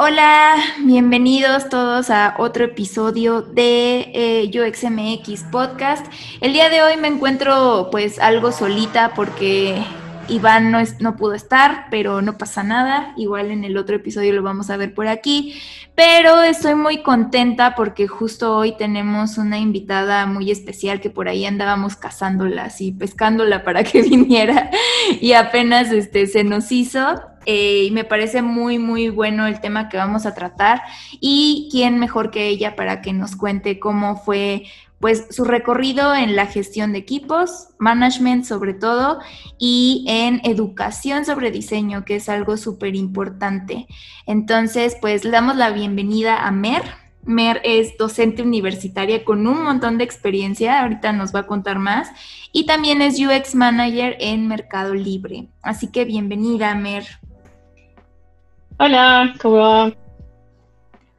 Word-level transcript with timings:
Hola, 0.00 0.54
bienvenidos 0.84 1.68
todos 1.68 2.08
a 2.08 2.36
otro 2.38 2.64
episodio 2.64 3.42
de 3.42 4.12
eh, 4.14 4.48
UXMX 4.48 5.42
Podcast. 5.50 6.06
El 6.40 6.52
día 6.52 6.68
de 6.68 6.84
hoy 6.84 6.96
me 6.96 7.08
encuentro 7.08 7.88
pues 7.90 8.20
algo 8.20 8.52
solita 8.52 9.12
porque 9.16 9.82
Iván 10.28 10.70
no, 10.70 11.16
pudo 11.16 11.34
estar, 11.34 11.86
pero 11.90 12.22
no 12.22 12.36
pasa 12.38 12.62
nada. 12.62 13.12
Igual 13.16 13.50
en 13.50 13.64
el 13.64 13.76
otro 13.76 13.96
episodio 13.96 14.32
lo 14.32 14.42
vamos 14.42 14.70
a 14.70 14.76
ver 14.76 14.94
por 14.94 15.08
aquí. 15.08 15.60
Pero 15.94 16.42
estoy 16.42 16.74
muy 16.74 17.02
contenta 17.02 17.74
porque 17.74 18.06
justo 18.06 18.56
hoy 18.56 18.76
tenemos 18.76 19.38
una 19.38 19.58
invitada 19.58 20.26
muy 20.26 20.50
especial 20.50 21.00
que 21.00 21.10
por 21.10 21.28
ahí 21.28 21.44
andábamos 21.44 21.96
cazándola 21.96 22.68
y 22.78 22.92
pescándola 22.92 23.62
para 23.64 23.84
que 23.84 24.02
viniera 24.02 24.70
y 25.20 25.32
apenas 25.32 25.90
este, 25.92 26.26
se 26.26 26.44
nos 26.44 26.70
hizo. 26.72 27.20
Eh, 27.46 27.84
y 27.84 27.90
me 27.92 28.04
parece 28.04 28.42
muy, 28.42 28.78
muy 28.78 29.08
bueno 29.08 29.46
el 29.46 29.60
tema 29.60 29.88
que 29.88 29.96
vamos 29.96 30.26
a 30.26 30.34
tratar. 30.34 30.82
Y 31.20 31.68
quién 31.70 31.98
mejor 31.98 32.30
que 32.30 32.48
ella 32.48 32.76
para 32.76 33.00
que 33.00 33.12
nos 33.12 33.36
cuente 33.36 33.78
cómo 33.78 34.16
fue 34.16 34.64
pues 35.00 35.26
su 35.30 35.44
recorrido 35.44 36.14
en 36.14 36.34
la 36.34 36.46
gestión 36.46 36.92
de 36.92 36.98
equipos, 36.98 37.68
management 37.78 38.44
sobre 38.44 38.74
todo, 38.74 39.20
y 39.58 40.04
en 40.08 40.40
educación 40.44 41.24
sobre 41.24 41.50
diseño, 41.50 42.04
que 42.04 42.16
es 42.16 42.28
algo 42.28 42.56
súper 42.56 42.96
importante. 42.96 43.86
Entonces, 44.26 44.96
pues 45.00 45.24
le 45.24 45.30
damos 45.30 45.56
la 45.56 45.70
bienvenida 45.70 46.46
a 46.46 46.50
Mer. 46.50 46.82
Mer 47.22 47.60
es 47.62 47.96
docente 47.98 48.42
universitaria 48.42 49.24
con 49.24 49.46
un 49.46 49.62
montón 49.62 49.98
de 49.98 50.04
experiencia, 50.04 50.80
ahorita 50.80 51.12
nos 51.12 51.34
va 51.34 51.40
a 51.40 51.46
contar 51.46 51.78
más, 51.78 52.10
y 52.52 52.66
también 52.66 53.02
es 53.02 53.20
UX 53.20 53.54
Manager 53.54 54.16
en 54.18 54.48
Mercado 54.48 54.94
Libre. 54.94 55.48
Así 55.62 55.88
que 55.88 56.04
bienvenida, 56.04 56.74
Mer. 56.74 57.06
Hola, 58.78 59.34
¿cómo 59.40 59.56
va? 59.56 60.07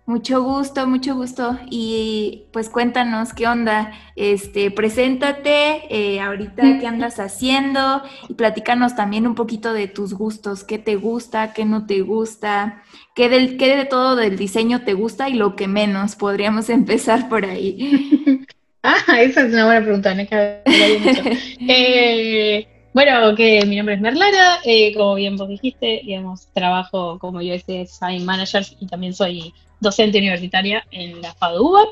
Mucho 0.10 0.42
gusto, 0.42 0.88
mucho 0.88 1.14
gusto. 1.14 1.60
Y 1.70 2.46
pues 2.52 2.68
cuéntanos 2.68 3.32
qué 3.32 3.46
onda. 3.46 3.92
Este, 4.16 4.72
preséntate, 4.72 5.84
eh, 5.92 6.20
ahorita 6.20 6.80
qué 6.80 6.88
andas 6.88 7.20
haciendo 7.20 8.02
y 8.28 8.34
platícanos 8.34 8.96
también 8.96 9.28
un 9.28 9.36
poquito 9.36 9.72
de 9.72 9.88
tus 9.88 10.16
gustos, 10.16 10.64
qué 10.64 10.80
te 10.80 10.96
gusta, 10.96 11.54
qué 11.54 11.64
no 11.64 11.86
te 11.86 12.02
gusta, 12.02 12.82
qué, 13.14 13.30
del, 13.30 13.58
qué 13.58 13.78
de 13.78 13.86
todo 13.86 14.16
del 14.16 14.36
diseño 14.36 14.82
te 14.82 14.94
gusta 14.94 15.30
y 15.30 15.36
lo 15.36 15.56
que 15.56 15.68
menos. 15.68 16.16
Podríamos 16.16 16.72
empezar 16.72 17.30
por 17.30 17.46
ahí. 17.46 18.48
ah, 18.82 19.22
esa 19.22 19.46
es 19.46 19.54
una 19.54 19.66
buena 19.66 19.82
pregunta, 19.82 20.16
no 20.16 20.24
eh, 21.68 22.68
bueno, 22.96 23.36
que 23.36 23.64
mi 23.68 23.76
nombre 23.76 23.94
es 23.94 24.02
Merlara, 24.02 24.58
eh, 24.66 24.92
como 24.96 25.14
bien 25.14 25.38
vos 25.38 25.50
dijiste, 25.50 26.02
digamos, 26.04 26.48
trabajo 26.52 27.20
como 27.20 27.42
UX 27.42 27.68
Design 27.68 28.26
Manager 28.26 28.66
y 28.80 28.88
también 28.88 29.14
soy 29.14 29.54
docente 29.80 30.18
universitaria 30.18 30.86
en 30.92 31.22
la 31.22 31.34
FADUBA. 31.34 31.84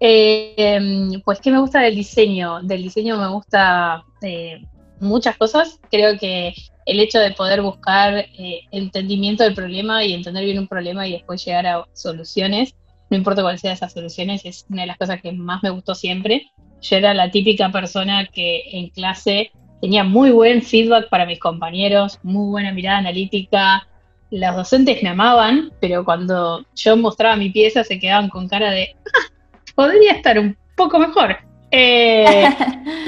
Eh, 0.00 1.20
pues, 1.24 1.40
¿qué 1.40 1.50
me 1.50 1.60
gusta 1.60 1.80
del 1.80 1.94
diseño? 1.94 2.62
Del 2.62 2.82
diseño 2.82 3.16
me 3.16 3.28
gusta 3.28 4.04
eh, 4.22 4.62
muchas 5.00 5.36
cosas. 5.36 5.80
Creo 5.90 6.18
que 6.18 6.54
el 6.86 7.00
hecho 7.00 7.18
de 7.18 7.32
poder 7.32 7.62
buscar 7.62 8.14
eh, 8.16 8.60
entendimiento 8.70 9.42
del 9.44 9.54
problema 9.54 10.04
y 10.04 10.12
entender 10.12 10.44
bien 10.44 10.58
un 10.58 10.68
problema 10.68 11.06
y 11.06 11.12
después 11.12 11.44
llegar 11.44 11.66
a 11.66 11.84
soluciones, 11.92 12.74
no 13.10 13.16
importa 13.16 13.42
cuál 13.42 13.58
sea 13.58 13.72
esas 13.72 13.92
soluciones, 13.92 14.44
es 14.44 14.66
una 14.68 14.82
de 14.82 14.88
las 14.88 14.96
cosas 14.96 15.20
que 15.20 15.32
más 15.32 15.62
me 15.62 15.70
gustó 15.70 15.94
siempre. 15.94 16.50
Yo 16.80 16.96
era 16.96 17.14
la 17.14 17.30
típica 17.30 17.70
persona 17.70 18.26
que 18.26 18.62
en 18.72 18.88
clase 18.90 19.50
tenía 19.80 20.04
muy 20.04 20.30
buen 20.30 20.62
feedback 20.62 21.08
para 21.08 21.26
mis 21.26 21.38
compañeros, 21.38 22.18
muy 22.22 22.50
buena 22.50 22.72
mirada 22.72 22.98
analítica. 22.98 23.86
Los 24.30 24.56
docentes 24.56 25.02
me 25.02 25.10
amaban, 25.10 25.72
pero 25.80 26.04
cuando 26.04 26.64
yo 26.74 26.96
mostraba 26.96 27.36
mi 27.36 27.50
pieza 27.50 27.84
se 27.84 27.98
quedaban 27.98 28.28
con 28.28 28.48
cara 28.48 28.70
de, 28.70 28.94
ah, 29.06 29.32
podría 29.74 30.12
estar 30.12 30.38
un 30.38 30.56
poco 30.76 30.98
mejor. 30.98 31.36
Eh, 31.70 32.48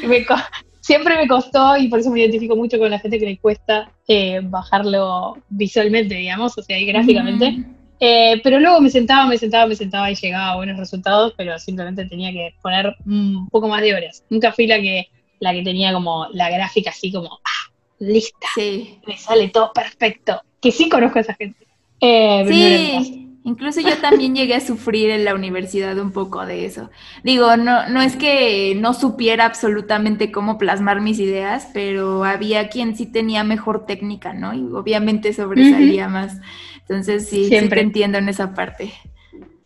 siempre 0.80 1.16
me 1.16 1.28
costó 1.28 1.76
y 1.76 1.88
por 1.88 2.00
eso 2.00 2.10
me 2.10 2.20
identifico 2.20 2.56
mucho 2.56 2.78
con 2.78 2.90
la 2.90 2.98
gente 2.98 3.18
que 3.18 3.26
le 3.26 3.38
cuesta 3.38 3.90
eh, 4.06 4.40
bajarlo 4.42 5.36
visualmente, 5.48 6.14
digamos, 6.14 6.56
o 6.56 6.62
sea, 6.62 6.78
y 6.78 6.86
gráficamente. 6.86 7.64
Eh, 8.00 8.40
pero 8.44 8.60
luego 8.60 8.80
me 8.80 8.90
sentaba, 8.90 9.26
me 9.26 9.36
sentaba, 9.36 9.66
me 9.66 9.74
sentaba 9.74 10.10
y 10.10 10.14
llegaba 10.14 10.52
a 10.52 10.56
buenos 10.56 10.78
resultados, 10.78 11.34
pero 11.36 11.58
simplemente 11.58 12.06
tenía 12.06 12.32
que 12.32 12.54
poner 12.62 12.94
un 13.04 13.48
poco 13.50 13.68
más 13.68 13.82
de 13.82 13.94
horas. 13.94 14.24
Nunca 14.30 14.52
fui 14.52 14.66
la 14.66 14.80
que 14.80 15.08
la 15.40 15.52
que 15.52 15.62
tenía 15.62 15.92
como 15.92 16.26
la 16.32 16.50
gráfica 16.50 16.90
así 16.90 17.12
como, 17.12 17.28
ah, 17.32 17.72
lista, 17.98 18.48
sí. 18.54 18.98
me 19.06 19.16
sale 19.16 19.48
todo 19.48 19.72
perfecto. 19.72 20.40
Que 20.60 20.72
sí 20.72 20.88
conozco 20.88 21.18
a 21.18 21.22
esa 21.22 21.34
gente. 21.34 21.66
Eh, 22.00 22.44
sí, 22.48 23.28
incluso 23.44 23.80
yo 23.80 23.96
también 24.00 24.34
llegué 24.34 24.54
a 24.54 24.60
sufrir 24.60 25.10
en 25.10 25.24
la 25.24 25.34
universidad 25.34 25.98
un 25.98 26.12
poco 26.12 26.44
de 26.46 26.64
eso. 26.64 26.90
Digo, 27.24 27.56
no, 27.56 27.88
no 27.88 28.02
es 28.02 28.16
que 28.16 28.74
no 28.76 28.94
supiera 28.94 29.44
absolutamente 29.46 30.30
cómo 30.30 30.58
plasmar 30.58 31.00
mis 31.00 31.18
ideas, 31.18 31.68
pero 31.72 32.24
había 32.24 32.68
quien 32.68 32.96
sí 32.96 33.06
tenía 33.06 33.44
mejor 33.44 33.86
técnica, 33.86 34.32
¿no? 34.32 34.54
Y 34.54 34.60
obviamente 34.72 35.32
sobresalía 35.32 36.08
más. 36.08 36.40
Entonces 36.80 37.28
sí, 37.28 37.46
siempre. 37.46 37.80
entiendo 37.80 38.18
en 38.18 38.28
esa 38.28 38.54
parte. 38.54 38.92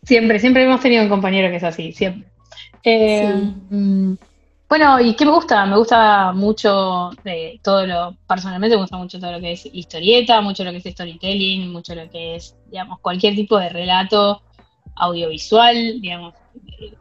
Siempre, 0.03 0.39
siempre 0.39 0.63
hemos 0.63 0.81
tenido 0.81 1.03
un 1.03 1.09
compañero 1.09 1.49
que 1.49 1.57
es 1.57 1.63
así, 1.63 1.93
siempre. 1.93 2.27
Eh, 2.83 3.41
sí. 3.69 4.17
Mm, 4.73 4.75
bueno, 4.75 4.99
¿y 4.99 5.13
qué 5.13 5.25
me 5.25 5.31
gusta? 5.31 5.65
Me 5.67 5.77
gusta 5.77 6.31
mucho 6.33 7.11
de 7.23 7.59
todo 7.63 7.85
lo, 7.85 8.15
personalmente 8.27 8.75
me 8.75 8.81
gusta 8.81 8.97
mucho 8.97 9.19
todo 9.19 9.33
lo 9.33 9.39
que 9.39 9.51
es 9.51 9.67
historieta, 9.71 10.41
mucho 10.41 10.63
lo 10.63 10.71
que 10.71 10.77
es 10.77 10.83
storytelling, 10.83 11.71
mucho 11.71 11.93
lo 11.93 12.09
que 12.09 12.35
es, 12.35 12.55
digamos, 12.71 12.99
cualquier 12.99 13.35
tipo 13.35 13.59
de 13.59 13.69
relato 13.69 14.41
audiovisual, 14.95 16.01
digamos, 16.01 16.33
eh, 16.79 16.93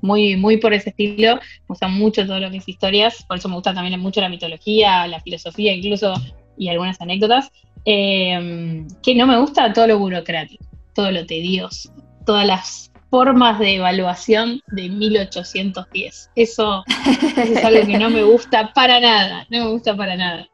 muy, 0.00 0.36
muy 0.36 0.56
por 0.56 0.72
ese 0.72 0.88
estilo. 0.90 1.36
Me 1.36 1.66
gusta 1.68 1.88
mucho 1.88 2.26
todo 2.26 2.40
lo 2.40 2.50
que 2.50 2.56
es 2.56 2.68
historias, 2.68 3.24
por 3.24 3.36
eso 3.36 3.48
me 3.50 3.56
gusta 3.56 3.74
también 3.74 4.00
mucho 4.00 4.22
la 4.22 4.30
mitología, 4.30 5.06
la 5.06 5.20
filosofía 5.20 5.74
incluso, 5.74 6.14
y 6.56 6.68
algunas 6.68 6.98
anécdotas. 7.00 7.52
Eh, 7.84 8.86
que 9.02 9.14
no 9.14 9.26
me 9.26 9.38
gusta 9.38 9.70
todo 9.74 9.86
lo 9.86 9.98
burocrático, 9.98 10.64
todo 10.94 11.10
lo 11.10 11.26
tedioso, 11.26 11.92
todas 12.24 12.46
las 12.46 12.89
formas 13.10 13.58
de 13.58 13.76
evaluación 13.76 14.62
de 14.68 14.88
1810. 14.88 16.30
Eso, 16.36 16.84
es 17.36 17.64
algo 17.64 17.86
que 17.86 17.98
no 17.98 18.08
me 18.08 18.22
gusta 18.22 18.72
para 18.72 19.00
nada, 19.00 19.46
no 19.50 19.64
me 19.64 19.70
gusta 19.70 19.96
para 19.96 20.16
nada. 20.16 20.48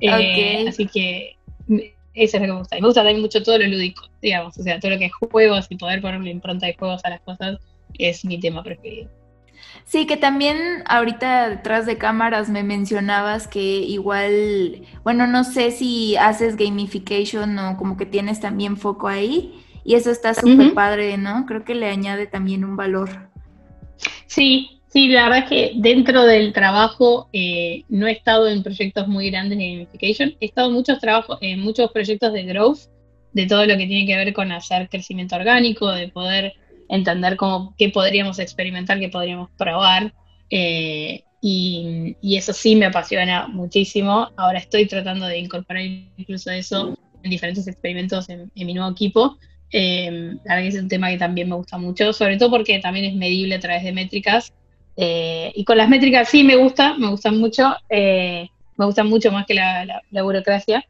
Eh, 0.00 0.66
así 0.68 0.86
que 0.86 1.36
eso 2.14 2.36
es 2.36 2.40
lo 2.40 2.40
que 2.40 2.52
me 2.52 2.58
gusta. 2.58 2.76
Y 2.76 2.80
me 2.82 2.88
gusta 2.88 3.00
también 3.00 3.20
mucho 3.20 3.42
todo 3.42 3.58
lo 3.58 3.66
lúdico, 3.66 4.08
digamos, 4.20 4.56
o 4.58 4.62
sea, 4.62 4.78
todo 4.78 4.92
lo 4.92 4.98
que 4.98 5.06
es 5.06 5.12
juegos 5.12 5.66
y 5.70 5.76
poder 5.76 6.02
ponerle 6.02 6.30
impronta 6.30 6.66
de 6.66 6.74
juegos 6.74 7.04
a 7.04 7.10
las 7.10 7.20
cosas 7.22 7.58
es 7.98 8.24
mi 8.24 8.38
tema 8.38 8.62
preferido. 8.62 9.10
Sí, 9.84 10.06
que 10.06 10.16
también 10.16 10.82
ahorita 10.86 11.48
detrás 11.48 11.86
de 11.86 11.98
cámaras 11.98 12.48
me 12.48 12.62
mencionabas 12.62 13.48
que 13.48 13.60
igual, 13.60 14.82
bueno, 15.02 15.26
no 15.26 15.44
sé 15.44 15.70
si 15.70 16.16
haces 16.16 16.56
gamification 16.56 17.58
o 17.58 17.76
como 17.76 17.96
que 17.96 18.06
tienes 18.06 18.40
también 18.40 18.76
foco 18.76 19.08
ahí. 19.08 19.61
Y 19.84 19.94
eso 19.94 20.10
está 20.10 20.34
súper 20.34 20.74
padre, 20.74 21.16
¿no? 21.16 21.44
Creo 21.46 21.64
que 21.64 21.74
le 21.74 21.88
añade 21.88 22.26
también 22.26 22.64
un 22.64 22.76
valor. 22.76 23.10
Sí, 24.26 24.80
sí, 24.86 25.08
la 25.08 25.24
verdad 25.24 25.38
es 25.40 25.48
que 25.48 25.72
dentro 25.76 26.24
del 26.24 26.52
trabajo 26.52 27.28
eh, 27.32 27.84
no 27.88 28.06
he 28.06 28.12
estado 28.12 28.48
en 28.48 28.62
proyectos 28.62 29.08
muy 29.08 29.30
grandes 29.30 29.58
de 29.58 29.72
gamification, 29.72 30.34
he 30.40 30.46
estado 30.46 30.68
en 30.68 30.74
muchos 30.74 30.98
trabajos, 31.00 31.38
en 31.40 31.60
muchos 31.60 31.90
proyectos 31.90 32.32
de 32.32 32.44
growth, 32.44 32.78
de 33.32 33.46
todo 33.46 33.66
lo 33.66 33.76
que 33.76 33.86
tiene 33.86 34.06
que 34.06 34.16
ver 34.16 34.32
con 34.32 34.52
hacer 34.52 34.88
crecimiento 34.88 35.36
orgánico, 35.36 35.90
de 35.90 36.08
poder 36.08 36.54
entender 36.88 37.36
cómo, 37.36 37.74
qué 37.76 37.88
podríamos 37.88 38.38
experimentar, 38.38 39.00
qué 39.00 39.08
podríamos 39.08 39.50
probar. 39.56 40.12
Eh, 40.50 41.24
y, 41.40 42.16
eso 42.22 42.52
sí 42.52 42.76
me 42.76 42.86
apasiona 42.86 43.48
muchísimo. 43.48 44.30
Ahora 44.36 44.58
estoy 44.58 44.86
tratando 44.86 45.26
de 45.26 45.38
incorporar 45.38 45.82
incluso 46.16 46.50
eso 46.50 46.96
en 47.22 47.30
diferentes 47.30 47.66
experimentos 47.66 48.28
en 48.28 48.50
mi 48.54 48.74
nuevo 48.74 48.92
equipo. 48.92 49.38
Eh, 49.72 50.34
la 50.44 50.56
verdad 50.56 50.70
que 50.70 50.76
es 50.76 50.82
un 50.82 50.88
tema 50.88 51.10
que 51.10 51.18
también 51.18 51.48
me 51.48 51.56
gusta 51.56 51.78
mucho, 51.78 52.12
sobre 52.12 52.36
todo 52.36 52.50
porque 52.50 52.78
también 52.78 53.06
es 53.06 53.14
medible 53.14 53.54
a 53.54 53.60
través 53.60 53.82
de 53.82 53.92
métricas. 53.92 54.52
Eh, 54.96 55.52
y 55.54 55.64
con 55.64 55.78
las 55.78 55.88
métricas 55.88 56.28
sí 56.28 56.44
me 56.44 56.56
gusta, 56.56 56.94
me 56.98 57.08
gustan 57.08 57.38
mucho, 57.38 57.74
eh, 57.88 58.48
me 58.76 58.84
gustan 58.84 59.08
mucho 59.08 59.32
más 59.32 59.46
que 59.46 59.54
la, 59.54 60.02
burocracia. 60.22 60.84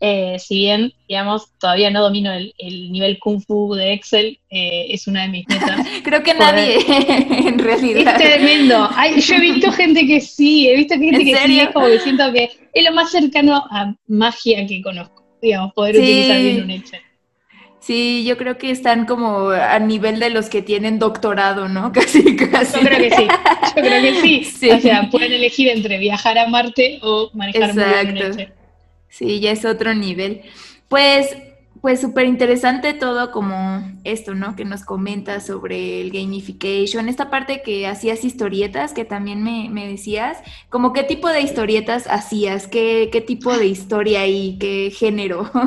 Eh, 0.00 0.36
si 0.38 0.58
bien, 0.58 0.92
digamos, 1.08 1.50
todavía 1.58 1.90
no 1.90 2.02
domino 2.02 2.30
el, 2.32 2.92
nivel 2.92 3.18
Kung 3.18 3.40
Fu 3.40 3.74
de 3.74 3.94
Excel, 3.94 4.38
es 4.48 5.08
una 5.08 5.22
de 5.22 5.28
mis 5.28 5.48
metas. 5.48 5.80
Creo 6.04 6.22
que 6.22 6.34
nadie, 6.34 6.78
en 7.48 7.58
realidad. 7.58 8.14
Es 8.14 8.22
tremendo. 8.22 8.90
yo 9.16 9.34
he 9.34 9.40
visto 9.40 9.72
gente 9.72 10.06
que 10.06 10.20
sí, 10.20 10.68
he 10.68 10.76
visto 10.76 10.94
gente 10.94 11.24
que 11.24 11.36
sí, 11.36 11.60
es 11.60 11.70
como 11.70 11.86
que 11.86 12.00
siento 12.00 12.30
que 12.32 12.50
es 12.72 12.84
lo 12.84 12.92
más 12.92 13.10
cercano 13.10 13.56
a 13.70 13.94
magia 14.06 14.66
que 14.66 14.82
conozco, 14.82 15.24
digamos, 15.42 15.72
poder 15.72 15.96
utilizar 15.96 16.40
bien 16.40 16.62
un 16.62 16.70
Excel. 16.70 17.00
Sí, 17.88 18.22
yo 18.26 18.36
creo 18.36 18.58
que 18.58 18.70
están 18.70 19.06
como 19.06 19.48
a 19.48 19.78
nivel 19.78 20.20
de 20.20 20.28
los 20.28 20.50
que 20.50 20.60
tienen 20.60 20.98
doctorado, 20.98 21.70
¿no? 21.70 21.90
Casi, 21.94 22.36
casi. 22.36 22.76
Yo 22.76 22.86
creo 22.86 22.98
que 22.98 23.16
sí, 23.16 23.26
yo 23.76 23.82
creo 23.82 24.02
que 24.02 24.44
sí. 24.44 24.70
O 24.70 24.78
sea, 24.78 25.08
pueden 25.10 25.32
elegir 25.32 25.68
entre 25.68 25.96
viajar 25.96 26.36
a 26.36 26.46
Marte 26.48 26.98
o 27.00 27.30
manejar 27.32 27.70
Exacto. 27.70 28.52
Sí, 29.08 29.40
ya 29.40 29.52
es 29.52 29.64
otro 29.64 29.94
nivel. 29.94 30.42
Pues 30.88 31.34
pues 31.80 32.00
súper 32.00 32.26
interesante 32.26 32.94
todo 32.94 33.30
como 33.30 33.82
esto, 34.04 34.34
¿no? 34.34 34.56
Que 34.56 34.64
nos 34.64 34.84
comenta 34.84 35.40
sobre 35.40 36.00
el 36.00 36.10
gamification, 36.10 37.08
esta 37.08 37.30
parte 37.30 37.62
que 37.62 37.86
hacías 37.86 38.24
historietas, 38.24 38.92
que 38.92 39.04
también 39.04 39.42
me, 39.42 39.88
decías, 39.88 40.38
como 40.70 40.92
qué 40.92 41.02
tipo 41.04 41.28
de 41.28 41.40
historietas 41.40 42.06
hacías, 42.08 42.66
qué, 42.66 43.08
qué 43.12 43.20
tipo 43.20 43.56
de 43.56 43.66
historia 43.66 44.26
y 44.26 44.58
qué 44.58 44.92
género. 44.96 45.50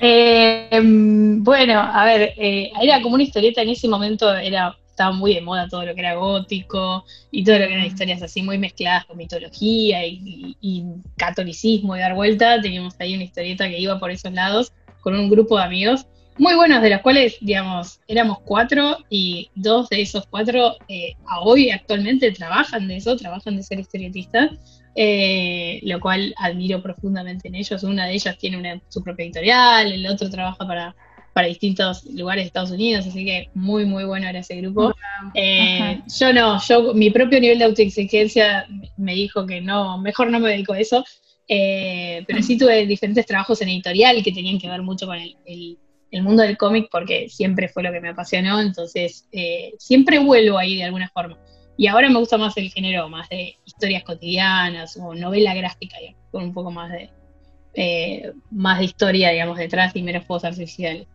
Eh, 0.00 0.80
bueno, 0.80 1.80
a 1.80 2.04
ver, 2.04 2.32
eh, 2.36 2.70
era 2.80 3.02
como 3.02 3.16
una 3.16 3.24
historieta 3.24 3.62
en 3.62 3.70
ese 3.70 3.88
momento, 3.88 4.32
era 4.32 4.76
estaba 4.98 5.12
muy 5.12 5.34
de 5.34 5.40
moda 5.40 5.68
todo 5.68 5.84
lo 5.84 5.94
que 5.94 6.00
era 6.00 6.14
gótico 6.14 7.04
y 7.30 7.44
todo 7.44 7.58
lo 7.58 7.66
que 7.66 7.74
eran 7.74 7.86
historias 7.86 8.20
así 8.22 8.42
muy 8.42 8.58
mezcladas 8.58 9.04
con 9.06 9.16
mitología 9.16 10.04
y, 10.04 10.56
y, 10.60 10.84
catolicismo 11.16 11.96
y 11.96 12.00
dar 12.00 12.14
vuelta. 12.14 12.60
Teníamos 12.60 12.94
ahí 12.98 13.14
una 13.14 13.24
historieta 13.24 13.68
que 13.68 13.78
iba 13.78 13.98
por 13.98 14.10
esos 14.10 14.32
lados 14.32 14.72
con 15.00 15.14
un 15.18 15.28
grupo 15.30 15.56
de 15.58 15.64
amigos 15.64 16.06
muy 16.38 16.54
buenos, 16.54 16.80
de 16.82 16.90
los 16.90 17.00
cuales, 17.00 17.36
digamos, 17.40 18.00
éramos 18.06 18.38
cuatro 18.44 18.98
y 19.10 19.50
dos 19.56 19.88
de 19.88 20.02
esos 20.02 20.24
cuatro 20.28 20.76
eh, 20.88 21.14
a 21.26 21.40
hoy 21.40 21.70
actualmente 21.70 22.30
trabajan 22.30 22.86
de 22.86 22.96
eso, 22.96 23.16
trabajan 23.16 23.56
de 23.56 23.64
ser 23.64 23.80
historietistas, 23.80 24.52
eh, 24.94 25.80
lo 25.82 25.98
cual 25.98 26.32
admiro 26.38 26.80
profundamente 26.80 27.48
en 27.48 27.56
ellos. 27.56 27.82
Una 27.82 28.06
de 28.06 28.14
ellas 28.14 28.38
tiene 28.38 28.80
su 28.88 29.02
propia 29.02 29.24
editorial, 29.24 29.92
el 29.92 30.06
otro 30.06 30.30
trabaja 30.30 30.64
para 30.66 30.94
para 31.38 31.46
distintos 31.46 32.04
lugares 32.06 32.42
de 32.42 32.46
Estados 32.48 32.72
Unidos, 32.72 33.06
así 33.06 33.24
que 33.24 33.48
muy, 33.54 33.84
muy 33.84 34.02
bueno 34.02 34.26
era 34.26 34.40
ese 34.40 34.56
grupo. 34.56 34.92
Eh, 35.34 36.00
yo 36.18 36.32
no, 36.32 36.60
yo, 36.60 36.94
mi 36.94 37.10
propio 37.10 37.38
nivel 37.38 37.60
de 37.60 37.64
autoexigencia 37.64 38.66
me 38.96 39.14
dijo 39.14 39.46
que 39.46 39.60
no, 39.60 39.98
mejor 39.98 40.32
no 40.32 40.40
me 40.40 40.50
dedico 40.50 40.72
a 40.72 40.80
eso, 40.80 41.04
eh, 41.48 42.24
pero 42.26 42.42
sí 42.42 42.58
tuve 42.58 42.86
diferentes 42.86 43.24
trabajos 43.24 43.60
en 43.62 43.70
editorial 43.70 44.22
que 44.22 44.32
tenían 44.32 44.58
que 44.58 44.68
ver 44.68 44.82
mucho 44.82 45.06
con 45.06 45.16
el, 45.16 45.78
mundo 46.22 46.42
del 46.42 46.56
cómic 46.56 46.88
porque 46.90 47.28
siempre 47.28 47.68
fue 47.68 47.82
lo 47.82 47.92
que 47.92 48.00
me 48.00 48.10
apasionó, 48.10 48.60
entonces 48.60 49.26
eh, 49.32 49.72
siempre 49.78 50.18
vuelvo 50.18 50.58
ahí 50.58 50.76
de 50.76 50.84
alguna 50.84 51.08
forma. 51.08 51.38
Y 51.76 51.86
ahora 51.86 52.08
me 52.10 52.18
gusta 52.18 52.36
más 52.38 52.56
el 52.56 52.70
género, 52.70 53.08
más 53.08 53.28
de 53.28 53.56
historias 53.64 54.02
cotidianas 54.02 54.96
o 55.00 55.14
novela 55.14 55.54
gráfica, 55.54 55.96
con 56.30 56.42
un 56.42 56.52
poco 56.52 56.70
más 56.70 56.90
de, 56.92 58.32
más 58.50 58.78
de 58.78 58.84
historia, 58.84 59.30
digamos, 59.30 59.58
detrás 59.58 59.94
y 59.94 60.02
menos 60.02 60.24
fuegos 60.24 60.44
artificiales. 60.44 61.06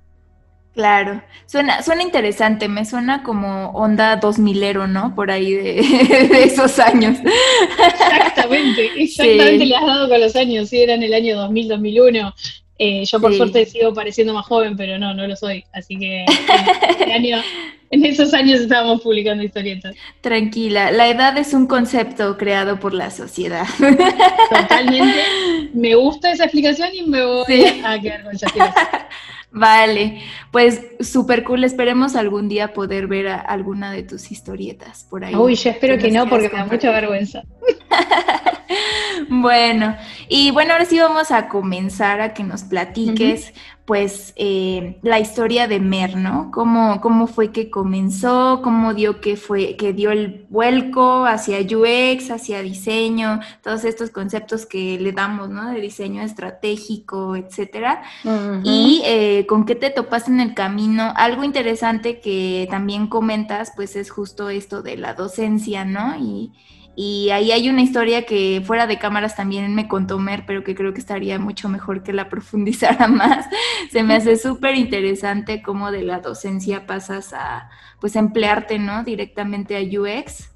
Claro, 0.74 1.22
suena, 1.46 1.84
suena 1.84 2.02
interesante, 2.02 2.68
me 2.68 2.84
suena 2.84 3.22
como 3.22 3.70
onda 3.72 4.16
dos 4.16 4.40
milero, 4.40 4.88
¿no? 4.88 5.14
Por 5.14 5.30
ahí 5.30 5.54
de, 5.54 5.80
esos 6.44 6.80
años. 6.80 7.20
Exactamente, 7.22 8.90
exactamente 8.98 9.66
le 9.68 9.75
has 9.75 9.86
dado 9.86 10.10
con 10.10 10.20
los 10.20 10.36
años, 10.36 10.70
sí, 10.70 10.81
era 10.81 10.96
en 10.96 11.04
el 11.04 11.14
año 11.14 11.38
2000, 11.38 11.68
2001. 11.68 12.34
Eh, 12.80 13.06
yo 13.06 13.22
por 13.22 13.36
suerte 13.36 13.68
sigo 13.68 13.94
pareciendo 13.94 14.34
más 14.34 14.48
joven, 14.48 14.75
pero 14.75 14.98
no, 14.98 15.14
no 15.14 15.28
lo 15.28 15.36
soy. 15.36 15.64
Así 15.74 15.96
que 15.98 16.25
en 17.92 18.06
esos 18.06 18.34
años 18.34 18.62
estábamos 18.62 19.02
publicando 19.02 19.44
historietas. 19.44 19.96
Tranquila, 20.22 20.92
la 20.92 21.08
edad 21.08 21.38
es 21.38 21.54
un 21.54 21.68
concepto 21.68 22.36
creado 22.36 22.80
por 22.80 22.96
la 22.96 23.12
sociedad. 23.12 23.68
Totalmente. 24.50 25.22
Me 25.74 25.94
gusta 25.94 26.31
esa 26.31 26.46
explicación 26.46 26.90
y 26.94 27.04
me 27.04 27.24
voy 27.24 27.44
a 27.86 28.02
quedar 28.02 28.24
con 28.24 28.36
esa 28.36 28.48
explicación. 28.48 28.88
Vale, 29.56 30.20
pues 30.52 30.82
súper 31.00 31.44
cool. 31.44 31.64
Esperemos 31.64 32.16
algún 32.16 32.50
día 32.50 32.74
poder 32.74 33.06
ver 33.06 33.28
alguna 33.28 33.92
de 33.92 34.02
tus 34.02 34.32
historietas 34.32 35.06
por 35.08 35.24
ahí. 35.24 35.36
Uy, 35.36 35.54
yo 35.56 35.70
espero 35.70 35.98
que 36.00 36.10
no, 36.10 36.28
porque 36.28 36.50
me 36.50 36.58
da 36.58 36.66
mucha 36.66 36.92
vergüenza. 36.92 37.44
bueno, 39.30 39.96
y 40.30 40.52
bueno, 40.52 40.74
ahora 40.74 40.86
sí 40.86 41.00
vamos 41.00 41.31
a 41.31 41.48
comenzar 41.48 42.22
a 42.22 42.34
que 42.34 42.44
nos 42.44 42.64
platiques 42.64 43.54
pues 43.86 44.31
eh, 44.38 44.98
la 45.02 45.20
historia 45.20 45.68
de 45.68 45.81
Mer, 45.81 46.16
¿no? 46.16 46.52
¿Cómo, 46.54 47.02
¿Cómo, 47.02 47.28
fue 47.28 47.52
que 47.52 47.70
comenzó? 47.70 48.62
¿Cómo 48.64 48.94
dio 48.94 49.20
que 49.20 49.36
fue, 49.36 49.75
que 49.75 49.92
dio 49.92 50.12
el 50.12 50.46
vuelco 50.50 51.25
hacia 51.25 51.60
UX, 51.60 52.31
hacia 52.31 52.62
diseño, 52.62 53.42
todos 53.62 53.84
estos 53.84 54.10
conceptos 54.10 54.66
que 54.66 54.98
le 55.00 55.12
damos, 55.12 55.50
¿no? 55.50 55.69
De 55.72 55.81
diseño 55.81 56.22
estratégico, 56.22 57.36
etcétera. 57.36 58.04
Y 58.64 59.02
eh, 59.04 59.46
con 59.48 59.66
qué 59.66 59.76
te 59.76 59.90
topas 59.90 60.30
en 60.30 60.40
el 60.40 60.54
camino. 60.54 61.14
Algo 61.18 61.44
interesante 61.44 62.22
que 62.22 62.68
también 62.69 63.08
comentas, 63.08 63.74
pues 63.76 63.98
es 63.98 64.10
justo 64.10 64.50
esto 64.50 64.81
de 64.81 64.96
la 64.96 65.14
docencia, 65.14 65.84
¿no? 65.84 66.16
Y, 66.18 66.54
y 66.95 67.30
ahí 67.31 67.51
hay 67.51 67.69
una 67.69 67.81
historia 67.81 68.25
que 68.25 68.62
fuera 68.66 68.86
de 68.86 69.00
cámaras 69.00 69.36
también 69.36 69.74
me 69.74 69.88
contó 69.88 70.19
Mer, 70.19 70.44
pero 70.45 70.63
que 70.63 70.75
creo 70.75 70.94
que 70.94 71.00
estaría 71.00 71.40
mucho 71.40 71.69
mejor 71.69 72.04
que 72.04 72.13
la 72.13 72.30
profundizara 72.30 73.07
más. 73.07 73.48
Se 73.92 74.04
me 74.04 74.16
hace 74.16 74.38
súper 74.38 74.75
interesante 74.75 75.62
cómo 75.62 75.92
de 75.92 76.04
la 76.04 76.19
docencia 76.19 76.86
pasas 76.86 77.34
a 77.34 77.69
pues 78.00 78.16
emplearte, 78.16 78.80
¿no? 78.80 79.04
Directamente 79.04 79.75
a 79.78 79.81
UX 79.81 80.51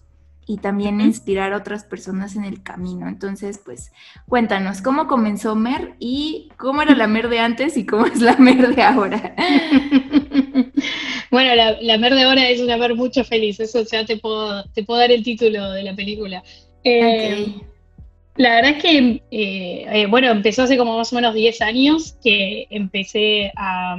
y 0.45 0.57
también 0.57 1.01
inspirar 1.01 1.51
a 1.51 1.57
otras 1.57 1.83
personas 1.83 2.35
en 2.35 2.45
el 2.45 2.63
camino. 2.63 3.07
Entonces, 3.07 3.59
pues 3.63 3.91
cuéntanos, 4.27 4.81
¿cómo 4.81 5.07
comenzó 5.07 5.55
Mer 5.55 5.95
y 5.99 6.49
cómo 6.57 6.81
era 6.81 6.95
la 6.95 7.07
Mer 7.07 7.27
de 7.27 7.39
antes 7.39 7.75
y 7.77 7.85
cómo 7.85 8.05
es 8.05 8.21
la 8.21 8.35
Mer 8.39 8.73
de 8.73 8.81
ahora? 8.83 9.35
Bueno, 11.29 11.55
la, 11.55 11.97
Mer 11.97 12.15
de 12.15 12.23
ahora 12.23 12.49
es 12.49 12.61
una 12.61 12.77
Mer 12.77 12.95
mucho 12.95 13.23
feliz, 13.23 13.59
eso 13.59 13.83
ya 13.83 14.05
te 14.05 14.17
puedo, 14.17 14.63
te 14.73 14.83
puedo 14.83 14.99
dar 14.99 15.11
el 15.11 15.23
título 15.23 15.71
de 15.71 15.83
la 15.83 15.95
película. 15.95 16.43
Eh, 16.83 17.47
la 18.35 18.55
verdad 18.55 18.71
es 18.71 18.81
que, 18.81 19.21
eh, 19.31 19.85
eh, 19.91 20.05
bueno, 20.07 20.29
empezó 20.29 20.63
hace 20.63 20.77
como 20.77 20.97
más 20.97 21.11
o 21.11 21.15
menos 21.15 21.33
10 21.33 21.61
años 21.61 22.15
que 22.23 22.67
empecé 22.69 23.51
a, 23.55 23.97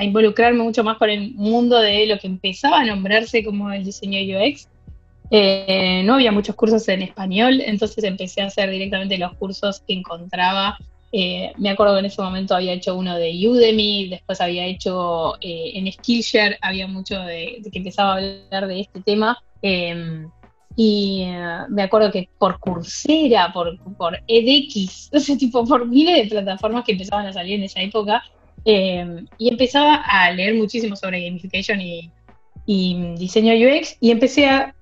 involucrarme 0.00 0.62
mucho 0.62 0.84
más 0.84 0.96
con 0.96 1.10
el 1.10 1.32
mundo 1.34 1.80
de 1.80 2.06
lo 2.06 2.18
que 2.18 2.28
empezaba 2.28 2.80
a 2.80 2.84
nombrarse 2.84 3.42
como 3.42 3.72
el 3.72 3.84
diseño 3.84 4.20
UX. 4.20 4.68
no 6.04 6.14
había 6.14 6.30
muchos 6.30 6.54
cursos 6.54 6.86
en 6.88 7.02
español, 7.02 7.60
entonces 7.64 8.04
empecé 8.04 8.42
a 8.42 8.46
hacer 8.46 8.70
directamente 8.70 9.18
los 9.18 9.34
cursos 9.34 9.80
que 9.80 9.94
encontraba 9.94 10.78
eh, 11.10 11.52
me 11.56 11.70
acuerdo 11.70 11.94
que 11.94 12.00
en 12.00 12.06
ese 12.06 12.20
momento 12.20 12.54
había 12.54 12.72
hecho 12.72 12.94
uno 12.94 13.16
de 13.16 13.48
Udemy, 13.48 14.08
después 14.08 14.40
había 14.40 14.66
hecho 14.66 15.36
eh, 15.40 15.72
en 15.74 15.90
Skillshare, 15.90 16.58
había 16.60 16.86
mucho 16.86 17.18
de, 17.20 17.62
que 17.72 17.78
empezaba 17.78 18.14
a 18.14 18.16
hablar 18.16 18.66
de 18.66 18.80
este 18.80 19.00
tema. 19.00 19.38
Em, 19.62 20.30
y 20.76 21.22
eh, 21.26 21.60
me 21.68 21.82
acuerdo 21.82 22.12
que 22.12 22.28
por 22.38 22.60
Coursera, 22.60 23.52
por, 23.52 23.78
edX, 24.28 25.08
ese 25.12 25.36
tipo, 25.36 25.64
por 25.64 25.86
miles 25.86 26.24
de 26.24 26.30
plataformas 26.30 26.84
que 26.84 26.92
empezaban 26.92 27.26
a 27.26 27.32
salir 27.32 27.54
en 27.54 27.64
esa 27.64 27.80
época, 27.80 28.22
em, 28.64 29.26
y 29.38 29.48
empezaba 29.48 29.96
a 29.96 30.30
leer 30.32 30.54
muchísimo 30.54 30.94
sobre 30.94 31.24
gamification 31.24 31.80
y, 31.80 32.10
y 32.66 33.14
diseño 33.16 33.54
UX, 33.54 33.96
y 34.00 34.10
empecé 34.10 34.46
a 34.46 34.74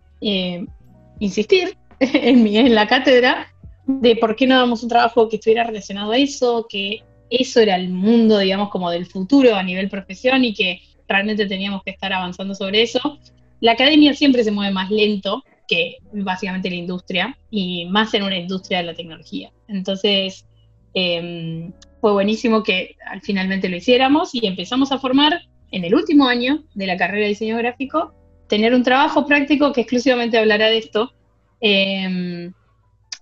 insistir 1.20 1.76
en, 2.00 2.46
en 2.46 2.74
la 2.74 2.86
cátedra 2.88 3.46
de 3.86 4.16
por 4.16 4.36
qué 4.36 4.46
no 4.46 4.56
damos 4.56 4.82
un 4.82 4.88
trabajo 4.88 5.28
que 5.28 5.36
estuviera 5.36 5.64
relacionado 5.64 6.12
a 6.12 6.18
eso, 6.18 6.66
que 6.68 7.02
eso 7.30 7.60
era 7.60 7.76
el 7.76 7.88
mundo, 7.88 8.38
digamos, 8.38 8.70
como 8.70 8.90
del 8.90 9.06
futuro 9.06 9.54
a 9.54 9.62
nivel 9.62 9.88
profesión 9.88 10.44
y 10.44 10.54
que 10.54 10.80
realmente 11.08 11.46
teníamos 11.46 11.82
que 11.84 11.90
estar 11.90 12.12
avanzando 12.12 12.54
sobre 12.54 12.82
eso. 12.82 13.18
La 13.60 13.72
academia 13.72 14.14
siempre 14.14 14.44
se 14.44 14.50
mueve 14.50 14.72
más 14.72 14.90
lento 14.90 15.42
que 15.68 15.96
básicamente 16.12 16.70
la 16.70 16.76
industria 16.76 17.36
y 17.50 17.86
más 17.86 18.14
en 18.14 18.22
una 18.22 18.36
industria 18.36 18.78
de 18.78 18.84
la 18.84 18.94
tecnología. 18.94 19.50
Entonces, 19.68 20.46
em, 20.94 21.72
fue 22.00 22.12
buenísimo 22.12 22.62
que 22.62 22.96
al 23.10 23.20
finalmente 23.20 23.68
lo 23.68 23.76
hiciéramos 23.76 24.34
y 24.34 24.46
empezamos 24.46 24.92
a 24.92 24.98
formar 24.98 25.40
en 25.72 25.84
el 25.84 25.94
último 25.94 26.28
año 26.28 26.64
de 26.74 26.86
la 26.86 26.96
carrera 26.96 27.22
de 27.22 27.28
diseño 27.30 27.56
gráfico, 27.56 28.14
tener 28.48 28.74
un 28.74 28.84
trabajo 28.84 29.26
práctico 29.26 29.72
que 29.72 29.82
exclusivamente 29.82 30.38
hablará 30.38 30.68
de 30.68 30.78
esto. 30.78 31.12
Em, 31.60 32.52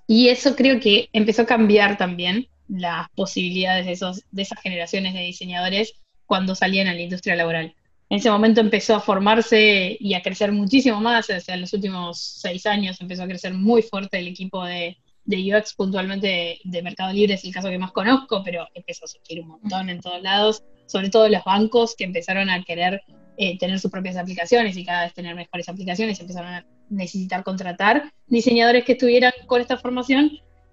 y 0.06 0.28
eso 0.28 0.54
creo 0.56 0.80
que 0.80 1.08
empezó 1.12 1.42
a 1.42 1.46
cambiar 1.46 1.96
también 1.96 2.48
las 2.68 3.08
posibilidades 3.10 3.86
de, 3.86 3.92
esos, 3.92 4.22
de 4.30 4.42
esas 4.42 4.60
generaciones 4.60 5.14
de 5.14 5.20
diseñadores 5.20 5.94
cuando 6.26 6.54
salían 6.54 6.88
a 6.88 6.94
la 6.94 7.00
industria 7.00 7.36
laboral. 7.36 7.74
En 8.10 8.18
ese 8.18 8.30
momento 8.30 8.60
empezó 8.60 8.94
a 8.94 9.00
formarse 9.00 9.96
y 9.98 10.14
a 10.14 10.22
crecer 10.22 10.52
muchísimo 10.52 11.00
más, 11.00 11.28
o 11.30 11.40
sea, 11.40 11.54
en 11.54 11.62
los 11.62 11.72
últimos 11.72 12.20
seis 12.20 12.66
años 12.66 13.00
empezó 13.00 13.22
a 13.22 13.28
crecer 13.28 13.54
muy 13.54 13.82
fuerte 13.82 14.18
el 14.18 14.28
equipo 14.28 14.64
de, 14.64 14.98
de 15.24 15.56
UX 15.56 15.74
puntualmente 15.74 16.60
de, 16.62 16.82
Mercado 16.82 17.12
Libre, 17.12 17.34
es 17.34 17.44
el 17.44 17.52
caso 17.52 17.70
que 17.70 17.78
más 17.78 17.92
conozco, 17.92 18.42
pero 18.44 18.68
empezó 18.74 19.06
a 19.06 19.08
surgir 19.08 19.40
un 19.40 19.48
montón 19.48 19.88
en 19.88 20.00
todos 20.00 20.22
lados, 20.22 20.62
sobre 20.86 21.08
todo 21.08 21.28
los 21.28 21.42
bancos 21.44 21.94
que 21.96 22.04
empezaron 22.04 22.50
a 22.50 22.62
querer 22.62 23.02
eh, 23.36 23.58
tener 23.58 23.80
sus 23.80 23.90
propias 23.90 24.16
aplicaciones 24.16 24.76
y 24.76 24.84
cada 24.84 25.04
vez 25.04 25.14
tener 25.14 25.34
mejores 25.34 25.68
aplicaciones, 25.68 26.20
empezaron 26.20 26.52
a 26.52 26.66
necesitar 26.90 27.42
contratar 27.44 28.12
diseñadores 28.26 28.84
que 28.84 28.92
estuvieran 28.92 29.32
con 29.46 29.60
esta 29.60 29.76
formación 29.76 30.30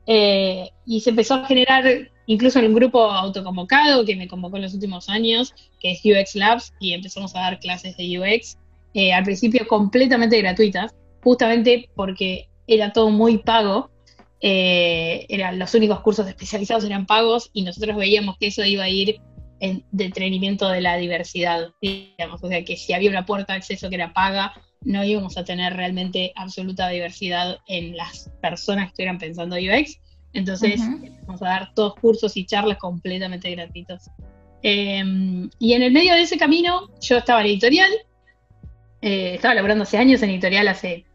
eh, 0.07 0.69
y 0.85 1.01
se 1.01 1.11
empezó 1.11 1.35
a 1.35 1.45
generar 1.45 1.83
incluso 2.25 2.59
en 2.59 2.65
un 2.67 2.73
grupo 2.73 3.03
autoconvocado 3.03 4.05
que 4.05 4.15
me 4.15 4.27
convocó 4.27 4.57
en 4.57 4.63
los 4.63 4.73
últimos 4.73 5.09
años, 5.09 5.53
que 5.79 5.91
es 5.91 6.01
UX 6.03 6.35
Labs, 6.35 6.73
y 6.79 6.93
empezamos 6.93 7.35
a 7.35 7.41
dar 7.41 7.59
clases 7.59 7.97
de 7.97 8.19
UX, 8.19 8.57
eh, 8.93 9.13
al 9.13 9.23
principio 9.23 9.67
completamente 9.67 10.37
gratuitas, 10.39 10.95
justamente 11.23 11.89
porque 11.95 12.47
era 12.67 12.91
todo 12.93 13.09
muy 13.09 13.37
pago, 13.37 13.89
eran 14.43 15.59
los 15.59 15.75
únicos 15.75 15.99
cursos 15.99 16.27
especializados 16.27 16.83
eran 16.83 17.05
pagos 17.05 17.51
y 17.53 17.61
nosotros 17.61 17.95
veíamos 17.95 18.37
que 18.39 18.47
eso 18.47 18.63
iba 18.65 18.85
a 18.85 18.89
ir 18.89 19.21
en 19.61 19.85
detrimento 19.91 20.67
de 20.67 20.81
la 20.81 20.97
diversidad, 20.97 21.69
digamos, 21.81 22.43
o 22.43 22.47
sea, 22.47 22.65
que 22.65 22.75
si 22.75 22.93
había 22.93 23.11
una 23.11 23.25
puerta 23.25 23.53
de 23.53 23.57
acceso 23.57 23.89
que 23.89 23.95
era 23.95 24.11
paga, 24.11 24.53
no 24.83 25.03
íbamos 25.03 25.37
a 25.37 25.43
tener 25.43 25.73
realmente 25.75 26.33
absoluta 26.35 26.89
diversidad 26.89 27.59
en 27.67 27.95
las 27.95 28.31
personas 28.41 28.85
que 28.85 28.89
estuvieran 28.89 29.19
pensando 29.19 29.55
UX. 29.55 29.99
Entonces, 30.33 30.79
vamos 31.25 31.41
a 31.41 31.45
dar 31.45 31.73
todos 31.75 31.95
cursos 31.95 32.35
y 32.37 32.45
charlas 32.45 32.77
completamente 32.77 33.51
gratuitos. 33.51 34.09
Em, 34.63 35.49
y 35.59 35.73
en 35.73 35.81
el 35.81 35.91
medio 35.91 36.13
de 36.13 36.21
ese 36.21 36.37
camino, 36.37 36.89
yo 37.01 37.17
estaba 37.17 37.41
en 37.41 37.47
editorial, 37.47 37.91
eh, 39.01 39.33
estaba 39.35 39.55
laborando 39.55 39.83
hace 39.83 39.97
años 39.97 40.21
en 40.21 40.29
editorial, 40.29 40.67
hace 40.67 41.05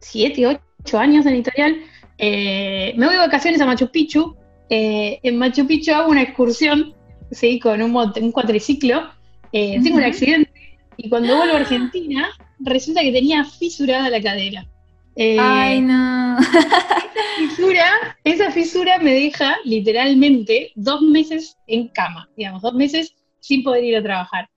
7, 0.00 0.60
8 0.84 0.98
años 0.98 1.26
en 1.26 1.34
editorial. 1.34 1.76
Eh, 2.18 2.92
me 2.96 3.06
voy 3.06 3.14
de 3.14 3.20
vacaciones 3.20 3.60
a 3.60 3.66
Machu 3.66 3.90
Picchu. 3.90 4.36
Eh, 4.68 5.18
en 5.22 5.38
Machu 5.38 5.66
Picchu 5.66 5.92
hago 5.92 6.10
una 6.10 6.22
excursión 6.22 6.94
¿sí? 7.30 7.58
con 7.58 7.80
un, 7.82 7.94
un 7.94 8.32
cuatriciclo. 8.32 9.10
Tengo 9.50 9.96
un 9.96 10.04
accidente 10.04 10.50
y 10.96 11.08
cuando 11.08 11.36
vuelvo 11.36 11.56
a 11.56 11.60
Argentina, 11.60 12.30
resulta 12.64 13.02
que 13.02 13.12
tenía 13.12 13.44
fisurada 13.44 14.08
la 14.10 14.20
cadera. 14.20 14.66
Ay, 15.16 15.80
no. 15.80 16.38
esa 16.38 17.36
fisura, 17.38 18.16
esa 18.24 18.50
fisura 18.50 18.98
me 18.98 19.12
deja 19.12 19.56
literalmente 19.64 20.72
dos 20.74 21.02
meses 21.02 21.58
en 21.66 21.88
cama, 21.88 22.28
digamos, 22.36 22.62
dos 22.62 22.74
meses 22.74 23.14
sin 23.40 23.62
poder 23.62 23.84
ir 23.84 23.96
a 23.96 24.02
trabajar. 24.02 24.48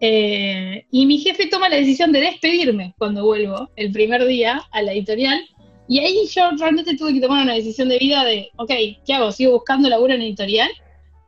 Eh, 0.00 0.84
y 0.90 1.06
mi 1.06 1.18
jefe 1.18 1.46
toma 1.46 1.68
la 1.68 1.76
decisión 1.76 2.12
de 2.12 2.20
despedirme 2.20 2.94
cuando 2.98 3.24
vuelvo 3.24 3.70
el 3.76 3.90
primer 3.90 4.24
día 4.26 4.62
a 4.70 4.82
la 4.82 4.92
editorial. 4.92 5.40
Y 5.88 5.98
ahí 5.98 6.26
yo 6.30 6.50
realmente 6.58 6.96
tuve 6.96 7.14
que 7.14 7.20
tomar 7.20 7.42
una 7.42 7.54
decisión 7.54 7.88
de 7.88 7.98
vida 7.98 8.24
de, 8.24 8.50
ok, 8.56 8.70
¿qué 9.04 9.14
hago? 9.14 9.32
¿Sigo 9.32 9.52
buscando 9.52 9.88
laburo 9.88 10.14
en 10.14 10.22
editorial? 10.22 10.70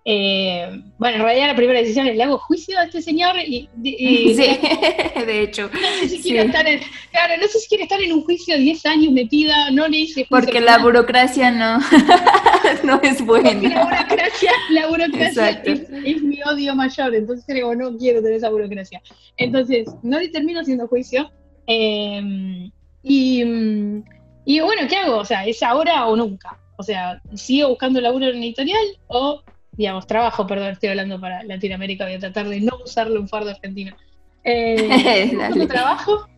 Eh, 0.08 0.82
bueno, 0.98 1.16
en 1.16 1.22
realidad 1.24 1.48
la 1.48 1.56
primera 1.56 1.80
decisión 1.80 2.06
es, 2.06 2.16
¿le 2.16 2.22
hago 2.22 2.38
juicio 2.38 2.78
a 2.78 2.84
este 2.84 3.02
señor? 3.02 3.34
Y, 3.44 3.68
sí, 3.82 4.36
de 5.26 5.42
hecho. 5.42 5.68
No 5.72 5.88
sé 6.00 6.08
si 6.08 6.22
quiere 6.22 6.46
estar 6.46 6.64
en, 6.64 6.80
claro, 7.10 7.34
no 7.42 7.48
sé 7.48 7.58
si 7.58 7.68
quiere 7.68 7.82
estar 7.82 8.00
en 8.00 8.12
un 8.12 8.22
juicio 8.22 8.56
10 8.56 8.86
años 8.86 9.12
metida, 9.12 9.72
no 9.72 9.88
le 9.88 9.98
hice 9.98 10.24
Porque 10.30 10.60
la 10.60 10.78
burocracia 10.78 11.50
no, 11.50 11.80
no 12.84 13.00
es 13.02 13.20
buena. 13.26 13.50
Porque 13.50 13.68
la 13.68 13.84
burocracia, 13.84 14.52
la 14.70 14.86
burocracia 14.86 15.50
es, 15.64 16.22
mi 16.22 16.40
odio 16.44 16.76
mayor, 16.76 17.12
entonces 17.12 17.44
digo, 17.52 17.74
no 17.74 17.98
quiero 17.98 18.22
tener 18.22 18.36
esa 18.36 18.50
burocracia. 18.50 19.02
Entonces, 19.36 19.88
no 20.04 20.20
le 20.20 20.28
termino 20.28 20.60
haciendo 20.60 20.86
juicio. 20.86 21.32
Em, 21.66 22.70
y, 23.02 23.42
y 24.44 24.60
bueno, 24.60 24.82
¿qué 24.88 24.98
hago? 24.98 25.16
O 25.16 25.24
sea, 25.24 25.44
¿es 25.44 25.60
ahora 25.64 26.06
o 26.06 26.14
nunca? 26.14 26.60
O 26.78 26.84
sea, 26.84 27.20
¿sigo 27.34 27.70
buscando 27.70 28.00
laburo 28.00 28.26
en 28.26 28.36
editorial 28.36 28.84
o 29.08 29.42
digamos, 29.76 30.06
trabajo, 30.06 30.46
perdón, 30.46 30.70
estoy 30.70 30.90
hablando 30.90 31.20
para 31.20 31.42
Latinoamérica, 31.44 32.04
voy 32.04 32.14
a 32.14 32.18
tratar 32.18 32.48
de 32.48 32.60
no 32.60 32.78
usarlo 32.84 33.20
un 33.20 33.28
fardo 33.28 33.50
argentino. 33.50 33.94
Eh, 34.44 35.30
buscando 35.32 35.66
trabajo? 35.66 36.28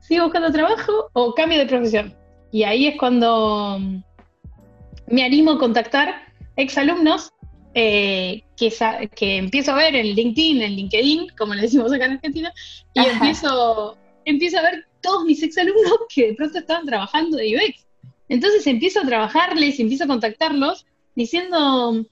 ¿Sigo 0.00 0.24
buscando 0.24 0.52
trabajo 0.52 1.10
o 1.12 1.34
cambio 1.34 1.58
de 1.58 1.66
profesión? 1.66 2.14
Y 2.50 2.64
ahí 2.64 2.86
es 2.86 2.96
cuando 2.98 3.78
mm, 3.80 4.02
me 5.08 5.24
animo 5.24 5.52
a 5.52 5.58
contactar 5.58 6.14
exalumnos 6.56 7.32
eh, 7.74 8.42
que, 8.56 8.72
que 9.14 9.36
empiezo 9.38 9.72
a 9.72 9.76
ver 9.76 9.96
en 9.96 10.06
LinkedIn, 10.06 10.62
en 10.62 10.72
LinkedIn, 10.72 11.28
como 11.38 11.54
le 11.54 11.62
decimos 11.62 11.92
acá 11.92 12.04
en 12.04 12.12
Argentina, 12.12 12.52
y 12.92 13.00
empiezo, 13.00 13.96
empiezo 14.24 14.58
a 14.58 14.62
ver 14.62 14.86
todos 15.00 15.24
mis 15.24 15.42
exalumnos 15.42 15.92
que 16.14 16.28
de 16.28 16.34
pronto 16.34 16.58
estaban 16.58 16.86
trabajando 16.86 17.38
de 17.38 17.56
UX. 17.56 17.86
Entonces 18.28 18.66
empiezo 18.66 19.00
a 19.00 19.06
trabajarles, 19.06 19.80
empiezo 19.80 20.04
a 20.04 20.08
contactarlos 20.08 20.86
diciendo, 21.14 22.04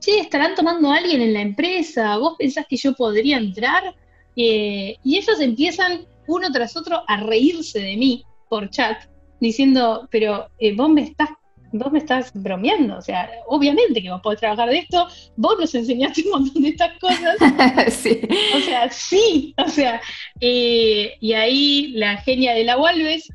che, 0.00 0.20
estarán 0.20 0.54
tomando 0.54 0.90
a 0.90 0.96
alguien 0.96 1.20
en 1.20 1.32
la 1.32 1.42
empresa, 1.42 2.16
vos 2.18 2.34
pensás 2.38 2.66
que 2.68 2.76
yo 2.76 2.94
podría 2.94 3.36
entrar, 3.36 3.94
eh, 4.36 4.96
y 5.04 5.18
ellos 5.18 5.40
empiezan 5.40 6.06
uno 6.26 6.50
tras 6.50 6.76
otro 6.76 7.02
a 7.06 7.18
reírse 7.18 7.80
de 7.80 7.96
mí 7.96 8.24
por 8.48 8.70
chat, 8.70 9.04
diciendo, 9.40 10.08
pero 10.10 10.48
eh, 10.58 10.74
vos 10.74 10.88
me 10.90 11.02
estás 11.02 11.30
vos 11.72 11.92
me 11.92 12.00
estás 12.00 12.32
bromeando, 12.34 12.96
o 12.98 13.00
sea, 13.00 13.30
obviamente 13.46 14.02
que 14.02 14.10
vos 14.10 14.20
podés 14.22 14.40
trabajar 14.40 14.68
de 14.70 14.78
esto, 14.78 15.06
vos 15.36 15.54
nos 15.56 15.72
enseñaste 15.72 16.22
un 16.24 16.30
montón 16.30 16.62
de 16.64 16.70
estas 16.70 16.98
cosas. 16.98 17.36
sí. 17.94 18.20
O 18.56 18.58
sea, 18.58 18.90
sí, 18.90 19.54
o 19.56 19.68
sea, 19.68 20.00
eh, 20.40 21.14
y 21.20 21.32
ahí 21.32 21.92
la 21.94 22.16
genia 22.22 22.54
de 22.54 22.64
Laura 22.64 22.90
Alves, 22.90 23.28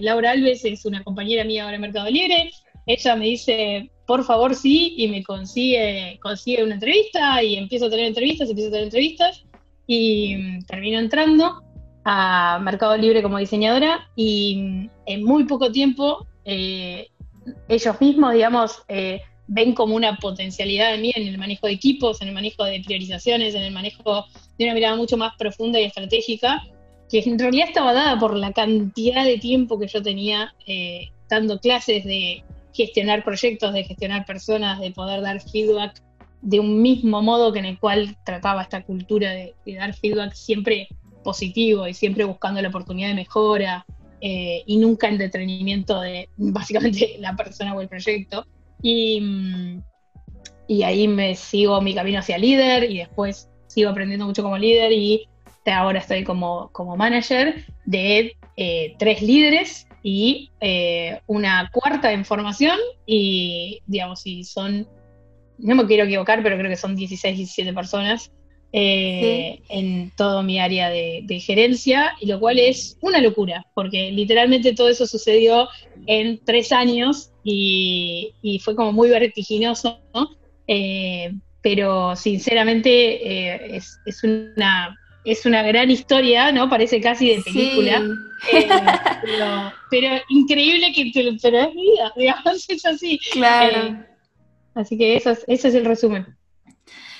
Laura 0.00 0.30
Alves 0.30 0.64
es 0.64 0.84
una 0.84 1.02
compañera 1.02 1.42
mía 1.42 1.64
ahora 1.64 1.74
en 1.74 1.82
Mercado 1.82 2.08
Libre, 2.08 2.52
ella 2.86 3.16
me 3.16 3.24
dice, 3.24 3.90
por 4.06 4.24
favor 4.24 4.54
sí, 4.54 4.94
y 4.96 5.08
me 5.08 5.22
consigue, 5.22 6.18
consigue 6.22 6.64
una 6.64 6.74
entrevista 6.74 7.42
y 7.42 7.56
empiezo 7.56 7.86
a 7.86 7.90
tener 7.90 8.06
entrevistas, 8.06 8.48
empiezo 8.48 8.68
a 8.68 8.72
tener 8.72 8.84
entrevistas 8.84 9.44
y 9.86 10.36
mm, 10.36 10.64
termino 10.64 10.98
entrando 10.98 11.62
a 12.04 12.58
Mercado 12.60 12.96
Libre 12.96 13.22
como 13.22 13.38
diseñadora 13.38 14.08
y 14.16 14.56
mm, 14.56 14.90
en 15.06 15.24
muy 15.24 15.44
poco 15.44 15.70
tiempo 15.70 16.26
eh, 16.44 17.08
ellos 17.68 18.00
mismos, 18.00 18.34
digamos, 18.34 18.82
eh, 18.88 19.20
ven 19.46 19.74
como 19.74 19.96
una 19.96 20.16
potencialidad 20.16 20.94
en 20.94 21.02
mí 21.02 21.12
en 21.14 21.28
el 21.28 21.38
manejo 21.38 21.66
de 21.66 21.74
equipos, 21.74 22.22
en 22.22 22.28
el 22.28 22.34
manejo 22.34 22.64
de 22.64 22.82
priorizaciones, 22.84 23.54
en 23.54 23.62
el 23.62 23.72
manejo 23.72 24.24
de 24.58 24.64
una 24.64 24.74
mirada 24.74 24.96
mucho 24.96 25.16
más 25.16 25.34
profunda 25.36 25.80
y 25.80 25.84
estratégica, 25.84 26.62
que 27.10 27.20
en 27.20 27.38
realidad 27.38 27.68
estaba 27.68 27.92
dada 27.92 28.18
por 28.18 28.36
la 28.36 28.52
cantidad 28.52 29.24
de 29.24 29.38
tiempo 29.38 29.78
que 29.78 29.88
yo 29.88 30.02
tenía 30.02 30.54
eh, 30.66 31.10
dando 31.28 31.58
clases 31.58 32.04
de 32.04 32.42
gestionar 32.72 33.24
proyectos, 33.24 33.72
de 33.72 33.84
gestionar 33.84 34.24
personas, 34.24 34.80
de 34.80 34.90
poder 34.90 35.20
dar 35.22 35.40
feedback 35.40 36.02
de 36.40 36.58
un 36.58 36.82
mismo 36.82 37.22
modo 37.22 37.52
que 37.52 37.60
en 37.60 37.66
el 37.66 37.78
cual 37.78 38.16
trataba 38.24 38.62
esta 38.62 38.82
cultura 38.82 39.30
de, 39.30 39.54
dar 39.64 39.94
feedback 39.94 40.32
siempre 40.34 40.88
positivo 41.22 41.86
y 41.86 41.94
siempre 41.94 42.24
buscando 42.24 42.60
la 42.60 42.68
oportunidad 42.68 43.08
de 43.08 43.14
mejora 43.14 43.86
eh, 44.20 44.62
y 44.66 44.76
nunca 44.76 45.08
el 45.08 45.18
detenimiento 45.18 46.00
de 46.00 46.28
básicamente 46.36 47.16
la 47.18 47.36
persona 47.36 47.74
o 47.74 47.80
el 47.80 47.88
proyecto. 47.88 48.44
Y, 48.82 49.22
y 50.66 50.82
ahí 50.82 51.06
me 51.06 51.36
sigo 51.36 51.80
mi 51.80 51.94
camino 51.94 52.18
hacia 52.18 52.38
líder 52.38 52.90
y 52.90 52.98
después 52.98 53.48
sigo 53.68 53.90
aprendiendo 53.90 54.26
mucho 54.26 54.42
como 54.42 54.58
líder 54.58 54.92
y 54.92 55.28
ahora 55.66 56.00
estoy 56.00 56.24
como, 56.24 56.70
como 56.72 56.96
manager 56.96 57.64
de 57.84 58.36
eh, 58.56 58.94
tres 58.98 59.22
líderes 59.22 59.86
y 60.02 60.50
eh, 60.60 61.20
una 61.26 61.70
cuarta 61.72 62.12
en 62.12 62.24
formación 62.24 62.76
y, 63.06 63.80
digamos, 63.86 64.20
si 64.22 64.44
son, 64.44 64.88
no 65.58 65.74
me 65.74 65.86
quiero 65.86 66.04
equivocar, 66.04 66.42
pero 66.42 66.56
creo 66.56 66.70
que 66.70 66.76
son 66.76 66.96
16, 66.96 67.36
17 67.36 67.72
personas 67.72 68.32
eh, 68.72 69.60
en 69.68 70.10
todo 70.16 70.42
mi 70.42 70.58
área 70.58 70.88
de, 70.88 71.42
gerencia, 71.44 72.12
y 72.20 72.26
lo 72.26 72.40
cual 72.40 72.58
es 72.58 72.98
una 73.00 73.20
locura, 73.20 73.66
porque 73.74 74.10
literalmente 74.10 74.74
todo 74.74 74.88
eso 74.88 75.06
sucedió 75.06 75.68
en 76.06 76.40
tres 76.44 76.72
años 76.72 77.30
y, 77.44 78.32
fue 78.64 78.74
como 78.74 78.92
muy 78.92 79.08
vertiginoso, 79.08 80.00
eh, 80.66 81.32
pero 81.60 82.16
sinceramente 82.16 83.76
es, 83.76 84.00
es 84.04 84.24
una 84.24 84.96
es 85.24 85.46
una 85.46 85.62
gran 85.62 85.90
historia, 85.90 86.50
¿no? 86.52 86.68
Parece 86.68 87.00
casi 87.00 87.36
de 87.36 87.42
película. 87.42 88.02
Eh, 88.52 88.68
pero, 89.90 90.08
increíble 90.28 90.92
que 90.92 91.10
pero 91.14 91.28
es 91.30 91.74
vida, 91.74 92.12
digamos, 92.16 92.68
es 92.68 92.84
así. 92.84 93.20
Claro. 93.32 93.86
Eh, 93.86 94.06
así 94.74 94.98
que 94.98 95.16
eso 95.16 95.30
es, 95.30 95.44
ese 95.46 95.68
es 95.68 95.74
el 95.74 95.84
resumen. 95.84 96.26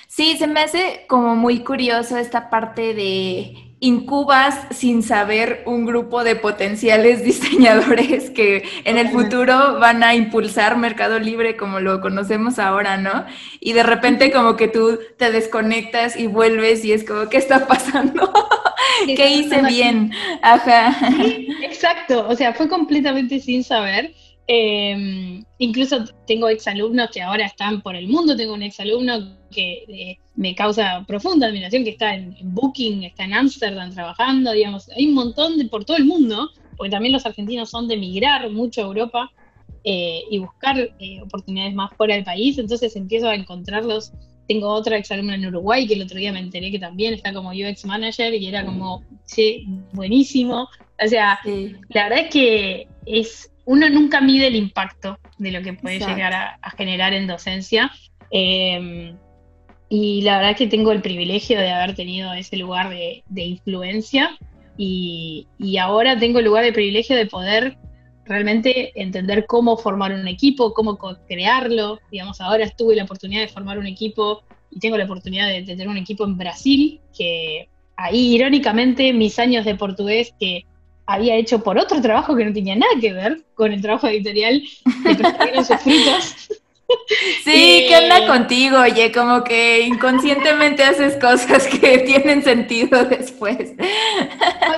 Sí, 0.07 0.37
se 0.37 0.47
me 0.47 0.59
hace 0.59 1.05
como 1.07 1.35
muy 1.35 1.63
curioso 1.63 2.17
esta 2.17 2.49
parte 2.49 2.93
de 2.93 3.72
incubas 3.83 4.57
sin 4.71 5.03
saber 5.03 5.61
un 5.65 5.85
grupo 5.85 6.23
de 6.23 6.37
potenciales 6.37 7.21
diseñadores 7.25 8.29
que 8.29 8.63
en 8.85 8.97
el 8.97 9.09
futuro 9.09 9.77
van 9.77 10.03
a 10.03 10.15
impulsar 10.15 10.77
Mercado 10.77 11.19
Libre 11.19 11.57
como 11.57 11.81
lo 11.81 11.99
conocemos 11.99 12.59
ahora, 12.59 12.95
¿no? 12.95 13.25
Y 13.59 13.73
de 13.73 13.83
repente 13.83 14.31
como 14.31 14.55
que 14.55 14.69
tú 14.69 14.99
te 15.17 15.31
desconectas 15.31 16.15
y 16.15 16.27
vuelves 16.27 16.85
y 16.85 16.93
es 16.93 17.03
como, 17.03 17.27
¿qué 17.27 17.35
está 17.35 17.67
pasando? 17.67 18.31
¿Qué 19.05 19.29
hice 19.29 19.61
bien? 19.63 20.13
Ajá. 20.41 20.95
exacto, 21.61 22.25
o 22.29 22.35
sea, 22.37 22.53
fue 22.53 22.69
completamente 22.69 23.41
sin 23.41 23.65
saber. 23.65 24.13
Em, 24.45 25.41
incluso 25.57 26.03
tengo 26.27 26.49
exalumnos 26.49 27.09
que 27.11 27.21
ahora 27.21 27.45
están 27.45 27.81
por 27.81 27.95
el 27.95 28.09
mundo, 28.09 28.35
tengo 28.35 28.53
un 28.53 28.63
exalumno 28.63 29.37
que 29.49 29.85
eh, 29.87 30.17
me 30.35 30.53
causa 30.53 31.05
profunda 31.07 31.47
admiración, 31.47 31.85
que 31.85 31.91
está 31.91 32.13
en, 32.15 32.35
Booking, 32.41 33.03
está 33.03 33.23
en 33.23 33.33
Ámsterdam 33.33 33.93
trabajando, 33.93 34.51
digamos, 34.51 34.89
hay 34.89 35.07
un 35.07 35.13
montón 35.13 35.57
de 35.57 35.65
por 35.65 35.85
todo 35.85 35.95
el 35.95 36.03
mundo, 36.03 36.49
porque 36.75 36.91
también 36.91 37.13
los 37.13 37.25
argentinos 37.25 37.69
son 37.69 37.87
de 37.87 37.95
migrar 37.95 38.49
mucho 38.49 38.81
a 38.81 38.85
Europa 38.85 39.31
eh, 39.85 40.23
y 40.29 40.39
buscar 40.39 40.77
eh, 40.77 41.21
oportunidades 41.21 41.73
más 41.73 41.93
fuera 41.95 42.15
del 42.15 42.25
país, 42.25 42.57
entonces 42.57 42.95
empiezo 42.97 43.29
a 43.29 43.35
encontrarlos. 43.35 44.11
Tengo 44.45 44.67
otra 44.67 44.97
exalumna 44.97 45.35
en 45.35 45.45
Uruguay 45.45 45.87
que 45.87 45.93
el 45.93 46.01
otro 46.01 46.17
día 46.17 46.33
me 46.33 46.39
enteré 46.39 46.69
que 46.69 46.79
también 46.79 47.13
está 47.13 47.31
como 47.31 47.51
UX 47.51 47.85
Manager 47.85 48.33
y 48.33 48.45
era 48.45 48.65
como, 48.65 49.01
sí, 49.23 49.65
buenísimo. 49.93 50.67
O 51.01 51.07
sea, 51.07 51.39
la 51.45 52.03
verdad 52.03 52.25
es 52.25 52.29
que 52.29 52.87
es 53.05 53.52
uno 53.65 53.89
nunca 53.89 54.21
mide 54.21 54.47
el 54.47 54.55
impacto 54.55 55.17
de 55.37 55.51
lo 55.51 55.61
que 55.61 55.73
puede 55.73 55.99
llegar 55.99 56.33
a, 56.33 56.71
generar 56.71 57.13
en 57.13 57.27
docencia. 57.27 57.91
Em, 58.31 59.15
y 59.89 60.21
la 60.21 60.37
verdad 60.37 60.57
que 60.57 60.67
tengo 60.67 60.91
el 60.91 61.01
privilegio 61.01 61.59
de 61.59 61.71
haber 61.71 61.95
tenido 61.95 62.33
ese 62.33 62.57
lugar 62.57 62.89
de, 62.89 63.23
influencia 63.35 64.37
y, 64.77 65.47
y, 65.59 65.77
ahora 65.77 66.17
tengo 66.17 66.39
el 66.39 66.45
lugar 66.45 66.63
de 66.63 66.73
privilegio 66.73 67.15
de 67.15 67.27
poder 67.27 67.77
realmente 68.25 68.99
entender 68.99 69.45
cómo 69.45 69.77
formar 69.77 70.13
un 70.13 70.27
equipo, 70.27 70.73
cómo 70.73 70.97
crearlo. 71.27 71.99
Digamos, 72.11 72.41
ahora 72.41 72.69
tuve 72.69 72.95
la 72.95 73.03
oportunidad 73.03 73.41
de 73.41 73.47
formar 73.47 73.77
un 73.77 73.87
equipo 73.87 74.43
y 74.71 74.79
tengo 74.79 74.97
la 74.97 75.05
oportunidad 75.05 75.47
de, 75.47 75.63
tener 75.63 75.87
un 75.87 75.97
equipo 75.97 76.23
en 76.23 76.37
Brasil, 76.37 76.99
que 77.15 77.69
ahí 77.95 78.33
irónicamente 78.33 79.13
mis 79.13 79.37
años 79.39 79.65
de 79.65 79.75
portugués 79.75 80.33
que 80.39 80.65
había 81.13 81.35
hecho 81.35 81.63
por 81.63 81.77
otro 81.77 82.01
trabajo 82.01 82.35
que 82.35 82.45
no 82.45 82.53
tenía 82.53 82.75
nada 82.75 82.91
que 82.99 83.13
ver 83.13 83.41
con 83.55 83.71
el 83.71 83.81
trabajo 83.81 84.07
editorial, 84.07 84.61
me 85.03 85.15
sus 85.63 85.77
frutos. 85.77 86.49
Sí, 87.43 87.85
¿qué 87.87 87.95
onda 87.97 88.27
contigo? 88.27 88.79
Oye, 88.79 89.11
como 89.11 89.43
que 89.43 89.81
inconscientemente 89.81 90.83
haces 90.83 91.15
cosas 91.17 91.67
que 91.67 91.97
tienen 92.05 92.43
sentido 92.43 93.05
después. 93.05 93.73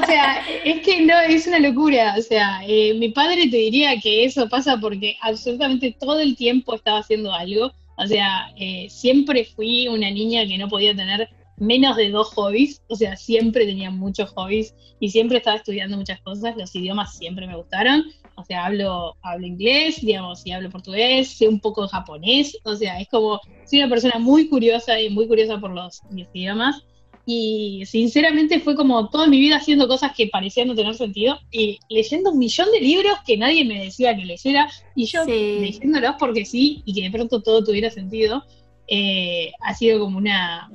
O 0.01 0.05
sea, 0.05 0.43
es 0.63 0.81
que 0.81 1.01
no, 1.01 1.19
es 1.19 1.47
una 1.47 1.59
locura. 1.59 2.15
O 2.17 2.21
sea, 2.21 2.61
eh, 2.67 2.93
mi 2.95 3.09
padre 3.09 3.47
te 3.49 3.57
diría 3.57 3.99
que 3.99 4.25
eso 4.25 4.47
pasa 4.49 4.77
porque 4.79 5.17
absolutamente 5.21 5.95
todo 5.99 6.19
el 6.19 6.35
tiempo 6.35 6.75
estaba 6.75 6.99
haciendo 6.99 7.33
algo. 7.33 7.71
O 7.97 8.07
sea, 8.07 8.51
eh, 8.57 8.87
siempre 8.89 9.45
fui 9.45 9.87
una 9.87 10.09
niña 10.09 10.45
que 10.47 10.57
no 10.57 10.67
podía 10.67 10.95
tener 10.95 11.29
menos 11.57 11.95
de 11.95 12.09
dos 12.09 12.29
hobbies, 12.33 12.81
o 12.87 12.95
sea, 12.95 13.15
siempre 13.15 13.65
tenía 13.65 13.89
muchos 13.89 14.29
hobbies 14.31 14.75
y 14.99 15.09
siempre 15.09 15.37
estaba 15.37 15.57
estudiando 15.57 15.97
muchas 15.97 16.21
cosas, 16.21 16.55
los 16.57 16.75
idiomas 16.75 17.17
siempre 17.17 17.47
me 17.47 17.55
gustaron, 17.55 18.03
o 18.35 18.43
sea, 18.43 18.65
hablo, 18.65 19.15
hablo 19.21 19.47
inglés, 19.47 20.01
digamos, 20.01 20.45
y 20.45 20.51
hablo 20.51 20.69
portugués, 20.69 21.29
sé 21.29 21.47
un 21.47 21.59
poco 21.59 21.83
de 21.83 21.89
japonés, 21.89 22.57
o 22.63 22.75
sea, 22.75 22.99
es 22.99 23.07
como, 23.07 23.39
soy 23.65 23.79
una 23.79 23.89
persona 23.89 24.19
muy 24.19 24.49
curiosa 24.49 24.99
y 24.99 25.09
muy 25.09 25.27
curiosa 25.27 25.59
por 25.59 25.71
los, 25.71 26.01
idiomas, 26.33 26.83
y 27.27 27.83
sinceramente 27.87 28.59
fue 28.59 28.75
como 28.75 29.09
toda 29.09 29.25
mi 29.25 29.39
vida 29.39 29.55
haciendo 29.55 29.87
cosas 29.87 30.15
que 30.15 30.27
parecían 30.27 30.67
no 30.67 30.75
tener 30.75 30.93
sentido 30.93 31.39
y 31.49 31.79
leyendo 31.89 32.29
un 32.29 32.37
millón 32.37 32.71
de 32.71 32.79
libros 32.81 33.15
que 33.25 33.35
nadie 33.35 33.65
me 33.65 33.83
decía 33.83 34.15
que 34.15 34.25
leyera 34.25 34.69
y 34.93 35.07
yo 35.07 35.25
leyéndolos 35.25 36.17
porque 36.19 36.45
sí 36.45 36.83
y 36.85 36.93
que 36.93 37.01
de 37.01 37.09
pronto 37.09 37.41
todo 37.41 37.63
tuviera 37.63 37.89
sentido. 37.89 38.43
Eh, 38.87 39.51
ha 39.61 39.73
sido 39.73 39.99
como 39.99 40.19
una, 40.19 40.69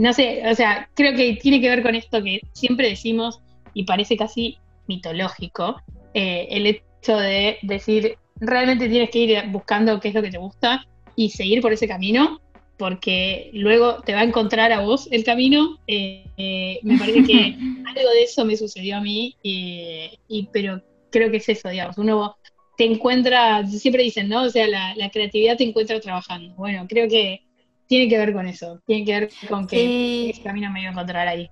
no 0.00 0.14
sé, 0.14 0.42
o 0.50 0.54
sea, 0.54 0.88
creo 0.94 1.14
que 1.14 1.34
tiene 1.34 1.60
que 1.60 1.68
ver 1.68 1.82
con 1.82 1.94
esto 1.94 2.22
que 2.22 2.40
siempre 2.52 2.88
decimos 2.88 3.42
y 3.74 3.84
parece 3.84 4.16
casi 4.16 4.56
mitológico, 4.86 5.82
eh, 6.14 6.48
el 6.50 6.64
hecho 6.64 7.18
de 7.18 7.58
decir, 7.60 8.16
realmente 8.36 8.88
tienes 8.88 9.10
que 9.10 9.18
ir 9.18 9.42
buscando 9.48 10.00
qué 10.00 10.08
es 10.08 10.14
lo 10.14 10.22
que 10.22 10.30
te 10.30 10.38
gusta 10.38 10.86
y 11.16 11.28
seguir 11.28 11.60
por 11.60 11.74
ese 11.74 11.86
camino, 11.86 12.40
porque 12.78 13.50
luego 13.52 14.00
te 14.00 14.14
va 14.14 14.20
a 14.20 14.24
encontrar 14.24 14.72
a 14.72 14.80
vos 14.80 15.06
el 15.10 15.22
camino. 15.22 15.76
Eh, 15.86 16.24
eh, 16.38 16.80
me 16.82 16.96
parece 16.96 17.22
que 17.22 17.58
algo 17.86 18.10
de 18.10 18.22
eso 18.22 18.46
me 18.46 18.56
sucedió 18.56 18.96
a 18.96 19.02
mí, 19.02 19.36
y, 19.42 20.48
pero 20.50 20.80
creo 21.10 21.30
que 21.30 21.36
es 21.36 21.48
eso, 21.50 21.68
digamos, 21.68 21.98
uno 21.98 22.36
te 22.78 22.86
encuentra, 22.86 23.66
siempre 23.66 24.02
dicen, 24.02 24.30
¿no? 24.30 24.44
O 24.44 24.48
sea, 24.48 24.66
la, 24.66 24.94
la 24.94 25.10
creatividad 25.10 25.58
te 25.58 25.64
encuentra 25.64 26.00
trabajando. 26.00 26.54
Bueno, 26.54 26.86
creo 26.88 27.06
que 27.06 27.42
tiene 27.90 28.08
que 28.08 28.18
ver 28.18 28.32
con 28.32 28.46
eso, 28.46 28.80
tiene 28.86 29.04
que 29.04 29.12
ver 29.12 29.30
con 29.48 29.66
que 29.66 30.30
ese 30.30 30.42
camino 30.42 30.70
me 30.70 30.80
iba 30.80 30.90
a 30.90 30.92
encontrar 30.92 31.26
ahí. 31.26 31.50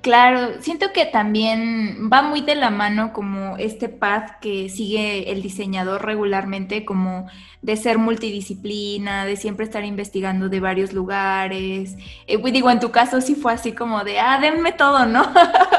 Claro, 0.00 0.62
siento 0.62 0.92
que 0.92 1.04
también 1.06 2.08
va 2.12 2.22
muy 2.22 2.40
de 2.40 2.54
la 2.54 2.70
mano 2.70 3.12
como 3.12 3.56
este 3.56 3.88
path 3.88 4.38
que 4.40 4.68
sigue 4.68 5.32
el 5.32 5.42
diseñador 5.42 6.04
regularmente, 6.04 6.84
como 6.84 7.26
de 7.60 7.76
ser 7.76 7.98
multidisciplina, 7.98 9.24
de 9.24 9.36
siempre 9.36 9.64
estar 9.64 9.84
investigando 9.84 10.48
de 10.48 10.60
varios 10.60 10.92
lugares. 10.92 11.96
Eh, 12.28 12.38
digo, 12.52 12.70
en 12.70 12.78
tu 12.78 12.92
caso 12.92 13.20
sí 13.20 13.34
fue 13.34 13.52
así 13.54 13.72
como 13.72 14.04
de, 14.04 14.20
ah, 14.20 14.38
denme 14.40 14.70
todo, 14.70 15.06
¿no? 15.06 15.24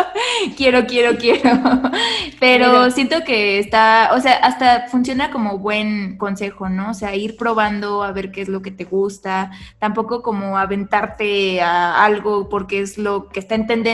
quiero, 0.57 0.86
quiero, 0.86 1.18
quiero. 1.18 1.62
Pero 2.42 2.92
siento 2.92 3.24
que 3.24 3.60
está, 3.60 4.10
o 4.14 4.20
sea, 4.20 4.33
hasta 4.33 4.88
funciona 4.90 5.31
como 5.31 5.60
buen 5.60 6.18
consejo, 6.18 6.68
¿no? 6.68 6.92
O 6.92 6.94
sea, 6.94 7.16
ir 7.16 7.38
probando 7.38 8.03
a 8.03 8.12
ver 8.12 8.31
qué 8.31 8.42
es 8.42 8.50
lo 8.50 8.62
que 8.62 8.72
te 8.72 8.83
gusta, 8.83 9.51
tampoco 9.79 10.22
como 10.22 10.57
aventarte 10.57 11.62
a 11.62 12.03
algo 12.03 12.50
porque 12.50 12.81
es 12.81 12.98
lo 12.98 13.29
que 13.29 13.40
está 13.40 13.55
en 13.55 13.68
tendencia 13.68 13.87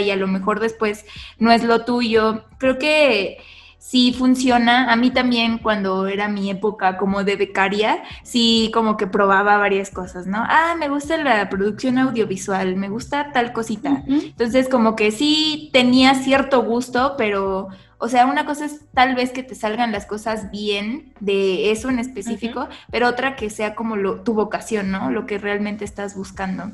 y 0.00 0.10
a 0.10 0.16
lo 0.16 0.26
mejor 0.26 0.60
después 0.60 1.04
no 1.38 1.52
es 1.52 1.64
lo 1.64 1.84
tuyo. 1.84 2.44
Creo 2.58 2.78
que 2.78 3.38
sí 3.78 4.14
funciona. 4.16 4.92
A 4.92 4.96
mí 4.96 5.10
también 5.10 5.58
cuando 5.58 6.06
era 6.06 6.28
mi 6.28 6.50
época 6.50 6.96
como 6.96 7.24
de 7.24 7.36
becaria, 7.36 8.02
sí 8.22 8.70
como 8.72 8.96
que 8.96 9.06
probaba 9.06 9.56
varias 9.56 9.90
cosas, 9.90 10.26
¿no? 10.26 10.38
Ah, 10.38 10.76
me 10.78 10.88
gusta 10.88 11.16
la 11.16 11.48
producción 11.48 11.98
audiovisual, 11.98 12.76
me 12.76 12.88
gusta 12.88 13.32
tal 13.32 13.52
cosita. 13.52 14.04
Entonces 14.06 14.68
como 14.68 14.94
que 14.94 15.10
sí 15.10 15.70
tenía 15.72 16.14
cierto 16.14 16.62
gusto, 16.62 17.14
pero... 17.18 17.68
O 18.02 18.08
sea, 18.08 18.24
una 18.24 18.46
cosa 18.46 18.64
es 18.64 18.80
tal 18.94 19.14
vez 19.14 19.30
que 19.30 19.42
te 19.42 19.54
salgan 19.54 19.92
las 19.92 20.06
cosas 20.06 20.50
bien 20.50 21.12
de 21.20 21.70
eso 21.70 21.90
en 21.90 21.98
específico, 21.98 22.66
pero 22.90 23.06
otra 23.06 23.36
que 23.36 23.50
sea 23.50 23.74
como 23.74 23.94
lo, 23.94 24.22
tu 24.22 24.32
vocación, 24.32 24.90
¿no? 24.90 25.10
Lo 25.10 25.26
que 25.26 25.36
realmente 25.36 25.84
estás 25.84 26.16
buscando. 26.16 26.72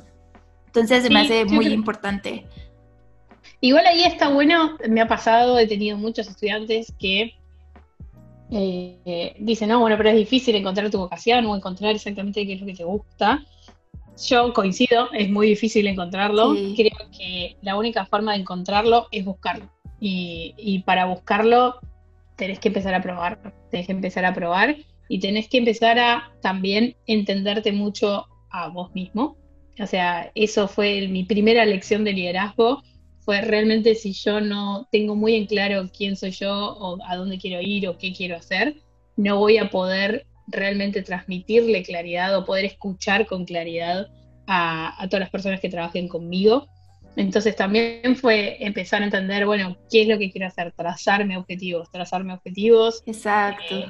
Entonces 0.66 1.10
me 1.10 1.22
hace 1.22 1.44
muy 1.46 1.66
importante. 1.66 2.46
Igual 3.66 3.84
ahí 3.84 4.04
está 4.04 4.28
bueno, 4.28 4.76
me 4.88 5.00
ha 5.00 5.08
pasado, 5.08 5.58
he 5.58 5.66
tenido 5.66 5.98
muchos 5.98 6.28
estudiantes 6.28 6.94
que 7.00 7.34
eh, 8.52 9.34
dicen, 9.40 9.70
no, 9.70 9.80
bueno, 9.80 9.96
pero 9.96 10.10
es 10.10 10.14
difícil 10.14 10.54
encontrar 10.54 10.88
tu 10.88 10.98
vocación 10.98 11.44
o 11.46 11.56
encontrar 11.56 11.96
exactamente 11.96 12.46
qué 12.46 12.52
es 12.52 12.60
lo 12.60 12.66
que 12.66 12.74
te 12.74 12.84
gusta. 12.84 13.44
Yo 14.24 14.52
coincido, 14.52 15.08
es 15.12 15.28
muy 15.28 15.48
difícil 15.48 15.88
encontrarlo. 15.88 16.54
Creo 16.76 17.10
que 17.10 17.56
la 17.60 17.76
única 17.76 18.06
forma 18.06 18.34
de 18.34 18.38
encontrarlo 18.38 19.08
es 19.10 19.24
buscarlo. 19.24 19.68
Y, 19.98 20.54
y, 20.56 20.84
para 20.84 21.06
buscarlo 21.06 21.80
tenés 22.36 22.60
que 22.60 22.68
empezar 22.68 22.94
a 22.94 23.02
probar, 23.02 23.52
tenés 23.72 23.86
que 23.86 23.92
empezar 23.94 24.24
a 24.26 24.32
probar 24.32 24.76
y 25.08 25.18
tenés 25.18 25.48
que 25.48 25.58
empezar 25.58 25.98
a 25.98 26.30
también 26.40 26.94
entenderte 27.08 27.72
mucho 27.72 28.26
a 28.48 28.68
vos 28.68 28.94
mismo. 28.94 29.36
O 29.80 29.86
sea, 29.88 30.30
eso 30.36 30.68
fue 30.68 31.08
mi 31.08 31.24
primera 31.24 31.64
lección 31.64 32.04
de 32.04 32.12
liderazgo 32.12 32.84
fue 33.26 33.40
realmente 33.40 33.96
si 33.96 34.12
yo 34.12 34.40
no 34.40 34.88
tengo 34.92 35.16
muy 35.16 35.34
en 35.34 35.46
claro 35.46 35.90
quién 35.94 36.14
soy 36.14 36.30
yo 36.30 36.54
o 36.54 36.96
a 37.04 37.16
dónde 37.16 37.38
quiero 37.38 37.60
ir 37.60 37.88
o 37.88 37.98
qué 37.98 38.14
quiero 38.14 38.36
hacer, 38.36 38.76
no 39.16 39.38
voy 39.38 39.58
a 39.58 39.68
poder 39.68 40.26
realmente 40.46 41.02
transmitirle 41.02 41.82
claridad 41.82 42.38
o 42.38 42.44
poder 42.44 42.64
escuchar 42.64 43.26
con 43.26 43.44
claridad 43.44 44.06
a, 44.46 45.04
todas 45.10 45.20
las 45.20 45.30
personas 45.30 45.60
que 45.60 45.68
trabajen 45.68 46.06
conmigo. 46.06 46.68
Entonces 47.16 47.56
también 47.56 48.14
fue 48.14 48.64
empezar 48.64 49.02
a 49.02 49.06
entender, 49.06 49.44
bueno, 49.44 49.76
qué 49.90 50.02
es 50.02 50.08
lo 50.08 50.18
que 50.18 50.30
quiero 50.30 50.46
hacer, 50.46 50.70
trazarme 50.70 51.36
objetivos, 51.36 51.90
trazarme 51.90 52.32
objetivos. 52.32 53.02
Exacto. 53.06 53.74
Eh, 53.74 53.86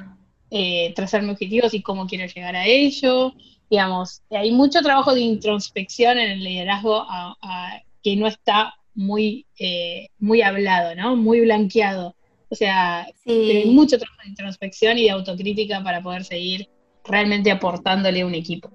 eh, 0.49 0.93
trazarme 0.95 1.31
objetivos 1.31 1.75
y 1.75 1.83
cómo 1.83 2.07
quiero 2.07 2.25
llegar 2.25 2.55
a 2.55 2.65
ello. 2.65 3.33
Digamos, 3.69 4.23
hay 4.31 4.49
mucho 4.49 4.81
trabajo 4.81 5.13
de 5.13 5.21
introspección 5.21 6.17
en 6.17 6.31
el 6.31 6.43
liderazgo 6.43 7.05
que 8.01 8.15
no 8.15 8.25
está 8.25 8.73
muy, 8.97 9.45
eh, 9.59 10.07
muy 10.19 10.41
hablado, 10.41 10.95
¿no? 10.95 11.15
Muy 11.15 11.39
blanqueado. 11.41 12.15
O 12.49 12.55
sea, 12.55 13.07
hay 13.25 13.65
mucho 13.67 13.97
trabajo 13.97 14.21
de 14.23 14.29
introspección 14.29 14.97
y 14.97 15.03
de 15.03 15.11
autocrítica 15.11 15.83
para 15.83 16.01
poder 16.01 16.23
seguir 16.23 16.67
realmente 17.05 17.51
aportándole 17.51 18.21
a 18.21 18.25
un 18.25 18.35
equipo. 18.35 18.71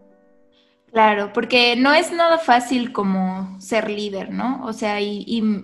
Claro, 0.92 1.32
porque 1.32 1.74
no 1.74 1.92
es 1.92 2.12
nada 2.12 2.38
fácil 2.38 2.92
como 2.92 3.58
ser 3.60 3.90
líder, 3.90 4.30
¿no? 4.30 4.64
O 4.64 4.72
sea, 4.72 5.00
y, 5.00 5.42
mm 5.42 5.62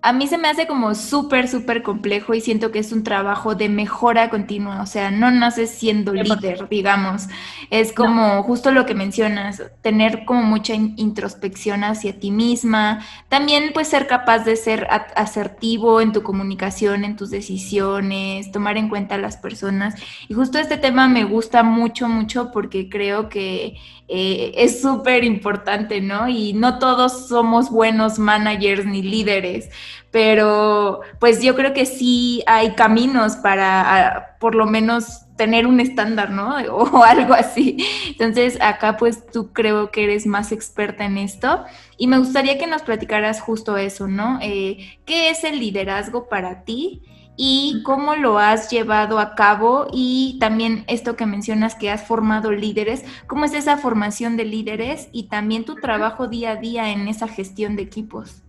a 0.00 0.12
mí 0.12 0.28
se 0.28 0.38
me 0.38 0.48
hace 0.48 0.68
como 0.68 0.94
súper, 0.94 1.48
súper 1.48 1.82
complejo 1.82 2.32
y 2.32 2.40
siento 2.40 2.70
que 2.70 2.78
es 2.78 2.92
un 2.92 3.02
trabajo 3.02 3.56
de 3.56 3.68
mejora 3.68 4.30
continua, 4.30 4.80
o 4.80 4.86
sea, 4.86 5.10
no 5.10 5.30
naces 5.32 5.70
siendo 5.70 6.12
líder, 6.12 6.68
digamos, 6.68 7.26
es 7.70 7.92
como 7.92 8.42
justo 8.44 8.70
lo 8.70 8.86
que 8.86 8.94
mencionas, 8.94 9.62
tener 9.82 10.24
como 10.24 10.42
mucha 10.42 10.74
introspección 10.74 11.82
hacia 11.82 12.18
ti 12.18 12.30
misma, 12.30 13.04
también 13.28 13.72
pues 13.74 13.88
ser 13.88 14.06
capaz 14.06 14.44
de 14.44 14.54
ser 14.54 14.86
asertivo 15.16 16.00
en 16.00 16.12
tu 16.12 16.22
comunicación, 16.22 17.04
en 17.04 17.16
tus 17.16 17.30
decisiones, 17.30 18.52
tomar 18.52 18.76
en 18.76 18.88
cuenta 18.88 19.16
a 19.16 19.18
las 19.18 19.36
personas. 19.36 19.94
Y 20.28 20.34
justo 20.34 20.58
este 20.58 20.76
tema 20.76 21.08
me 21.08 21.24
gusta 21.24 21.64
mucho, 21.64 22.08
mucho 22.08 22.52
porque 22.52 22.88
creo 22.88 23.28
que 23.28 23.76
eh, 24.08 24.52
es 24.56 24.80
súper 24.80 25.22
importante, 25.22 26.00
¿no? 26.00 26.28
Y 26.28 26.54
no 26.54 26.78
todos 26.78 27.28
somos 27.28 27.70
buenos 27.70 28.18
managers 28.18 28.86
ni 28.86 29.02
líderes, 29.02 29.68
pero 30.10 31.00
pues 31.20 31.42
yo 31.42 31.54
creo 31.54 31.72
que 31.72 31.86
sí 31.86 32.42
hay 32.46 32.74
caminos 32.74 33.36
para 33.36 34.36
por 34.40 34.54
lo 34.54 34.66
menos 34.66 35.22
tener 35.36 35.66
un 35.66 35.80
estándar, 35.80 36.30
¿no? 36.30 36.56
O 36.70 37.02
algo 37.02 37.34
así. 37.34 37.78
Entonces, 38.08 38.58
acá 38.60 38.96
pues 38.96 39.26
tú 39.26 39.52
creo 39.52 39.90
que 39.90 40.04
eres 40.04 40.26
más 40.26 40.52
experta 40.52 41.04
en 41.04 41.18
esto 41.18 41.64
y 41.96 42.06
me 42.06 42.18
gustaría 42.18 42.58
que 42.58 42.66
nos 42.66 42.82
platicaras 42.82 43.40
justo 43.40 43.76
eso, 43.76 44.06
¿no? 44.08 44.38
Eh, 44.42 44.98
¿Qué 45.06 45.30
es 45.30 45.44
el 45.44 45.58
liderazgo 45.58 46.28
para 46.28 46.64
ti? 46.64 47.02
y 47.40 47.84
cómo 47.84 48.16
lo 48.16 48.40
has 48.40 48.68
llevado 48.68 49.20
a 49.20 49.36
cabo 49.36 49.86
y 49.92 50.38
también 50.40 50.82
esto 50.88 51.14
que 51.14 51.24
mencionas 51.24 51.76
que 51.76 51.88
has 51.88 52.02
formado 52.02 52.50
líderes, 52.50 53.04
cómo 53.28 53.44
es 53.44 53.54
esa 53.54 53.76
formación 53.76 54.36
de 54.36 54.44
líderes 54.44 55.08
y 55.12 55.28
también 55.28 55.64
tu 55.64 55.76
trabajo 55.76 56.26
día 56.26 56.50
a 56.50 56.56
día 56.56 56.90
en 56.90 57.06
esa 57.06 57.28
gestión 57.28 57.76
de 57.76 57.82
equipos. 57.82 58.42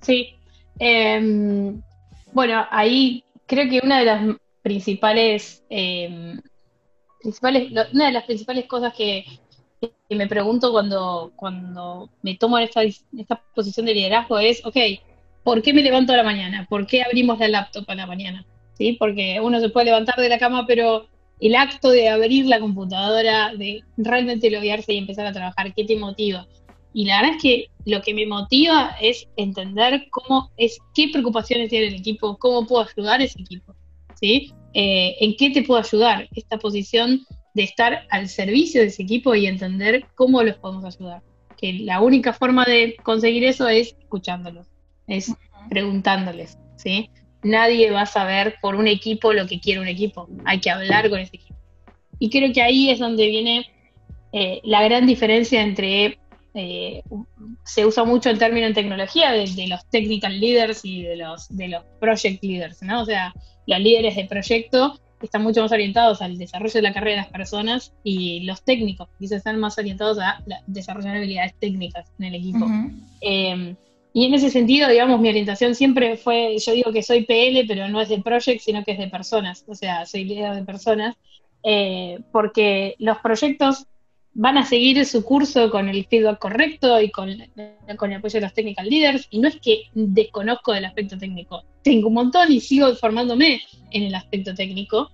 Sí, 0.00 0.34
em, 0.78 1.80
bueno, 2.32 2.66
ahí 2.70 3.24
creo 3.46 3.68
que 3.68 3.80
una 3.82 3.98
de 3.98 4.04
las 4.04 4.36
principales, 4.62 5.64
em, 5.70 6.40
principales 7.20 7.72
una 7.92 8.06
de 8.06 8.12
las 8.12 8.24
principales 8.24 8.66
cosas 8.66 8.94
que, 8.94 9.24
me 10.10 10.26
pregunto 10.26 10.72
cuando, 10.72 11.32
cuando 11.36 12.10
me 12.22 12.34
tomo 12.36 12.58
esta, 12.58 12.82
esta 12.82 13.42
posición 13.54 13.86
de 13.86 13.94
liderazgo 13.94 14.38
es, 14.38 14.64
ok, 14.64 14.76
¿por 15.44 15.62
qué 15.62 15.72
me 15.72 15.82
levanto 15.82 16.12
a 16.12 16.16
la 16.16 16.22
mañana? 16.22 16.66
¿Por 16.68 16.86
qué 16.86 17.02
abrimos 17.02 17.38
la 17.38 17.48
laptop 17.48 17.84
a 17.88 17.94
la 17.94 18.06
mañana? 18.06 18.44
¿Sí? 18.74 18.94
Porque 18.98 19.40
uno 19.40 19.60
se 19.60 19.68
puede 19.68 19.86
levantar 19.86 20.16
de 20.16 20.28
la 20.28 20.38
cama, 20.38 20.66
pero 20.66 21.06
el 21.40 21.54
acto 21.56 21.90
de 21.90 22.08
abrir 22.08 22.46
la 22.46 22.60
computadora, 22.60 23.54
de 23.54 23.82
realmente 23.96 24.50
loguearse 24.50 24.92
y 24.94 24.98
empezar 24.98 25.26
a 25.26 25.32
trabajar, 25.32 25.72
¿qué 25.74 25.84
te 25.84 25.96
motiva? 25.96 26.46
Y 26.92 27.04
la 27.04 27.20
verdad 27.20 27.36
es 27.36 27.42
que 27.42 27.66
lo 27.84 28.02
que 28.02 28.14
me 28.14 28.26
motiva 28.26 28.96
es 29.00 29.26
entender 29.36 30.08
cómo 30.10 30.50
es, 30.56 30.78
qué 30.94 31.08
preocupaciones 31.12 31.70
tiene 31.70 31.88
el 31.88 31.94
equipo, 31.94 32.38
cómo 32.38 32.66
puedo 32.66 32.86
ayudar 32.88 33.20
a 33.20 33.24
ese 33.24 33.40
equipo, 33.40 33.74
¿sí? 34.20 34.52
Eh, 34.74 35.16
¿En 35.20 35.36
qué 35.36 35.50
te 35.50 35.62
puedo 35.62 35.80
ayudar? 35.80 36.28
Esta 36.34 36.58
posición 36.58 37.26
de 37.54 37.62
estar 37.62 38.06
al 38.10 38.28
servicio 38.28 38.80
de 38.80 38.88
ese 38.88 39.02
equipo 39.02 39.34
y 39.34 39.46
entender 39.46 40.06
cómo 40.14 40.42
los 40.42 40.56
podemos 40.56 40.84
ayudar. 40.84 41.22
Que 41.56 41.72
la 41.72 42.00
única 42.00 42.32
forma 42.32 42.64
de 42.64 42.96
conseguir 43.02 43.44
eso 43.44 43.68
es 43.68 43.96
escuchándolos 43.98 44.68
es 45.08 45.34
preguntándoles, 45.70 46.58
¿sí? 46.76 47.10
Nadie 47.42 47.90
va 47.90 48.02
a 48.02 48.06
saber 48.06 48.56
por 48.60 48.76
un 48.76 48.86
equipo 48.86 49.32
lo 49.32 49.46
que 49.46 49.58
quiere 49.58 49.80
un 49.80 49.88
equipo, 49.88 50.28
hay 50.44 50.60
que 50.60 50.70
hablar 50.70 51.10
con 51.10 51.18
ese 51.18 51.36
equipo. 51.36 51.58
Y 52.18 52.30
creo 52.30 52.52
que 52.52 52.62
ahí 52.62 52.90
es 52.90 52.98
donde 52.98 53.26
viene 53.26 53.66
eh, 54.32 54.60
la 54.64 54.82
gran 54.84 55.06
diferencia 55.06 55.62
entre, 55.62 56.18
eh, 56.54 57.02
se 57.64 57.86
usa 57.86 58.04
mucho 58.04 58.30
el 58.30 58.38
término 58.38 58.66
en 58.66 58.74
tecnología 58.74 59.32
de, 59.32 59.66
los 59.68 59.84
technical 59.90 60.38
leaders 60.40 60.84
y 60.84 61.02
de 61.02 61.16
los, 61.16 61.48
de 61.56 61.68
los 61.68 61.84
project 62.00 62.42
leaders, 62.42 62.82
¿no? 62.82 63.02
O 63.02 63.04
sea, 63.04 63.34
los 63.66 63.80
líderes 63.80 64.16
de 64.16 64.24
proyecto 64.24 64.98
están 65.20 65.42
mucho 65.42 65.62
más 65.62 65.72
orientados 65.72 66.22
al 66.22 66.38
desarrollo 66.38 66.74
de 66.74 66.82
la 66.82 66.92
carrera 66.92 67.16
de 67.16 67.22
las 67.22 67.32
personas 67.32 67.92
y 68.04 68.40
los 68.40 68.62
técnicos 68.62 69.08
quizás 69.18 69.38
están 69.38 69.58
más 69.58 69.76
orientados 69.76 70.18
a 70.20 70.42
desarrollar 70.66 71.16
habilidades 71.16 71.54
técnicas 71.58 72.12
en 72.18 72.24
el 72.26 72.34
equipo. 72.36 72.66
Y 74.12 74.24
en 74.24 74.34
ese 74.34 74.50
sentido, 74.50 74.88
digamos, 74.88 75.20
mi 75.20 75.28
orientación 75.28 75.74
siempre 75.74 76.16
fue, 76.16 76.56
yo 76.58 76.72
digo 76.72 76.92
que 76.92 77.02
soy 77.02 77.24
PL, 77.24 77.64
pero 77.66 77.88
no 77.88 78.00
es 78.00 78.08
de 78.08 78.20
project, 78.20 78.60
sino 78.60 78.82
que 78.84 78.92
es 78.92 78.98
de 78.98 79.08
personas, 79.08 79.64
o 79.68 79.74
sea, 79.74 80.06
soy 80.06 80.24
líder 80.24 80.54
de 80.54 80.64
personas, 80.64 81.16
eh, 81.62 82.18
porque 82.32 82.94
los 82.98 83.18
proyectos 83.18 83.86
van 84.34 84.58
a 84.58 84.64
seguir 84.64 85.04
su 85.04 85.24
curso 85.24 85.70
con 85.70 85.88
el 85.88 86.06
feedback 86.06 86.38
correcto 86.38 87.00
y 87.00 87.10
con, 87.10 87.30
con, 87.96 88.12
el 88.12 88.18
apoyo 88.18 88.34
de 88.34 88.40
los 88.42 88.54
technical 88.54 88.88
leaders, 88.88 89.26
y 89.30 89.38
no 89.38 89.48
es 89.48 89.56
que 89.60 89.84
desconozco 89.94 90.72
del 90.72 90.84
aspecto 90.84 91.18
técnico, 91.18 91.64
tengo 91.82 92.08
un 92.08 92.14
montón 92.14 92.52
y 92.52 92.60
sigo 92.60 92.94
formándome 92.94 93.60
en 93.90 94.02
el 94.04 94.14
aspecto 94.14 94.54
técnico, 94.54 95.10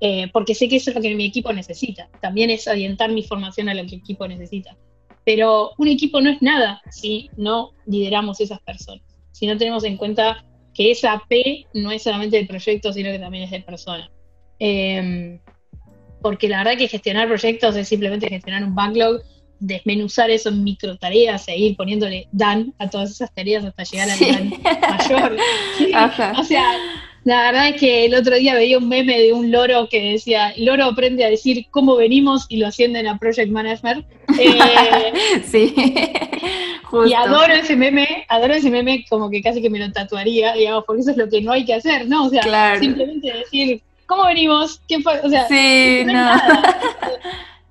eh, 0.00 0.28
porque 0.32 0.54
sé 0.54 0.68
que 0.68 0.76
eso 0.76 0.90
es 0.90 0.96
lo 0.96 1.02
que 1.02 1.14
mi 1.14 1.26
equipo 1.26 1.52
necesita, 1.52 2.08
también 2.20 2.50
es 2.50 2.66
orientar 2.66 3.10
mi 3.10 3.22
formación 3.22 3.68
a 3.68 3.74
lo 3.74 3.82
que 3.82 3.96
el 3.96 4.00
equipo 4.00 4.26
necesita. 4.26 4.76
Pero 5.24 5.72
un 5.78 5.86
equipo 5.86 6.20
no 6.20 6.30
es 6.30 6.42
nada 6.42 6.82
si 6.90 7.30
no 7.36 7.70
lideramos 7.86 8.40
esas 8.40 8.60
personas, 8.62 9.04
si 9.30 9.46
no 9.46 9.56
tenemos 9.56 9.84
en 9.84 9.96
cuenta 9.96 10.44
que 10.74 10.90
esa 10.90 11.22
P 11.28 11.66
no 11.74 11.90
es 11.90 12.02
solamente 12.02 12.36
de 12.36 12.46
proyecto, 12.46 12.92
sino 12.92 13.10
que 13.10 13.18
también 13.18 13.44
es 13.44 13.50
de 13.50 13.60
persona. 13.60 14.10
Em, 14.58 15.38
porque 16.22 16.48
la 16.48 16.58
verdad 16.58 16.78
que 16.78 16.88
gestionar 16.88 17.28
proyectos 17.28 17.76
es 17.76 17.88
simplemente 17.88 18.28
gestionar 18.28 18.64
un 18.64 18.74
backlog, 18.74 19.20
desmenuzar 19.58 20.30
eso 20.30 20.48
en 20.48 20.64
micro 20.64 20.96
tareas 20.96 21.46
e 21.48 21.56
ir 21.56 21.76
poniéndole 21.76 22.28
dan 22.32 22.74
a 22.78 22.88
todas 22.88 23.10
esas 23.10 23.32
tareas 23.32 23.64
hasta 23.64 23.84
llegar 23.84 24.10
al 24.10 24.18
dan 24.18 24.52
mayor. 24.98 25.36
O 26.38 26.44
sea, 26.44 26.74
la 27.24 27.42
verdad 27.44 27.68
es 27.68 27.80
que 27.80 28.04
el 28.06 28.14
otro 28.14 28.34
día 28.36 28.54
veía 28.54 28.78
un 28.78 28.88
meme 28.88 29.18
de 29.18 29.32
un 29.32 29.52
loro 29.52 29.88
que 29.88 30.12
decía, 30.12 30.52
loro 30.56 30.86
aprende 30.86 31.24
a 31.24 31.30
decir 31.30 31.66
cómo 31.70 31.94
venimos 31.94 32.46
y 32.48 32.56
lo 32.56 32.66
ascienden 32.66 33.06
a 33.06 33.18
Project 33.18 33.50
Manager. 33.50 34.04
Eh, 34.38 35.12
sí. 35.44 35.74
Y 37.06 37.14
adoro 37.14 37.54
ese 37.54 37.74
meme, 37.74 38.26
adoro 38.28 38.52
ese 38.52 38.70
meme 38.70 39.06
como 39.08 39.30
que 39.30 39.40
casi 39.40 39.62
que 39.62 39.70
me 39.70 39.78
lo 39.78 39.90
tatuaría, 39.92 40.52
digamos, 40.52 40.84
porque 40.86 41.00
eso 41.00 41.12
es 41.12 41.16
lo 41.16 41.26
que 41.26 41.40
no 41.40 41.52
hay 41.52 41.64
que 41.64 41.72
hacer, 41.72 42.06
¿no? 42.06 42.26
O 42.26 42.28
sea, 42.28 42.78
simplemente 42.78 43.32
decir, 43.32 43.82
¿cómo 44.12 44.26
venimos? 44.26 44.80
¿Quién 44.88 45.02
fue? 45.02 45.20
O 45.20 45.28
sea, 45.28 45.48
sí, 45.48 46.02
no, 46.04 46.30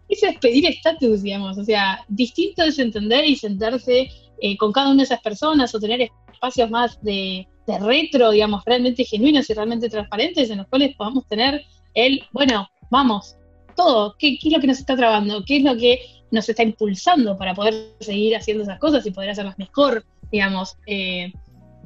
es 0.09 0.21
pedir 0.41 0.65
estatus, 0.65 1.23
digamos. 1.23 1.57
O 1.57 1.63
sea, 1.63 2.03
distinto 2.07 2.63
es 2.63 2.79
entender 2.79 3.25
y 3.25 3.35
sentarse 3.35 4.09
eh, 4.41 4.57
con 4.57 4.71
cada 4.71 4.89
una 4.89 4.97
de 4.97 5.03
esas 5.03 5.21
personas 5.21 5.73
o 5.75 5.79
tener 5.79 6.09
espacios 6.31 6.69
más 6.69 7.01
de 7.03 7.47
de 7.67 7.79
retro, 7.79 8.31
digamos, 8.31 8.63
realmente 8.65 9.05
genuinos 9.05 9.49
y 9.49 9.53
realmente 9.53 9.89
transparentes, 9.89 10.49
en 10.49 10.59
los 10.59 10.67
cuales 10.67 10.95
podamos 10.95 11.27
tener 11.27 11.63
el, 11.93 12.23
bueno, 12.31 12.67
vamos, 12.89 13.35
todo, 13.75 14.15
¿qué, 14.17 14.37
es 14.41 14.51
lo 14.51 14.59
que 14.59 14.67
nos 14.67 14.79
está 14.79 14.95
trabando? 14.95 15.43
¿Qué 15.45 15.57
es 15.57 15.63
lo 15.63 15.75
que 15.75 15.99
nos 16.31 16.47
está 16.47 16.63
impulsando 16.63 17.37
para 17.37 17.53
poder 17.53 17.93
seguir 17.99 18.35
haciendo 18.35 18.63
esas 18.63 18.79
cosas 18.79 19.05
y 19.05 19.11
poder 19.11 19.31
hacerlas 19.31 19.57
mejor, 19.57 20.05
digamos? 20.31 20.75
Eh, 20.87 21.31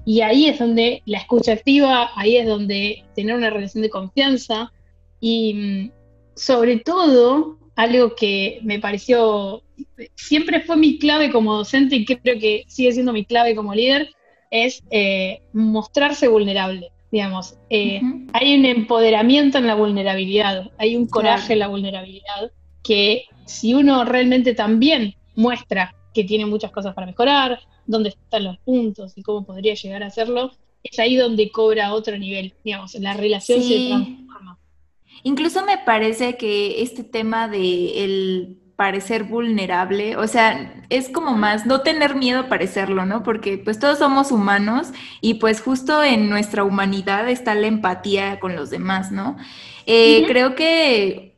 y 0.06 0.22
ahí 0.22 0.46
es 0.46 0.60
donde 0.60 1.02
la 1.06 1.18
escucha 1.18 1.54
activa, 1.54 2.12
ahí 2.16 2.38
es 2.38 2.48
donde 2.48 3.04
tener 3.16 3.36
una 3.36 3.50
relación 3.50 3.82
de 3.82 3.90
confianza. 3.90 4.72
Y 5.20 5.54
mm, 5.54 5.92
sobre 6.36 6.78
todo 6.78 7.58
algo 7.76 8.16
que 8.16 8.60
me 8.62 8.80
pareció, 8.80 9.64
siempre 10.16 10.62
fue 10.62 10.78
mi 10.78 11.00
clave 11.00 11.32
como 11.32 11.56
docente 11.56 11.96
y 11.96 12.06
creo 12.06 12.40
que 12.40 12.66
sigue 12.68 12.92
siendo 12.92 13.14
mi 13.14 13.26
clave 13.26 13.56
como 13.56 13.74
líder, 13.74 14.10
es 14.52 14.84
eh, 14.92 15.42
mostrarse 15.54 16.28
vulnerable, 16.28 16.92
digamos. 17.12 17.58
Eh, 17.72 18.00
hay 18.32 18.58
un 18.58 18.66
empoderamiento 18.66 19.58
en 19.58 19.68
la 19.68 19.76
vulnerabilidad, 19.76 20.72
hay 20.78 20.96
un 20.96 21.08
coraje 21.08 21.54
en 21.54 21.60
la 21.60 21.68
vulnerabilidad, 21.68 22.52
que 22.84 23.26
si 23.46 23.74
uno 23.74 24.06
realmente 24.06 24.54
también 24.54 25.16
muestra 25.36 25.96
que 26.14 26.24
tiene 26.24 26.46
muchas 26.46 26.72
cosas 26.72 26.94
para 26.94 27.08
mejorar, 27.08 27.60
dónde 27.86 28.10
están 28.10 28.44
los 28.44 28.58
puntos 28.60 29.14
y 29.16 29.24
cómo 29.24 29.46
podría 29.46 29.74
llegar 29.74 30.04
a 30.04 30.08
hacerlo, 30.08 30.52
es 30.84 31.00
ahí 31.00 31.16
donde 31.16 31.52
cobra 31.52 31.94
otro 31.94 32.18
nivel, 32.18 32.54
digamos, 32.64 32.94
la 32.96 33.14
relación 33.14 33.62
se 33.62 33.88
transforma. 33.88 34.60
Incluso 35.24 35.66
me 35.66 35.80
parece 35.80 36.38
que 36.38 36.82
este 36.84 37.04
tema 37.04 37.48
de 37.48 38.04
el 38.04 38.58
parecer 38.76 39.24
vulnerable, 39.24 40.18
o 40.18 40.28
sea, 40.28 40.84
es 40.90 41.10
como 41.10 41.32
más 41.32 41.66
no 41.66 41.82
tener 41.82 42.16
miedo 42.16 42.42
a 42.42 42.50
parecerlo, 42.50 43.06
¿no? 43.06 43.24
Porque 43.24 43.58
pues 43.58 43.80
todos 43.80 44.00
somos 44.00 44.32
humanos 44.32 44.90
y 45.22 45.36
pues 45.36 45.62
justo 45.62 46.04
en 46.04 46.30
nuestra 46.30 46.64
humanidad 46.64 47.30
está 47.30 47.56
la 47.56 47.68
empatía 47.68 48.40
con 48.40 48.56
los 48.56 48.70
demás, 48.70 49.12
¿no? 49.12 49.38
Eh, 49.86 50.26
creo 50.28 50.56
que 50.56 51.35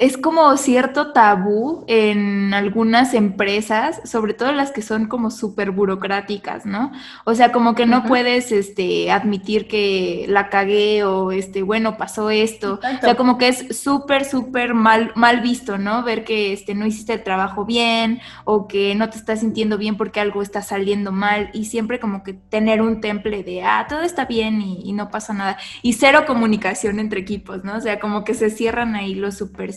es 0.00 0.16
como 0.16 0.56
cierto 0.56 1.12
tabú 1.12 1.84
en 1.86 2.54
algunas 2.54 3.12
empresas, 3.12 4.00
sobre 4.04 4.32
todo 4.32 4.50
las 4.50 4.72
que 4.72 4.80
son 4.80 5.08
como 5.08 5.30
súper 5.30 5.72
burocráticas, 5.72 6.64
¿no? 6.64 6.90
O 7.26 7.34
sea, 7.34 7.52
como 7.52 7.74
que 7.74 7.84
no 7.84 8.04
puedes 8.04 8.50
este, 8.50 9.10
admitir 9.10 9.68
que 9.68 10.24
la 10.26 10.48
cagué 10.48 11.04
o, 11.04 11.32
este, 11.32 11.62
bueno, 11.62 11.98
pasó 11.98 12.30
esto. 12.30 12.80
O 12.82 13.00
sea, 13.02 13.14
como 13.14 13.36
que 13.36 13.48
es 13.48 13.78
súper, 13.78 14.24
súper 14.24 14.72
mal, 14.72 15.12
mal 15.16 15.42
visto, 15.42 15.76
¿no? 15.76 16.02
Ver 16.02 16.24
que 16.24 16.54
este, 16.54 16.74
no 16.74 16.86
hiciste 16.86 17.12
el 17.12 17.22
trabajo 17.22 17.66
bien 17.66 18.22
o 18.46 18.68
que 18.68 18.94
no 18.94 19.10
te 19.10 19.18
estás 19.18 19.40
sintiendo 19.40 19.76
bien 19.76 19.98
porque 19.98 20.18
algo 20.18 20.40
está 20.40 20.62
saliendo 20.62 21.12
mal 21.12 21.50
y 21.52 21.66
siempre 21.66 22.00
como 22.00 22.22
que 22.22 22.32
tener 22.32 22.80
un 22.80 23.02
temple 23.02 23.42
de, 23.44 23.64
ah, 23.64 23.84
todo 23.86 24.00
está 24.00 24.24
bien 24.24 24.62
y, 24.62 24.80
y 24.82 24.94
no 24.94 25.10
pasa 25.10 25.34
nada. 25.34 25.58
Y 25.82 25.92
cero 25.92 26.24
comunicación 26.26 27.00
entre 27.00 27.20
equipos, 27.20 27.64
¿no? 27.64 27.76
O 27.76 27.80
sea, 27.82 28.00
como 28.00 28.24
que 28.24 28.32
se 28.32 28.48
cierran 28.48 28.94
ahí 28.94 29.14
los 29.14 29.36
super 29.36 29.74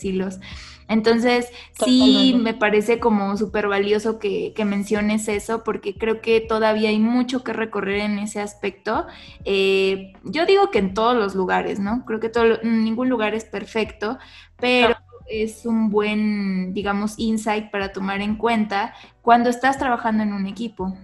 entonces, 0.87 1.49
sí 1.85 2.35
me 2.39 2.53
parece 2.53 2.99
como 2.99 3.35
súper 3.37 3.67
valioso 3.67 4.19
que, 4.19 4.53
menciones 4.65 5.27
eso, 5.27 5.63
porque 5.63 5.95
creo 5.95 6.21
que 6.21 6.41
todavía 6.41 6.89
hay 6.89 6.99
mucho 6.99 7.43
que 7.43 7.53
recorrer 7.53 8.01
en 8.01 8.19
ese 8.19 8.39
aspecto. 8.39 9.07
Eh, 9.45 10.13
yo 10.23 10.45
digo 10.45 10.71
que 10.71 10.79
en 10.79 10.93
todos 10.93 11.15
los 11.15 11.35
lugares, 11.35 11.79
¿no? 11.79 12.05
Creo 12.05 12.19
que 12.19 12.29
todo, 12.29 12.59
ningún 12.63 13.09
lugar 13.09 13.33
es 13.33 13.45
perfecto, 13.45 14.17
pero 14.57 14.95
es 15.27 15.65
un 15.65 15.89
buen, 15.89 16.73
digamos, 16.73 17.15
insight 17.17 17.71
para 17.71 17.91
tomar 17.91 18.21
en 18.21 18.35
cuenta 18.35 18.93
cuando 19.21 19.49
estás 19.49 19.77
trabajando 19.77 20.23
en 20.23 20.33
un 20.33 20.47
equipo. 20.47 20.95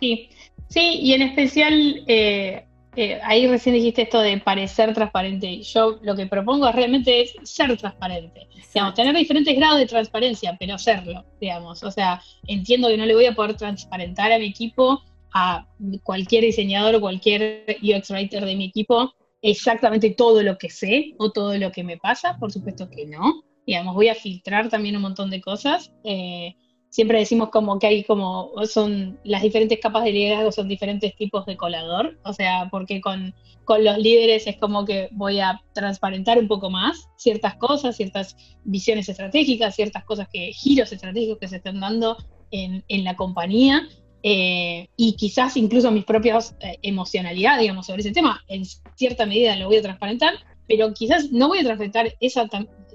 Sí, 0.00 0.30
sí, 0.68 0.98
y 1.00 1.12
en 1.12 1.22
especial 1.22 2.02
eh, 2.06 2.66
eh, 2.96 3.20
ahí 3.22 3.46
recién 3.46 3.74
dijiste 3.74 4.02
esto 4.02 4.20
de 4.20 4.38
parecer 4.38 4.92
transparente. 4.94 5.62
Yo 5.62 5.98
lo 6.02 6.16
que 6.16 6.26
propongo 6.26 6.70
realmente 6.72 7.22
es 7.22 7.34
ser 7.44 7.76
transparente. 7.76 8.48
Digamos, 8.74 8.94
tener 8.94 9.16
diferentes 9.16 9.56
grados 9.56 9.78
de 9.78 9.86
transparencia, 9.86 10.56
pero 10.58 10.78
serlo, 10.78 11.24
digamos. 11.40 11.82
O 11.82 11.90
sea, 11.90 12.20
entiendo 12.46 12.88
que 12.88 12.96
no 12.96 13.06
le 13.06 13.14
voy 13.14 13.26
a 13.26 13.34
poder 13.34 13.56
transparentar 13.56 14.32
a 14.32 14.38
mi 14.38 14.46
equipo 14.46 15.02
a 15.32 15.66
cualquier 16.02 16.44
diseñador 16.44 16.96
o 16.96 17.00
cualquier 17.00 17.64
UX 17.82 18.10
writer 18.10 18.44
de 18.44 18.56
mi 18.56 18.64
equipo 18.64 19.14
exactamente 19.42 20.10
todo 20.10 20.42
lo 20.42 20.58
que 20.58 20.70
sé 20.70 21.14
o 21.18 21.30
todo 21.30 21.56
lo 21.56 21.72
que 21.72 21.84
me 21.84 21.96
pasa, 21.96 22.36
por 22.38 22.52
supuesto 22.52 22.88
que 22.90 23.06
no. 23.06 23.42
Digamos, 23.66 23.94
voy 23.94 24.08
a 24.08 24.14
filtrar 24.14 24.68
también 24.68 24.96
un 24.96 25.02
montón 25.02 25.30
de 25.30 25.40
cosas. 25.40 25.92
Eh, 26.04 26.54
siempre 26.90 27.18
decimos 27.18 27.48
como 27.50 27.78
que 27.78 27.86
hay 27.86 28.04
como, 28.04 28.52
son 28.66 29.18
las 29.24 29.42
diferentes 29.42 29.78
capas 29.80 30.04
de 30.04 30.12
liderazgo, 30.12 30.52
son 30.52 30.68
diferentes 30.68 31.16
tipos 31.16 31.46
de 31.46 31.56
colador, 31.56 32.18
o 32.24 32.32
sea, 32.32 32.68
porque 32.70 33.00
con, 33.00 33.34
con 33.64 33.84
los 33.84 33.96
líderes 33.96 34.46
es 34.46 34.56
como 34.58 34.84
que 34.84 35.08
voy 35.12 35.40
a 35.40 35.62
transparentar 35.72 36.38
un 36.38 36.48
poco 36.48 36.68
más 36.68 37.08
ciertas 37.16 37.54
cosas, 37.56 37.96
ciertas 37.96 38.36
visiones 38.64 39.08
estratégicas, 39.08 39.76
ciertas 39.76 40.04
cosas 40.04 40.28
que, 40.30 40.52
giros 40.52 40.92
estratégicos 40.92 41.38
que 41.38 41.48
se 41.48 41.56
están 41.56 41.80
dando 41.80 42.16
en, 42.50 42.84
en 42.88 43.04
la 43.04 43.16
compañía, 43.16 43.88
eh, 44.22 44.88
y 44.96 45.14
quizás 45.14 45.56
incluso 45.56 45.90
mis 45.90 46.04
propias 46.04 46.54
eh, 46.60 46.78
emocionalidad, 46.82 47.58
digamos, 47.58 47.86
sobre 47.86 48.02
ese 48.02 48.12
tema, 48.12 48.44
en 48.48 48.64
cierta 48.94 49.24
medida 49.24 49.56
lo 49.56 49.66
voy 49.66 49.76
a 49.76 49.82
transparentar, 49.82 50.34
pero 50.68 50.92
quizás 50.92 51.32
no 51.32 51.48
voy 51.48 51.60
a 51.60 51.64
transparentar 51.64 52.14
esa, 52.20 52.46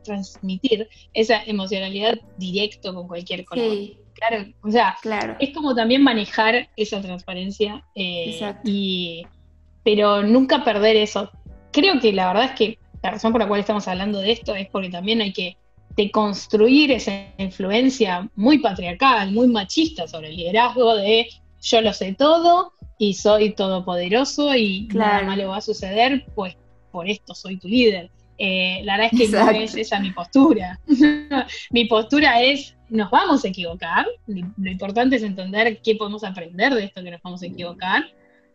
transmitir 0.06 0.88
esa 1.14 1.44
emocionalidad 1.44 2.20
directo 2.38 2.94
con 2.94 3.08
cualquier 3.08 3.44
color. 3.46 3.76
Claro, 4.14 4.46
o 4.62 4.72
sea, 4.72 4.96
claro. 5.02 5.36
es 5.40 5.54
como 5.54 5.76
también 5.76 6.02
manejar 6.02 6.70
esa 6.78 7.02
transparencia, 7.02 7.84
eh, 7.96 8.40
y, 8.64 9.26
pero 9.84 10.24
nunca 10.24 10.64
perder 10.64 10.96
eso. 10.96 11.30
Creo 11.72 12.00
que 12.00 12.14
la 12.14 12.28
verdad 12.28 12.46
es 12.46 12.52
que 12.52 12.80
la 13.04 13.12
razón 13.12 13.34
por 13.34 13.42
la 13.42 13.48
cual 13.48 13.60
estamos 13.60 13.88
hablando 13.90 14.20
de 14.20 14.32
esto 14.32 14.56
es 14.56 14.70
porque 14.70 14.90
también 14.90 15.22
hay 15.22 15.34
que 15.34 15.58
de 15.96 16.12
construir 16.12 16.92
esa 16.92 17.28
influencia 17.38 18.30
muy 18.36 18.60
patriarcal, 18.60 19.32
muy 19.32 19.48
machista 19.48 20.08
sobre 20.08 20.30
el 20.30 20.38
liderazgo 20.38 20.96
de 20.96 21.28
yo 21.62 21.82
lo 21.82 21.94
sé 21.94 22.14
todo 22.14 22.74
y 22.98 23.14
soy 23.14 23.54
todopoderoso 23.54 24.56
y 24.56 24.88
nada 24.94 25.24
malo 25.24 25.50
va 25.50 25.58
a 25.58 25.62
suceder, 25.62 26.26
pues 26.36 26.56
por 26.92 27.10
esto 27.10 27.34
soy 27.34 27.58
tu 27.58 27.68
líder. 27.68 28.10
Eh, 28.38 28.82
la 28.84 28.98
verdad 28.98 29.12
es 29.14 29.20
que 29.20 29.38
no 29.38 29.50
es 29.50 29.76
esa 29.76 30.00
mi 30.00 30.12
postura. 30.12 30.80
mi 31.72 31.86
postura 31.86 32.42
es, 32.42 32.76
nos 32.90 33.10
vamos 33.10 33.46
a 33.46 33.48
equivocar, 33.48 34.06
lo 34.28 34.70
importante 34.70 35.16
es 35.16 35.24
entender 35.24 35.82
qué 35.82 35.96
podemos 35.96 36.24
aprender 36.24 36.74
de 36.74 36.86
esto 36.86 37.04
que 37.04 37.12
nos 37.12 37.22
vamos 37.22 37.42
a 37.42 37.48
equivocar. 37.48 38.06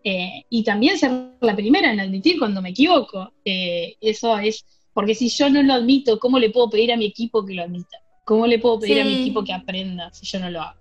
Eh, 0.03 0.45
y 0.49 0.65
también 0.65 0.99
ser 0.99 1.11
la 1.41 1.55
primera 1.55 1.93
en 1.93 2.01
admitir 2.01 2.39
cuando 2.39 2.63
me 2.63 2.71
equivoco. 2.71 3.33
Eh, 3.45 3.97
eso 4.01 4.39
es 4.39 4.65
porque 4.93 5.15
si 5.15 5.29
yo 5.29 5.51
no 5.51 5.63
lo 5.63 5.75
admito, 5.75 6.19
¿cómo 6.19 6.39
le 6.39 6.51
puedo 6.51 6.71
pedir 6.71 6.93
a 6.93 6.97
mi 6.97 7.07
equipo 7.07 7.45
que 7.45 7.55
lo 7.55 7.63
admita? 7.63 7.99
¿Cómo 8.25 8.47
le 8.47 8.59
puedo 8.59 8.79
pedir 8.79 9.01
a 9.01 9.05
mi 9.05 9.21
equipo 9.21 9.45
que 9.45 9.53
aprenda 9.53 10.13
si 10.13 10.27
yo 10.27 10.41
no 10.41 10.51
lo 10.51 10.63
hago? 10.63 10.81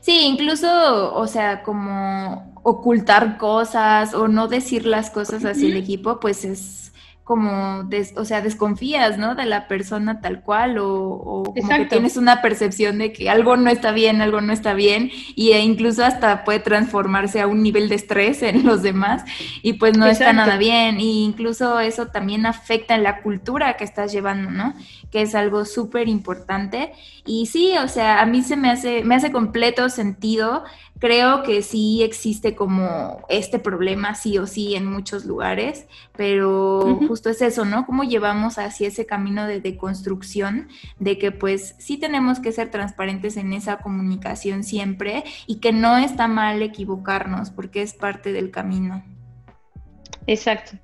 Sí, 0.00 0.26
incluso, 0.26 1.14
o 1.14 1.26
sea, 1.26 1.62
como 1.62 2.52
ocultar 2.62 3.36
cosas 3.36 4.14
o 4.14 4.28
no 4.28 4.48
decir 4.48 4.86
las 4.86 5.10
cosas 5.10 5.44
hacia 5.44 5.68
el 5.68 5.76
equipo, 5.76 6.20
pues 6.20 6.44
es 6.44 6.91
como, 7.24 7.88
o 8.16 8.24
sea, 8.24 8.40
desconfías, 8.40 9.16
¿no? 9.16 9.36
De 9.36 9.46
la 9.46 9.68
persona 9.68 10.20
tal 10.20 10.40
cual 10.40 10.78
o, 10.78 11.44
como 11.44 11.68
que 11.68 11.84
tienes 11.84 12.16
una 12.16 12.42
percepción 12.42 12.98
de 12.98 13.12
que 13.12 13.30
algo 13.30 13.56
no 13.56 13.70
está 13.70 13.92
bien, 13.92 14.20
algo 14.20 14.40
no 14.40 14.52
está 14.52 14.74
bien 14.74 15.10
y 15.36 15.52
e 15.52 15.60
incluso 15.60 16.04
hasta 16.04 16.42
puede 16.44 16.58
transformarse 16.58 17.40
a 17.40 17.46
un 17.46 17.62
nivel 17.62 17.88
de 17.88 17.94
estrés 17.94 18.42
en 18.42 18.66
los 18.66 18.82
demás 18.82 19.24
y 19.62 19.74
pues 19.74 19.96
no 19.96 20.06
está 20.06 20.32
nada 20.32 20.56
bien 20.56 21.00
y 21.00 21.24
incluso 21.24 21.78
eso 21.78 22.08
también 22.08 22.44
afecta 22.44 22.96
en 22.96 23.04
la 23.04 23.22
cultura 23.22 23.76
que 23.76 23.84
estás 23.84 24.10
llevando, 24.12 24.50
¿no? 24.50 24.74
Que 25.12 25.22
es 25.22 25.36
algo 25.36 25.64
súper 25.64 26.08
importante 26.08 26.92
y 27.24 27.46
sí, 27.46 27.74
o 27.78 27.86
sea, 27.86 28.20
a 28.20 28.26
mí 28.26 28.42
se 28.42 28.56
me 28.56 28.68
hace, 28.68 29.04
me 29.04 29.14
hace 29.14 29.30
completo 29.30 29.88
sentido 29.90 30.64
Creo 31.02 31.42
que 31.42 31.62
sí 31.62 32.00
existe 32.04 32.54
como 32.54 33.24
este 33.28 33.58
problema 33.58 34.14
sí 34.14 34.38
o 34.38 34.46
sí 34.46 34.76
en 34.76 34.86
muchos 34.86 35.24
lugares, 35.24 35.88
pero 36.16 37.00
justo 37.08 37.28
es 37.28 37.42
eso, 37.42 37.64
¿no? 37.64 37.86
¿Cómo 37.86 38.04
llevamos 38.04 38.56
hacia 38.56 38.86
ese 38.86 39.04
camino 39.04 39.44
de 39.44 39.60
deconstrucción 39.60 40.68
de 41.00 41.18
que 41.18 41.32
pues 41.32 41.74
sí 41.78 41.98
tenemos 41.98 42.38
que 42.38 42.52
ser 42.52 42.70
transparentes 42.70 43.36
en 43.36 43.52
esa 43.52 43.78
comunicación 43.78 44.62
siempre 44.62 45.24
y 45.48 45.56
que 45.56 45.72
no 45.72 45.98
está 45.98 46.28
mal 46.28 46.62
equivocarnos 46.62 47.50
porque 47.50 47.82
es 47.82 47.94
parte 47.94 48.32
del 48.32 48.52
camino? 48.52 49.02
Exacto, 50.28 50.78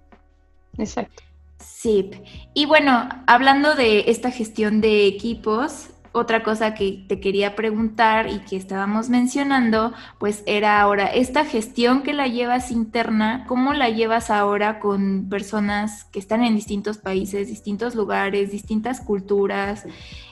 exacto. 0.79 1.23
Sí, 1.61 2.11
y 2.55 2.67
bueno, 2.67 3.09
hablando 3.29 3.77
de 3.77 4.11
esta 4.11 4.33
gestión 4.33 4.81
de 4.81 5.07
equipos, 5.07 5.91
otra 6.19 6.43
cosa 6.43 6.75
que 6.75 7.05
te 7.09 7.21
quería 7.21 7.57
preguntar 7.57 8.29
y 8.29 8.41
que 8.41 8.57
estábamos 8.57 9.09
mencionando, 9.09 9.93
pues 10.19 10.43
era 10.47 10.81
ahora 10.81 11.07
esta 11.07 11.45
gestión 11.45 12.03
que 12.03 12.13
la 12.13 12.27
llevas 12.27 12.71
interna, 12.71 13.45
¿cómo 13.49 13.73
la 13.73 13.89
llevas 13.89 14.31
ahora 14.31 14.81
con 14.81 15.29
personas 15.29 16.05
que 16.05 16.19
están 16.19 16.45
en 16.45 16.55
distintos 16.55 16.99
países, 16.99 17.49
distintos 17.49 17.95
lugares, 17.95 18.51
distintas 18.51 19.01
culturas, 19.01 19.87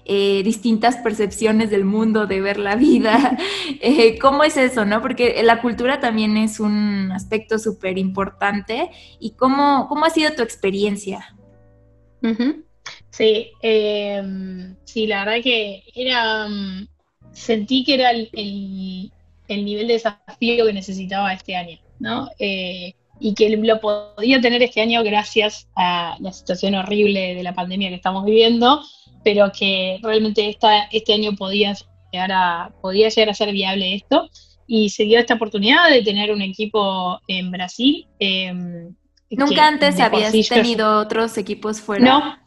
eh, 0.05 0.43
distintas 0.45 0.97
percepciones 0.97 1.71
del 1.71 1.85
mundo, 1.85 2.27
de 2.27 2.41
ver 2.41 2.59
la 2.59 2.77
vida? 2.77 3.39
Eh, 3.81 4.19
¿Cómo 4.19 4.43
es 4.43 4.57
eso, 4.57 4.85
no? 4.85 5.03
Porque 5.03 5.43
la 5.43 5.61
cultura 5.61 6.01
también 6.01 6.37
es 6.37 6.61
un 6.61 7.11
aspecto 7.13 7.59
súper 7.59 7.99
importante. 7.99 8.91
¿Y 9.19 9.33
cómo, 9.33 9.87
cómo 9.89 10.05
ha 10.05 10.11
sido 10.11 10.33
tu 10.33 10.43
experiencia? 10.43 11.35
Sí, 13.17 13.53
em, 13.63 14.77
sí, 14.85 15.07
la 15.07 15.25
verdad 15.25 15.43
que 15.43 15.85
era, 15.95 16.47
mm, 16.49 16.87
sentí 17.33 17.83
que 17.83 17.95
era 17.95 18.11
el, 18.11 18.31
nivel 19.49 19.87
de 19.87 19.95
desafío 19.95 20.67
que 20.67 20.73
necesitaba 20.75 21.33
este 21.33 21.57
año, 21.57 21.79
¿no? 21.99 22.29
Eh, 22.39 22.93
y 23.19 23.33
que 23.33 23.57
lo 23.57 23.81
podía 23.81 24.39
tener 24.43 24.63
este 24.63 24.83
año 24.83 25.03
gracias 25.03 25.67
a 25.77 26.19
la 26.21 26.31
situación 26.31 26.75
horrible 26.75 27.35
de 27.35 27.43
la 27.43 27.55
pandemia 27.55 27.89
que 27.89 27.95
estamos 27.95 28.27
viviendo, 28.27 28.83
pero 29.25 29.51
que 29.51 29.99
realmente 30.03 30.51
esta, 30.51 30.85
este 30.93 31.15
año 31.15 31.35
podía 31.37 31.75
llegar, 32.13 32.33
a, 32.33 32.73
podía 32.83 33.09
llegar 33.09 33.31
a 33.31 33.35
ser 33.35 33.51
viable 33.53 33.95
esto. 33.95 34.29
Y 34.67 34.91
se 34.91 35.05
dio 35.05 35.19
esta 35.19 35.35
oportunidad 35.35 35.89
de 35.89 36.03
tener 36.03 36.33
un 36.33 36.43
equipo 36.43 37.19
en 37.29 37.51
Brasil. 37.51 38.07
Em, 38.19 38.95
¿Nunca 39.31 39.69
antes 39.69 39.99
habías 40.01 40.33
tenido 40.49 40.99
otros 40.99 41.39
equipos 41.39 41.81
fuera? 41.81 42.05
No, 42.05 42.46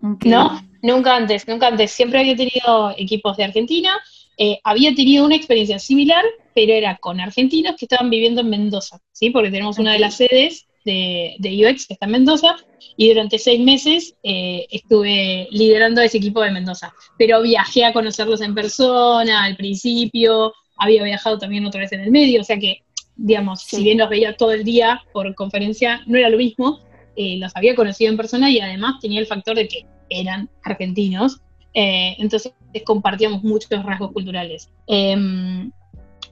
no, 0.00 0.60
nunca 0.82 1.16
antes, 1.16 1.46
nunca 1.46 1.68
antes. 1.68 1.90
Siempre 1.90 2.20
había 2.20 2.36
tenido 2.36 2.94
equipos 2.96 3.36
de 3.36 3.44
Argentina. 3.44 3.98
Eh, 4.38 4.58
había 4.64 4.94
tenido 4.94 5.26
una 5.26 5.36
experiencia 5.36 5.78
similar, 5.78 6.24
pero 6.54 6.72
era 6.72 6.96
con 6.96 7.20
argentinos 7.20 7.76
que 7.76 7.84
estaban 7.84 8.08
viviendo 8.08 8.40
en 8.40 8.48
Mendoza, 8.48 8.98
¿sí? 9.12 9.30
Porque 9.30 9.50
tenemos 9.50 9.78
una 9.78 9.92
de 9.92 9.98
las 9.98 10.16
sedes 10.16 10.66
de, 10.84 11.36
UX 11.42 11.86
que 11.86 11.94
está 11.94 12.06
en 12.06 12.12
Mendoza, 12.12 12.56
y 12.96 13.08
durante 13.08 13.38
seis 13.38 13.60
meses 13.60 14.14
eh, 14.22 14.66
estuve 14.70 15.46
liderando 15.50 16.00
ese 16.00 16.18
equipo 16.18 16.40
de 16.42 16.50
Mendoza. 16.50 16.92
Pero 17.18 17.42
viajé 17.42 17.84
a 17.84 17.92
conocerlos 17.92 18.40
en 18.40 18.54
persona 18.54 19.44
al 19.44 19.56
principio, 19.56 20.54
había 20.76 21.04
viajado 21.04 21.38
también 21.38 21.66
otra 21.66 21.80
vez 21.80 21.92
en 21.92 22.00
el 22.00 22.10
medio, 22.10 22.40
o 22.40 22.44
sea 22.44 22.58
que, 22.58 22.82
digamos, 23.16 23.62
si 23.62 23.82
bien 23.82 23.98
los 23.98 24.08
veía 24.08 24.36
todo 24.36 24.52
el 24.52 24.64
día 24.64 25.02
por 25.12 25.34
conferencia, 25.34 26.02
no 26.06 26.16
era 26.16 26.30
lo 26.30 26.38
mismo, 26.38 26.80
eh, 27.16 27.36
los 27.38 27.54
había 27.56 27.74
conocido 27.74 28.10
en 28.10 28.16
persona 28.16 28.50
y 28.50 28.60
además 28.60 29.00
tenía 29.00 29.20
el 29.20 29.26
factor 29.26 29.56
de 29.56 29.68
que 29.68 29.86
eran 30.08 30.48
argentinos, 30.64 31.40
eh, 31.74 32.16
entonces 32.18 32.52
compartíamos 32.84 33.42
muchos 33.42 33.70
rasgos 33.84 34.12
culturales. 34.12 34.70
Em, 34.86 35.70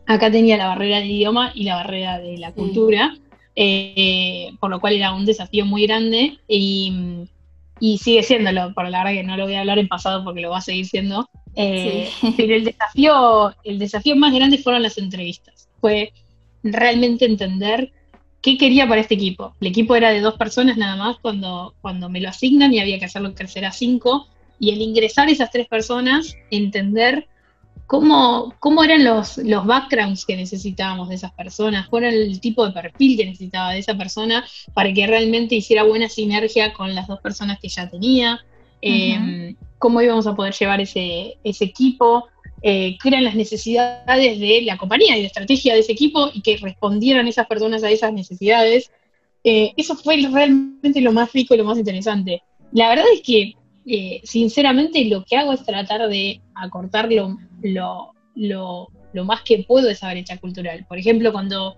acá 0.06 0.30
tenía 0.30 0.56
la 0.56 0.68
barrera 0.68 0.98
del 0.98 1.10
idioma 1.10 1.52
y 1.54 1.64
la 1.64 1.76
barrera 1.76 2.18
de 2.18 2.38
la 2.38 2.52
cultura, 2.52 3.14
eh, 3.54 4.50
por 4.60 4.70
lo 4.70 4.80
cual 4.80 4.94
era 4.94 5.12
un 5.12 5.24
desafío 5.24 5.64
muy 5.66 5.86
grande 5.86 6.38
y, 6.48 7.26
sigue 7.80 8.22
siéndolo, 8.22 8.72
por 8.74 8.88
la 8.88 9.04
verdad 9.04 9.20
que 9.20 9.26
no 9.26 9.36
lo 9.36 9.44
voy 9.44 9.54
a 9.54 9.60
hablar 9.60 9.78
en 9.78 9.88
pasado 9.88 10.24
porque 10.24 10.40
lo 10.40 10.50
va 10.50 10.58
a 10.58 10.62
seguir 10.62 10.86
siendo. 10.86 11.28
Pero 11.54 12.54
el 12.54 12.64
desafío, 12.64 13.54
el 13.64 13.78
desafío 13.78 14.16
más 14.16 14.32
grande 14.32 14.58
fueron 14.58 14.82
las 14.82 14.98
entrevistas. 14.98 15.68
Fue 15.80 16.12
realmente 16.62 17.24
entender 17.24 17.92
qué 18.52 18.58
quería 18.58 18.88
para 18.88 19.00
este 19.00 19.14
equipo. 19.14 19.54
El 19.60 19.68
equipo 19.68 19.94
era 19.94 20.10
de 20.10 20.20
dos 20.20 20.34
personas 20.34 20.76
nada 20.76 20.96
más 20.96 21.18
cuando, 21.20 21.74
cuando 21.80 22.08
me 22.08 22.20
lo 22.20 22.28
asignan 22.28 22.72
y 22.72 22.80
había 22.80 22.98
que 22.98 23.04
hacerlo 23.04 23.34
crecer 23.34 23.64
a 23.64 23.72
cinco. 23.72 24.26
Y 24.58 24.70
el 24.70 24.80
ingresar 24.80 25.28
esas 25.28 25.50
tres 25.50 25.68
personas, 25.68 26.34
entender 26.50 27.28
cómo, 27.86 28.54
cómo 28.58 28.82
eran 28.82 29.04
los, 29.04 29.38
los 29.38 29.66
backgrounds 29.66 30.24
que 30.24 30.36
necesitábamos 30.36 31.08
de 31.08 31.16
esas 31.16 31.32
personas, 31.32 31.88
cuál 31.88 32.04
era 32.04 32.12
el 32.12 32.40
tipo 32.40 32.66
de 32.66 32.72
perfil 32.72 33.16
que 33.16 33.26
necesitaba 33.26 33.72
de 33.72 33.78
esa 33.78 33.96
persona 33.96 34.44
para 34.74 34.92
que 34.92 35.06
realmente 35.06 35.54
hiciera 35.54 35.84
buena 35.84 36.08
sinergia 36.08 36.72
con 36.72 36.94
las 36.94 37.06
dos 37.06 37.20
personas 37.20 37.58
que 37.60 37.68
ya 37.68 37.88
tenía, 37.88 38.40
em, 38.80 39.56
cómo 39.78 40.00
íbamos 40.02 40.26
a 40.26 40.34
poder 40.34 40.54
llevar 40.54 40.80
ese, 40.80 41.38
ese 41.44 41.64
equipo, 41.64 42.26
eh, 42.62 42.98
qué 43.00 43.08
eran 43.08 43.24
las 43.24 43.34
necesidades 43.34 44.40
de 44.40 44.62
la 44.62 44.76
compañía 44.76 45.16
y 45.16 45.20
de 45.20 45.26
estrategia 45.26 45.74
de 45.74 45.80
ese 45.80 45.92
equipo 45.92 46.30
y 46.32 46.42
que 46.42 46.56
respondieran 46.56 47.28
esas 47.28 47.46
personas 47.46 47.82
a 47.84 47.90
esas 47.90 48.12
necesidades. 48.12 48.90
Eh, 49.44 49.72
eso 49.76 49.94
fue 49.96 50.16
realmente 50.16 51.00
lo 51.00 51.12
más 51.12 51.32
rico 51.32 51.54
y 51.54 51.58
lo 51.58 51.64
más 51.64 51.78
interesante. 51.78 52.42
La 52.72 52.88
verdad 52.88 53.06
es 53.14 53.22
que, 53.22 53.54
eh, 53.86 54.20
sinceramente, 54.24 55.04
lo 55.06 55.24
que 55.24 55.36
hago 55.36 55.52
es 55.52 55.64
tratar 55.64 56.08
de 56.08 56.40
acortar 56.54 57.08
lo, 57.10 57.36
lo, 58.34 58.88
lo 59.12 59.24
más 59.24 59.42
que 59.42 59.64
puedo 59.66 59.88
esa 59.88 60.10
brecha 60.10 60.36
cultural. 60.38 60.84
Por 60.88 60.98
ejemplo, 60.98 61.32
cuando 61.32 61.76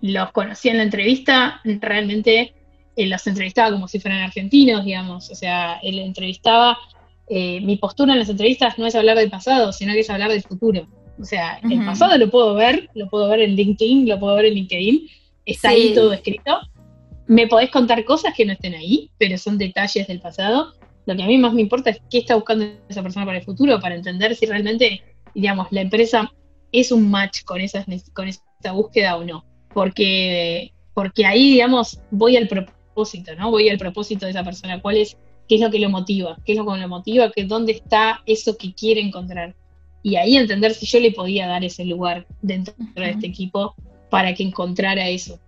los 0.00 0.32
conocí 0.32 0.68
en 0.68 0.78
la 0.78 0.82
entrevista, 0.84 1.60
realmente 1.64 2.54
eh, 2.96 3.06
los 3.06 3.26
entrevistaba 3.26 3.70
como 3.70 3.88
si 3.88 4.00
fueran 4.00 4.20
argentinos, 4.20 4.84
digamos, 4.84 5.30
o 5.30 5.34
sea, 5.34 5.78
él 5.82 5.98
entrevistaba, 5.98 6.76
eh, 7.30 7.60
mi 7.60 7.76
postura 7.76 8.12
en 8.12 8.20
las 8.20 8.28
entrevistas 8.28 8.78
no 8.78 8.86
es 8.86 8.94
hablar 8.94 9.18
del 9.18 9.30
pasado, 9.30 9.72
sino 9.72 9.92
que 9.92 10.00
es 10.00 10.10
hablar 10.10 10.30
del 10.30 10.42
futuro. 10.42 10.86
O 11.20 11.24
sea, 11.24 11.60
el 11.68 11.84
pasado 11.84 12.16
lo 12.16 12.30
puedo 12.30 12.54
ver, 12.54 12.88
lo 12.94 13.08
puedo 13.08 13.28
ver 13.28 13.40
en 13.40 13.56
LinkedIn, 13.56 14.08
lo 14.08 14.20
puedo 14.20 14.36
ver 14.36 14.46
en 14.46 14.54
LinkedIn, 14.54 15.08
está 15.44 15.70
ahí 15.70 15.92
todo 15.94 16.12
escrito. 16.12 16.60
Me 17.26 17.46
podés 17.48 17.70
contar 17.70 18.04
cosas 18.04 18.34
que 18.34 18.46
no 18.46 18.52
estén 18.52 18.74
ahí, 18.74 19.10
pero 19.18 19.36
son 19.36 19.58
detalles 19.58 20.06
del 20.06 20.20
pasado. 20.20 20.74
Lo 21.06 21.16
que 21.16 21.22
a 21.22 21.26
mí 21.26 21.36
más 21.36 21.52
me 21.52 21.62
importa 21.62 21.90
es 21.90 22.00
qué 22.08 22.18
está 22.18 22.36
buscando 22.36 22.66
esa 22.88 23.02
persona 23.02 23.26
para 23.26 23.38
el 23.38 23.44
futuro, 23.44 23.80
para 23.80 23.96
entender 23.96 24.34
si 24.36 24.46
realmente, 24.46 25.02
digamos, 25.34 25.66
la 25.70 25.80
empresa 25.80 26.32
es 26.70 26.92
un 26.92 27.10
match 27.10 27.42
con, 27.44 27.60
esas, 27.60 27.84
con 28.14 28.28
esa 28.28 28.72
búsqueda 28.72 29.16
o 29.16 29.24
no. 29.24 29.44
Porque, 29.74 30.72
porque 30.94 31.26
ahí, 31.26 31.50
digamos, 31.50 32.00
voy 32.10 32.36
al 32.36 32.46
propósito, 32.46 33.34
¿no? 33.34 33.50
Voy 33.50 33.68
al 33.68 33.78
propósito 33.78 34.24
de 34.24 34.30
esa 34.30 34.44
persona. 34.44 34.80
¿Cuál 34.80 34.98
es, 34.98 35.16
qué 35.48 35.56
es 35.56 35.60
lo 35.60 35.70
que 35.70 35.78
lo 35.78 35.90
motiva? 35.90 36.38
¿Qué 36.44 36.52
es 36.52 36.58
lo 36.58 36.66
que 36.66 36.78
lo 36.78 36.88
motiva? 36.88 37.30
¿Que 37.30 37.44
¿Dónde 37.44 37.72
está 37.72 38.22
eso 38.26 38.56
que 38.56 38.74
quiere 38.74 39.00
encontrar? 39.00 39.54
y 40.02 40.16
ahí 40.16 40.36
entender 40.36 40.74
si 40.74 40.86
yo 40.86 41.00
le 41.00 41.12
podía 41.12 41.46
dar 41.46 41.64
ese 41.64 41.84
lugar 41.84 42.26
dentro 42.42 42.74
de 42.94 43.10
este 43.10 43.26
equipo 43.26 43.74
para 44.10 44.34
que 44.34 44.42
encontrara 44.42 45.08
eso. 45.08 45.38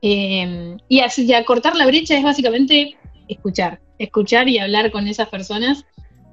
Em, 0.00 0.76
y 0.88 1.00
así, 1.00 1.26
ya 1.26 1.44
cortar 1.44 1.76
la 1.76 1.86
brecha 1.86 2.16
es 2.16 2.22
básicamente 2.22 2.96
escuchar, 3.28 3.80
escuchar 3.98 4.48
y 4.48 4.58
hablar 4.58 4.90
con 4.90 5.08
esas 5.08 5.28
personas 5.28 5.84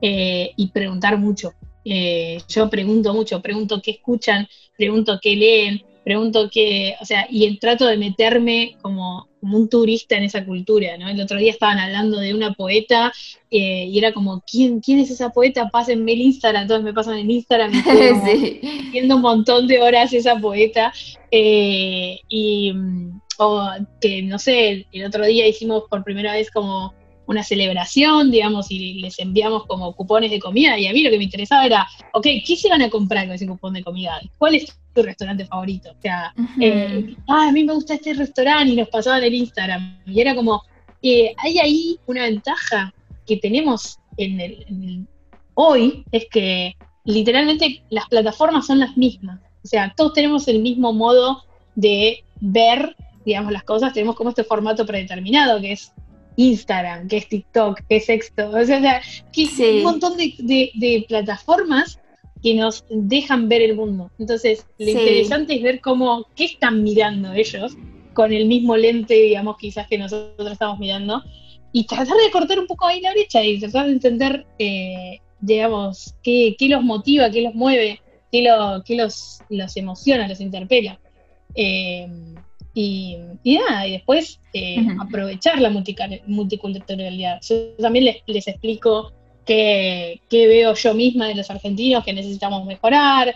eh, 0.02 0.52
y 0.56 0.68
preguntar 0.70 1.18
mucho. 1.18 1.54
Eh, 1.84 2.42
yo 2.50 2.70
pregunto 2.70 3.14
mucho, 3.14 3.42
pregunto 3.42 3.82
qué 3.82 3.92
escuchan, 3.92 4.48
pregunto 4.78 5.20
qué 5.22 5.36
leen, 5.36 5.84
pregunto 6.04 6.50
qué, 6.52 6.96
o 7.02 7.06
sea, 7.06 7.28
y 7.30 7.58
trato 7.58 7.86
de 7.86 7.98
meterme 7.98 8.76
como 8.82 9.30
como 9.46 9.60
un 9.60 9.70
turista 9.70 10.18
en 10.18 10.24
esa 10.24 10.44
cultura, 10.44 10.98
¿no? 10.98 11.08
El 11.08 11.22
otro 11.22 11.38
día 11.38 11.52
estaban 11.52 11.78
hablando 11.78 12.18
de 12.20 12.34
una 12.34 12.54
poeta 12.54 13.14
eh, 13.52 13.86
y 13.86 13.96
era 13.96 14.12
como, 14.12 14.42
¿quién, 14.42 14.80
¿quién 14.80 14.98
es 14.98 15.12
esa 15.12 15.30
poeta? 15.30 15.70
Pásenme 15.70 16.14
el 16.14 16.22
Instagram, 16.22 16.68
todos 16.68 16.82
me 16.82 16.94
pasan 16.94 17.20
el 17.20 17.30
Instagram 17.30 17.72
y 17.72 18.90
viendo 18.92 19.18
un 19.18 19.22
montón 19.22 19.68
de 19.68 19.80
horas 19.84 20.12
esa 20.14 20.36
poeta. 20.38 20.92
Eh, 21.30 22.22
y, 22.28 22.74
mm, 22.74 23.22
o 23.38 23.70
que, 24.02 24.24
no 24.24 24.40
sé, 24.40 24.88
el 24.92 25.06
otro 25.06 25.24
día 25.28 25.46
hicimos 25.46 25.84
por 25.92 26.04
primera 26.04 26.34
vez 26.34 26.50
como 26.50 26.96
una 27.28 27.44
celebración, 27.44 28.32
digamos, 28.32 28.70
y 28.72 28.96
les 28.96 29.20
enviamos 29.20 29.66
como 29.66 29.94
cupones 29.96 30.32
de 30.32 30.40
comida, 30.40 30.78
y 30.78 30.88
a 30.88 30.94
mí 30.94 31.02
lo 31.02 31.10
que 31.10 31.18
me 31.18 31.24
interesaba 31.24 31.66
era, 31.66 31.88
ok, 32.14 32.28
¿qué 32.46 32.56
se 32.56 32.70
van 32.70 32.82
a 32.82 32.90
comprar 32.90 33.26
con 33.26 33.36
ese 33.36 33.48
cupón 33.48 33.74
de 33.74 33.84
comida? 33.84 34.20
¿Cuál 34.38 34.56
es 34.56 34.78
tu 34.94 35.04
restaurante 35.04 35.46
favorito? 35.46 35.92
O 35.92 36.02
sea, 36.02 36.34
eh, 36.60 37.16
ah, 37.28 37.48
a 37.50 37.52
mí 37.52 37.64
me 37.64 37.74
gusta 37.74 37.96
este 37.96 38.14
restaurante 38.14 38.74
y 38.74 38.76
nos 38.76 38.90
pasaban 38.90 39.24
el 39.24 39.34
Instagram, 39.34 40.00
y 40.06 40.22
era 40.22 40.36
como, 40.36 40.64
eh, 41.02 41.34
hay 41.38 41.60
ahí 41.60 42.00
una 42.08 42.24
ventaja 42.24 42.94
que 43.26 43.38
tenemos 43.38 44.00
en 44.18 44.40
el, 44.40 45.08
hoy, 45.56 46.04
es 46.12 46.26
que 46.30 46.76
literalmente 47.04 47.84
las 47.90 48.08
plataformas 48.08 48.66
son 48.68 48.80
las 48.80 48.96
mismas, 48.98 49.40
o 49.64 49.68
sea, 49.68 49.94
todos 49.98 50.14
tenemos 50.14 50.48
el 50.48 50.60
mismo 50.60 50.94
modo 50.94 51.44
de 51.76 52.24
ver, 52.40 52.96
digamos, 53.26 53.52
las 53.52 53.64
cosas, 53.64 53.94
tenemos 53.94 54.16
como 54.16 54.30
este 54.30 54.44
formato 54.44 54.86
predeterminado, 54.86 55.60
que 55.60 55.72
es 55.72 55.92
Instagram, 56.38 57.08
que 57.08 57.17
es 57.17 57.30
TikTok, 57.30 57.82
que 57.88 57.98
es 57.98 58.06
Sexto, 58.06 58.50
o 58.50 58.65
sea, 58.65 59.02
que 59.32 59.78
un 59.78 59.84
montón 59.84 60.17
de, 60.17 61.06
plataformas 61.08 62.00
que 62.43 62.54
nos 62.54 62.86
dejan 62.89 63.50
ver 63.50 63.62
el 63.62 63.76
mundo. 63.76 64.12
Entonces, 64.19 64.65
lo 64.78 64.89
interesante 64.89 65.56
es 65.56 65.63
ver 65.63 65.82
cómo, 65.82 66.28
qué 66.36 66.45
están 66.45 66.84
mirando 66.84 67.34
ellos 67.34 67.76
con 68.13 68.32
el 68.32 68.45
mismo 68.45 68.78
lente, 68.78 69.13
digamos, 69.13 69.58
quizás 69.58 69.88
que 69.88 69.98
nosotros 69.98 70.52
estamos 70.52 70.80
mirando, 70.80 71.24
y 71.71 71.86
tratar 71.86 72.15
de 72.15 72.32
cortar 72.32 72.60
un 72.60 72.67
poco 72.67 72.88
ahí 72.88 73.02
la 73.02 73.12
brecha 73.12 73.43
y 73.43 73.60
tratar 73.60 73.88
de 73.88 73.91
entender, 73.93 74.45
eh, 74.60 75.19
digamos, 75.41 76.15
qué, 76.24 76.56
los 76.62 76.84
motiva, 76.84 77.30
qué 77.30 77.41
los 77.41 77.54
mueve, 77.54 78.02
qué, 78.32 78.43
lo, 78.43 78.82
qué 78.84 78.95
los, 78.95 79.39
los 79.50 79.76
emociona, 79.76 80.28
los 80.28 80.39
interpela. 80.39 81.00
Eh, 81.54 82.08
y, 82.78 83.18
nada, 83.46 83.88
y 83.88 83.94
después 83.94 84.42
eh, 84.54 84.86
aprovechar 85.00 85.62
la 85.62 85.70
multiculturalidad. 85.70 87.40
Yo 87.42 87.70
también 87.80 88.14
les, 88.28 88.48
explico 88.48 89.14
qué, 89.46 90.20
veo 90.30 90.74
yo 90.74 90.94
misma 90.94 91.30
de 91.30 91.36
los 91.36 91.50
argentinos 91.50 92.04
que 92.04 92.12
necesitamos 92.12 92.66
mejorar, 92.66 93.34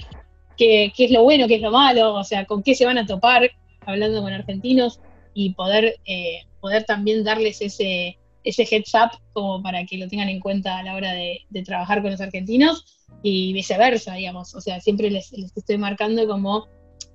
qué, 0.58 0.92
es 0.96 1.12
lo 1.12 1.24
bueno, 1.24 1.48
qué 1.48 1.56
es 1.56 1.62
lo 1.62 1.72
malo, 1.72 2.16
o 2.16 2.24
sea, 2.26 2.46
con 2.46 2.62
qué 2.62 2.76
se 2.76 2.86
van 2.86 2.98
a 2.98 3.06
topar 3.06 3.50
hablando 3.86 4.22
con 4.22 4.34
argentinos 4.34 5.00
y 5.34 5.54
poder, 5.54 5.96
eh, 6.06 6.42
poder 6.60 6.84
también 6.84 7.24
darles 7.24 7.62
ese, 7.62 8.18
ese 8.44 8.64
heads 8.64 8.94
up 8.94 9.18
como 9.32 9.64
para 9.64 9.86
que 9.86 9.98
lo 9.98 10.10
tengan 10.10 10.28
en 10.28 10.42
cuenta 10.42 10.80
a 10.80 10.84
la 10.84 10.96
hora 10.96 11.14
de, 11.14 11.46
trabajar 11.64 12.02
con 12.02 12.12
los 12.12 12.20
argentinos 12.20 13.00
y 13.24 13.54
viceversa, 13.54 14.16
digamos. 14.16 14.54
O 14.54 14.60
sea, 14.60 14.82
siempre 14.82 15.10
les, 15.10 15.32
les 15.32 15.56
estoy 15.56 15.78
marcando 15.78 16.28
como 16.28 16.68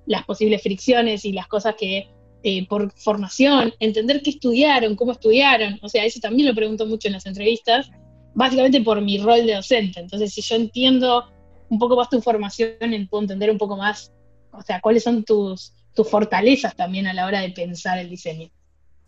las 0.07 0.23
posibles 0.25 0.63
fricciones 0.63 1.23
y 1.23 1.31
las 1.31 1.47
cosas 1.47 1.75
que 1.75 2.07
eh, 2.47 2.67
por 2.67 2.91
formación, 2.91 3.73
entender 3.79 4.21
qué 4.21 4.29
estudiaron, 4.29 4.95
cómo 4.95 5.13
estudiaron, 5.13 5.79
o 5.81 5.89
sea, 5.89 6.05
eso 6.05 6.19
también 6.19 6.47
lo 6.47 6.53
pregunto 6.53 6.85
mucho 6.85 7.07
en 7.07 7.13
las 7.13 7.25
entrevistas, 7.25 7.89
básicamente 8.35 8.81
por 8.81 9.01
mi 9.01 9.17
rol 9.17 9.47
de 9.47 9.55
docente. 9.55 9.99
Entonces, 9.99 10.31
si 10.31 10.43
yo 10.43 10.55
entiendo 10.55 11.25
un 11.69 11.79
poco 11.79 11.95
más 11.95 12.07
tu 12.07 12.21
formación, 12.21 13.07
puedo 13.09 13.23
entender 13.23 13.49
un 13.49 13.57
poco 13.57 13.75
más, 13.75 14.11
o 14.51 14.61
sea, 14.61 14.79
cuáles 14.79 15.01
son 15.01 15.23
tus, 15.23 15.73
tus 15.95 16.07
fortalezas 16.07 16.75
también 16.75 17.07
a 17.07 17.15
la 17.15 17.25
hora 17.25 17.41
de 17.41 17.49
pensar 17.49 17.97
el 17.97 18.11
diseño. 18.11 18.51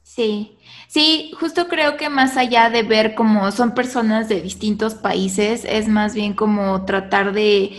Sí, 0.01 0.57
sí, 0.87 1.31
justo 1.39 1.67
creo 1.67 1.95
que 1.95 2.09
más 2.09 2.37
allá 2.37 2.71
de 2.71 2.81
ver 2.81 3.13
cómo 3.13 3.51
son 3.51 3.75
personas 3.75 4.27
de 4.27 4.41
distintos 4.41 4.95
países, 4.95 5.63
es 5.63 5.87
más 5.87 6.15
bien 6.15 6.33
como 6.33 6.85
tratar 6.85 7.33
de 7.33 7.73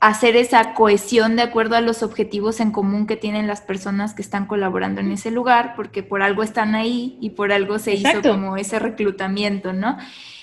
hacer 0.00 0.34
esa 0.36 0.74
cohesión 0.74 1.36
de 1.36 1.42
acuerdo 1.42 1.76
a 1.76 1.82
los 1.82 2.02
objetivos 2.02 2.60
en 2.60 2.72
común 2.72 3.06
que 3.06 3.16
tienen 3.16 3.46
las 3.46 3.60
personas 3.60 4.14
que 4.14 4.22
están 4.22 4.46
colaborando 4.46 5.00
en 5.00 5.12
ese 5.12 5.30
lugar, 5.30 5.74
porque 5.76 6.02
por 6.02 6.22
algo 6.22 6.42
están 6.42 6.74
ahí 6.74 7.18
y 7.20 7.30
por 7.30 7.52
algo 7.52 7.78
se 7.78 7.94
hizo 7.94 8.22
como 8.22 8.56
ese 8.56 8.78
reclutamiento, 8.78 9.72
¿no? 9.72 9.98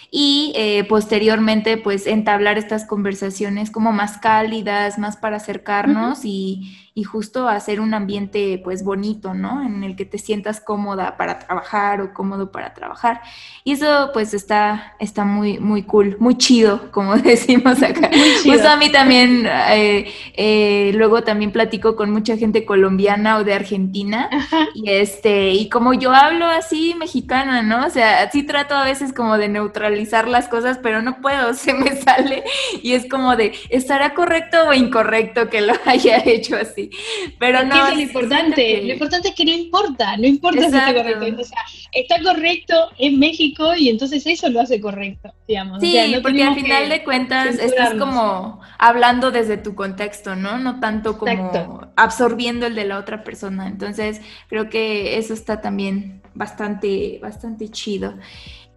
y 0.10 0.54
eh, 0.56 0.86
posteriormente 0.86 1.78
pues 1.78 2.08
entablar 2.08 2.58
estas 2.58 2.86
conversaciones 2.86 3.72
como 3.72 3.92
más 3.92 4.18
cálidas, 4.18 4.98
más 4.98 5.18
para 5.18 5.38
acercarnos 5.38 6.24
y, 6.24 6.78
y, 6.98 7.04
justo 7.04 7.48
hacer 7.48 7.80
un 7.80 7.94
ambiente 7.94 8.60
pues 8.64 8.84
bonito, 8.84 9.34
¿no? 9.34 9.64
En 9.64 9.84
el 9.84 9.96
que 9.96 10.06
te 10.06 10.18
sientas 10.18 10.60
cómoda 10.60 11.16
para 11.18 11.40
trabajar 11.40 12.02
o 12.02 12.14
cómodo 12.14 12.52
para 12.52 12.74
trabajar. 12.74 13.22
Y 13.64 13.74
eso 13.74 14.12
pues 14.14 14.34
está, 14.34 14.96
está 15.00 15.24
muy, 15.24 15.60
muy 15.60 15.84
cool, 15.84 16.18
muy 16.20 16.36
chido, 16.38 16.92
como 16.92 17.16
decimos 17.18 17.82
acá. 17.84 18.10
Pues 18.46 18.66
a 18.66 18.78
mí 18.78 18.92
también, 18.92 19.46
eh, 19.46 20.12
eh, 20.34 20.92
luego 20.96 21.24
también 21.24 21.52
platico 21.52 21.96
con 21.96 22.12
mucha 22.12 22.38
gente 22.38 22.66
colombiana 22.66 23.38
o 23.38 23.44
de 23.44 23.54
Argentina 23.54 24.30
y 24.74 24.90
este, 24.90 25.52
y 25.52 25.70
como 25.70 25.94
yo 25.94 26.14
hablo 26.14 26.46
así 26.46 26.96
mexicana, 26.98 27.62
¿no? 27.62 27.86
O 27.86 27.90
sea, 27.90 28.24
así 28.24 28.44
trato 28.44 28.76
a 28.76 28.84
veces 28.84 29.14
como 29.14 29.38
de 29.38 29.50
neutralizar 29.50 30.28
las 30.28 30.48
cosas, 30.48 30.80
pero 30.82 31.02
no 31.02 31.22
puedo, 31.22 31.54
se 31.54 31.74
me 31.74 31.96
sale 31.96 32.44
y 32.82 32.94
es 32.94 33.08
como 33.10 33.36
de, 33.36 33.54
¿estará 33.70 34.14
correcto 34.14 34.68
o 34.68 34.74
incorrecto 34.74 35.50
que 35.50 35.62
lo 35.62 35.74
haya 35.86 36.18
hecho 36.26 36.56
así? 36.56 36.87
Pero 37.40 37.64
no. 37.64 37.88
Es 37.88 37.96
lo 37.96 38.02
importante, 38.02 38.84
lo 38.84 38.94
importante 38.94 39.30
es 39.30 39.36
que 39.36 39.46
no 39.46 39.52
importa, 39.52 40.18
no 40.18 40.28
importa 40.28 40.60
si 40.62 40.66
está 40.66 40.94
correcto. 40.94 41.42
O 41.42 41.46
sea, 41.46 41.62
está 41.92 42.22
correcto 42.22 42.90
en 42.98 43.20
México 43.20 43.76
y 43.76 43.90
entonces 43.90 44.26
eso 44.26 44.50
lo 44.50 44.62
hace 44.62 44.80
correcto, 44.80 45.34
digamos. 45.48 45.80
Sí, 45.82 45.98
porque 46.22 46.44
al 46.44 46.56
final 46.56 46.90
de 46.90 47.04
cuentas 47.04 47.60
estás 47.60 47.94
como 47.96 48.62
hablando 48.78 49.32
desde 49.32 49.58
tu 49.58 49.76
contexto, 49.76 50.36
¿no? 50.36 50.58
No 50.60 50.80
tanto 50.80 51.18
como 51.18 51.82
absorbiendo 51.96 52.68
el 52.68 52.76
de 52.76 52.86
la 52.86 52.98
otra 52.98 53.24
persona. 53.24 53.68
Entonces, 53.68 54.22
creo 54.48 54.70
que 54.70 55.18
eso 55.18 55.34
está 55.34 55.62
también 55.62 56.22
bastante, 56.34 57.20
bastante 57.22 57.70
chido. 57.70 58.14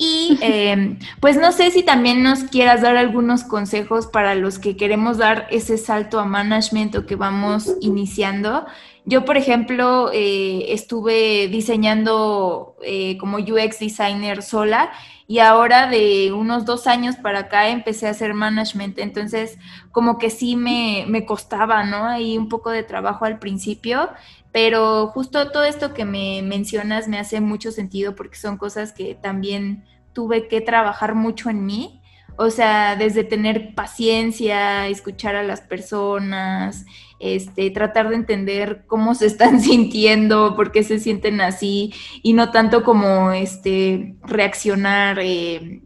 Y 0.02 0.38
em, 0.40 0.98
pues 1.20 1.36
no 1.36 1.52
sé 1.52 1.70
si 1.70 1.82
también 1.82 2.22
nos 2.22 2.44
quieras 2.44 2.80
dar 2.80 2.96
algunos 2.96 3.44
consejos 3.44 4.06
para 4.06 4.34
los 4.34 4.58
que 4.58 4.74
queremos 4.74 5.18
dar 5.18 5.46
ese 5.50 5.76
salto 5.76 6.18
a 6.18 6.24
management 6.24 6.96
o 6.96 7.04
que 7.04 7.16
vamos 7.16 7.74
iniciando. 7.82 8.64
Yo, 9.04 9.26
por 9.26 9.36
ejemplo, 9.36 10.10
eh, 10.14 10.72
estuve 10.72 11.48
diseñando 11.48 12.76
eh, 12.82 13.18
como 13.18 13.36
UX 13.36 13.78
designer 13.78 14.42
sola 14.42 14.90
y 15.26 15.40
ahora 15.40 15.86
de 15.86 16.32
unos 16.32 16.64
dos 16.64 16.86
años 16.86 17.16
para 17.16 17.40
acá 17.40 17.68
empecé 17.68 18.06
a 18.06 18.12
hacer 18.12 18.32
management. 18.32 18.98
Entonces, 18.98 19.58
como 19.92 20.16
que 20.16 20.30
sí 20.30 20.56
me, 20.56 21.04
me 21.08 21.26
costaba, 21.26 21.84
¿no? 21.84 22.06
Ahí 22.06 22.38
un 22.38 22.48
poco 22.48 22.70
de 22.70 22.84
trabajo 22.84 23.26
al 23.26 23.38
principio, 23.38 24.08
pero 24.50 25.08
justo 25.08 25.50
todo 25.50 25.64
esto 25.64 25.92
que 25.92 26.06
me 26.06 26.40
mencionas 26.42 27.06
me 27.06 27.18
hace 27.18 27.42
mucho 27.42 27.70
sentido 27.70 28.16
porque 28.16 28.38
son 28.38 28.56
cosas 28.56 28.92
que 28.92 29.14
también 29.14 29.84
tuve 30.12 30.48
que 30.48 30.60
trabajar 30.60 31.14
mucho 31.14 31.50
en 31.50 31.66
mí. 31.66 32.02
O 32.36 32.48
sea, 32.50 32.96
desde 32.96 33.22
tener 33.22 33.74
paciencia, 33.74 34.86
escuchar 34.88 35.36
a 35.36 35.42
las 35.42 35.60
personas, 35.60 36.86
este, 37.18 37.70
tratar 37.70 38.08
de 38.08 38.16
entender 38.16 38.84
cómo 38.86 39.14
se 39.14 39.26
están 39.26 39.60
sintiendo, 39.62 40.56
por 40.56 40.72
qué 40.72 40.82
se 40.82 40.98
sienten 40.98 41.40
así, 41.40 41.92
y 42.22 42.32
no 42.32 42.50
tanto 42.50 42.82
como 42.82 43.32
este, 43.32 44.16
reaccionar 44.22 45.18
eh, 45.20 45.82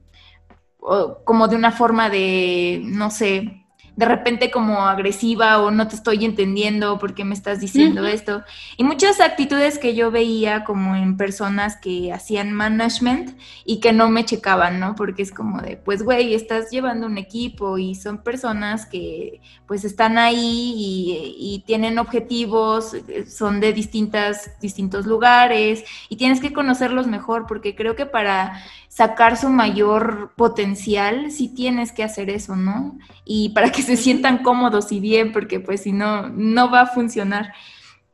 como 1.25 1.49
de 1.49 1.57
una 1.57 1.72
forma 1.72 2.11
de, 2.11 2.83
no 2.85 3.11
sé, 3.11 3.64
de 3.97 4.07
repente 4.07 4.51
como 4.51 4.87
agresiva 4.87 5.61
o 5.63 5.71
no 5.71 5.87
te 5.87 5.95
estoy 5.95 6.25
entendiendo 6.25 6.99
por 6.99 7.15
qué 7.15 7.25
me 7.25 7.35
estás 7.35 7.61
diciendo 7.61 8.07
esto. 8.07 8.43
Y 8.77 8.85
muchas 8.85 9.21
actitudes 9.21 9.79
que 9.79 9.95
yo 9.95 10.11
veía 10.11 10.65
como 10.65 10.97
en 10.97 11.17
personas 11.17 11.77
que 11.77 12.13
hacían 12.13 12.53
management 12.53 13.39
y 13.65 13.79
que 13.79 13.93
no 13.93 14.09
me 14.09 14.25
checaban, 14.25 14.81
¿no? 14.81 14.97
Porque 14.97 15.23
es 15.23 15.31
como 15.31 15.61
de, 15.61 15.77
pues 15.77 16.03
güey, 16.03 16.35
estás 16.35 16.71
llevando 16.71 17.07
un 17.07 17.19
equipo 17.19 17.79
y 17.79 17.95
son 17.95 18.19
personas 18.19 18.87
que 18.87 19.41
pues 19.67 19.85
están 19.85 20.19
ahí 20.19 20.75
y, 20.77 21.37
y 21.39 21.59
tienen 21.61 21.99
objetivos, 21.99 22.97
son 23.29 23.61
de 23.61 23.73
distintas, 23.73 24.59
distintos 24.61 25.07
lugares 25.07 25.85
y 26.09 26.17
tienes 26.17 26.41
que 26.41 26.53
conocerlos 26.53 27.07
mejor 27.07 27.47
porque 27.47 27.77
creo 27.77 27.95
que 27.95 28.07
para 28.07 28.61
sacar 28.95 29.37
su 29.37 29.49
mayor 29.49 30.35
potencial, 30.37 31.33
sí 31.33 31.49
tienes 31.49 31.91
que 31.91 32.05
hacer 32.05 32.31
eso, 32.31 32.55
¿no? 32.55 32.97
Y 33.25 33.49
para 33.49 33.73
que 33.73 33.83
se 33.83 33.97
sientan 33.97 34.45
cómodos 34.45 34.93
y 34.93 35.01
bien, 35.01 35.33
porque 35.33 35.59
pues 35.59 35.81
si 35.81 35.91
no, 35.91 36.29
no 36.29 36.71
va 36.71 36.83
a 36.83 36.87
funcionar. 36.87 37.53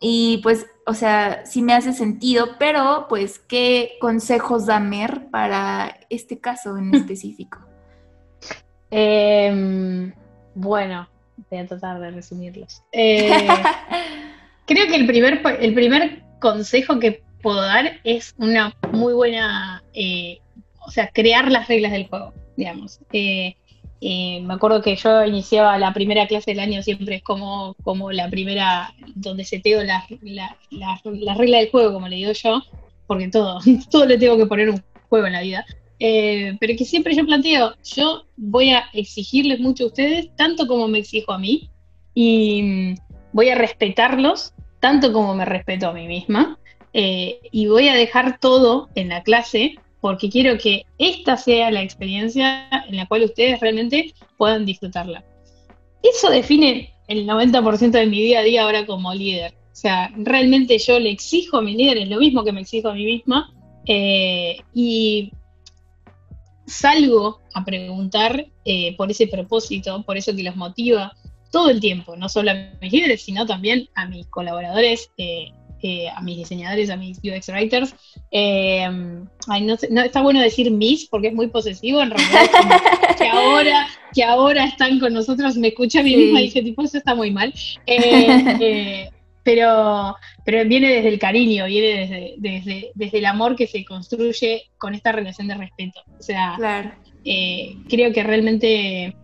Y 0.01 0.41
pues, 0.43 0.65
o 0.87 0.95
sea, 0.95 1.45
sí 1.45 1.61
me 1.61 1.75
hace 1.75 1.93
sentido, 1.93 2.57
pero 2.59 3.05
pues, 3.11 3.39
¿qué 3.39 3.99
consejos 4.01 4.65
da 4.65 4.81
Mer 4.81 5.29
para 5.31 5.99
este 6.09 6.39
caso 6.39 6.79
en 6.79 6.95
específico? 6.95 7.59
Em, 8.91 10.15
bueno, 10.55 11.11
voy 11.51 11.59
a 11.59 11.67
tratar 11.67 12.01
de 12.01 12.11
resumirlos. 12.11 12.83
Eh, 12.93 13.31
creo 14.67 14.87
que 14.87 14.97
el 14.97 15.07
primer, 15.07 15.43
el 15.61 15.75
primer 15.75 16.23
consejo 16.41 16.99
que 16.99 17.23
puedo 17.43 17.61
dar 17.61 18.01
es 18.03 18.35
una 18.39 18.75
muy 18.93 19.13
buena 19.13 19.83
eh, 19.93 20.41
o 20.91 20.93
sea, 20.93 21.09
crear 21.13 21.53
las 21.53 21.69
reglas 21.69 21.93
del 21.93 22.09
juego, 22.09 22.35
digamos. 22.57 22.99
Eh, 23.13 23.55
eh, 24.01 24.41
me 24.43 24.55
acuerdo 24.55 24.83
que 24.83 24.97
yo 24.97 25.25
iniciaba 25.25 25.79
la 25.79 25.95
primera 25.95 26.27
clase 26.27 26.51
del 26.51 26.59
año 26.59 26.83
siempre 26.83 27.15
es 27.15 27.23
como, 27.23 27.77
como 27.85 28.11
la 28.11 28.29
primera 28.29 28.93
donde 29.15 29.45
se 29.45 29.63
la, 29.85 30.05
la, 30.23 30.57
la, 31.05 31.35
regla 31.35 31.59
del 31.59 31.71
juego, 31.71 31.93
como 31.93 32.09
le 32.09 32.17
digo 32.17 32.33
yo, 32.33 32.61
porque 33.07 33.29
todo, 33.29 33.61
todo 33.91 34.05
le 34.05 34.19
tengo 34.19 34.37
que 34.37 34.47
poner 34.47 34.69
un 34.69 34.83
juego 35.09 35.29
en 35.29 35.33
la 35.33 35.43
vida. 35.43 35.65
Eh, 36.01 36.57
pero 36.59 36.75
que 36.77 36.85
siempre 36.85 37.15
yo 37.15 37.25
planteo, 37.25 37.77
yo 37.85 38.25
voy 38.37 38.71
a 38.71 38.87
exigirles 38.93 39.61
mucho 39.61 39.85
a 39.85 39.89
ustedes, 39.89 40.35
tanto 40.35 40.67
como 40.67 40.89
me 40.89 40.99
exijo 40.99 41.31
a 41.31 41.39
mí, 41.39 41.71
y 42.15 42.63
mm, 42.63 42.95
voy 43.33 43.51
a 43.51 43.55
respetarlos, 43.55 44.55
tanto 44.81 45.13
como 45.13 45.37
me 45.37 45.45
respeto 45.45 45.91
a 45.91 45.93
mí 45.93 46.09
misma, 46.09 46.59
y 46.93 47.67
voy 47.69 47.87
a 47.87 47.95
dejar 47.95 48.41
todo 48.41 48.89
en 48.97 49.11
la 49.11 49.23
clase 49.23 49.77
porque 50.01 50.31
quiero 50.31 50.57
que 50.59 50.87
esta 50.99 51.37
sea 51.37 51.71
la 51.71 51.83
experiencia 51.83 52.69
en 52.89 52.97
la 52.97 53.07
cual 53.07 53.25
ustedes 53.25 53.61
realmente 53.61 54.15
puedan 54.37 54.65
disfrutarla. 54.65 55.25
Eso 56.03 56.31
define 56.31 56.95
el 57.09 57.27
90% 57.27 57.91
de 57.91 58.07
mi 58.07 58.23
día 58.23 58.41
a 58.41 58.43
día 58.43 58.63
ahora 58.63 58.87
como 58.87 59.13
líder. 59.13 59.53
O 59.73 59.77
sea, 59.77 60.13
realmente 60.17 60.79
yo 60.79 60.99
le 60.99 61.11
exijo 61.11 61.59
a 61.59 61.63
mis 61.63 61.77
líderes 61.77 62.09
lo 62.09 62.19
mismo 62.19 62.45
que 62.45 62.53
me 62.53 62.61
exijo 62.61 62.89
a 62.89 62.95
mí 62.95 63.05
misma 63.05 63.53
eh, 63.87 64.59
y 64.75 65.33
salgo 66.67 67.41
a 67.55 67.65
preguntar 67.65 68.47
eh, 68.65 68.97
por 68.97 69.11
ese 69.11 69.27
propósito, 69.27 70.03
por 70.05 70.17
eso 70.17 70.35
que 70.35 70.43
los 70.43 70.57
motiva 70.57 71.17
todo 71.51 71.71
el 71.71 71.81
tiempo, 71.81 72.17
no 72.17 72.29
solo 72.29 72.53
a 72.53 72.55
mis 72.81 72.93
líderes, 72.93 73.23
sino 73.23 73.45
también 73.47 73.89
a 73.95 74.07
mis 74.07 74.27
colaboradores 74.29 75.11
eh, 75.19 75.53
eh, 75.83 76.09
a 76.15 76.21
mis 76.21 76.37
diseñadores, 76.37 76.91
a 76.91 76.97
mis 76.97 77.19
UX 77.19 77.49
writers. 77.49 77.95
Eh, 78.31 78.87
no, 79.91 80.03
está 80.03 80.21
bueno 80.21 80.41
decir 80.41 80.71
mis 80.71 81.07
porque 81.07 81.29
es 81.29 81.35
muy 81.35 81.49
posesivo, 81.49 82.03
en 82.03 82.11
realidad 82.11 82.51
que 83.19 83.29
ahora, 83.29 83.87
que 84.15 84.23
ahora 84.23 84.65
están 84.65 85.01
con 85.01 85.15
nosotros, 85.15 85.57
me 85.57 85.69
escucha 85.69 86.01
a 86.01 86.03
mí 86.03 86.15
misma 86.15 86.41
y 86.41 86.45
dice, 86.45 86.63
tipo, 86.63 86.83
eso 86.83 86.99
está 86.99 87.15
muy 87.15 87.31
mal. 87.31 87.53
Eh, 87.87 89.09
pero, 89.43 90.15
pero 90.45 90.69
viene 90.69 90.89
desde 90.89 91.09
el 91.09 91.19
cariño, 91.19 91.65
viene 91.65 92.37
desde, 92.37 92.93
desde, 92.95 93.19
el 93.19 93.25
amor 93.25 93.57
que 93.57 93.67
se 93.67 93.85
construye 93.85 94.65
con 94.77 94.95
esta 94.95 95.13
relación 95.13 95.49
de 95.49 95.55
respeto. 95.55 96.03
O 96.19 96.23
sea, 96.23 96.95
creo 97.25 98.13
que 98.13 98.23
realmente 98.23 99.17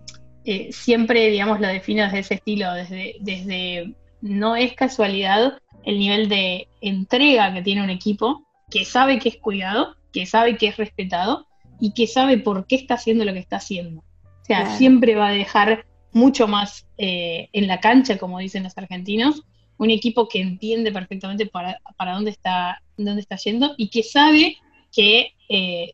siempre, 0.71 1.31
digamos, 1.31 1.61
lo 1.61 1.69
defino 1.69 2.05
desde 2.05 2.21
ese 2.21 2.35
estilo, 2.35 2.73
desde, 2.73 3.17
desde 3.21 3.95
no 4.23 4.57
es 4.57 4.73
casualidad 4.75 5.59
el 5.87 5.99
nivel 5.99 6.29
de 6.29 6.69
entrega 6.83 7.55
que 7.55 7.63
tiene 7.63 7.83
un 7.83 7.91
equipo, 7.91 8.45
que 8.71 8.85
sabe 8.85 9.19
que 9.19 9.31
es 9.31 9.37
cuidado, 9.39 9.97
que 10.13 10.27
sabe 10.27 10.59
que 10.59 10.67
es 10.67 10.77
respetado 10.77 11.47
y 11.81 11.95
que 11.95 12.09
sabe 12.09 12.39
por 12.39 12.67
qué 12.67 12.75
está 12.75 12.95
haciendo 12.95 13.25
lo 13.25 13.33
que 13.33 13.39
está 13.39 13.57
haciendo. 13.57 14.01
O 14.01 14.45
sea, 14.45 14.77
siempre 14.77 15.15
va 15.15 15.29
a 15.29 15.33
dejar 15.33 15.87
mucho 16.13 16.49
más 16.49 16.87
eh, 16.99 17.49
en 17.53 17.69
la 17.69 17.81
cancha, 17.81 18.19
como 18.19 18.41
dicen 18.41 18.65
los 18.65 18.77
argentinos, 18.77 19.43
un 19.79 19.91
equipo 19.91 20.29
que 20.29 20.41
entiende 20.41 20.91
perfectamente 20.91 21.47
para, 21.47 21.81
dónde, 22.15 22.31
está, 22.31 22.83
dónde 22.97 23.21
está 23.21 23.37
yendo 23.37 23.75
y 23.77 23.89
que 23.89 24.03
sabe 24.03 24.57
que, 24.93 25.35
eh, 25.49 25.93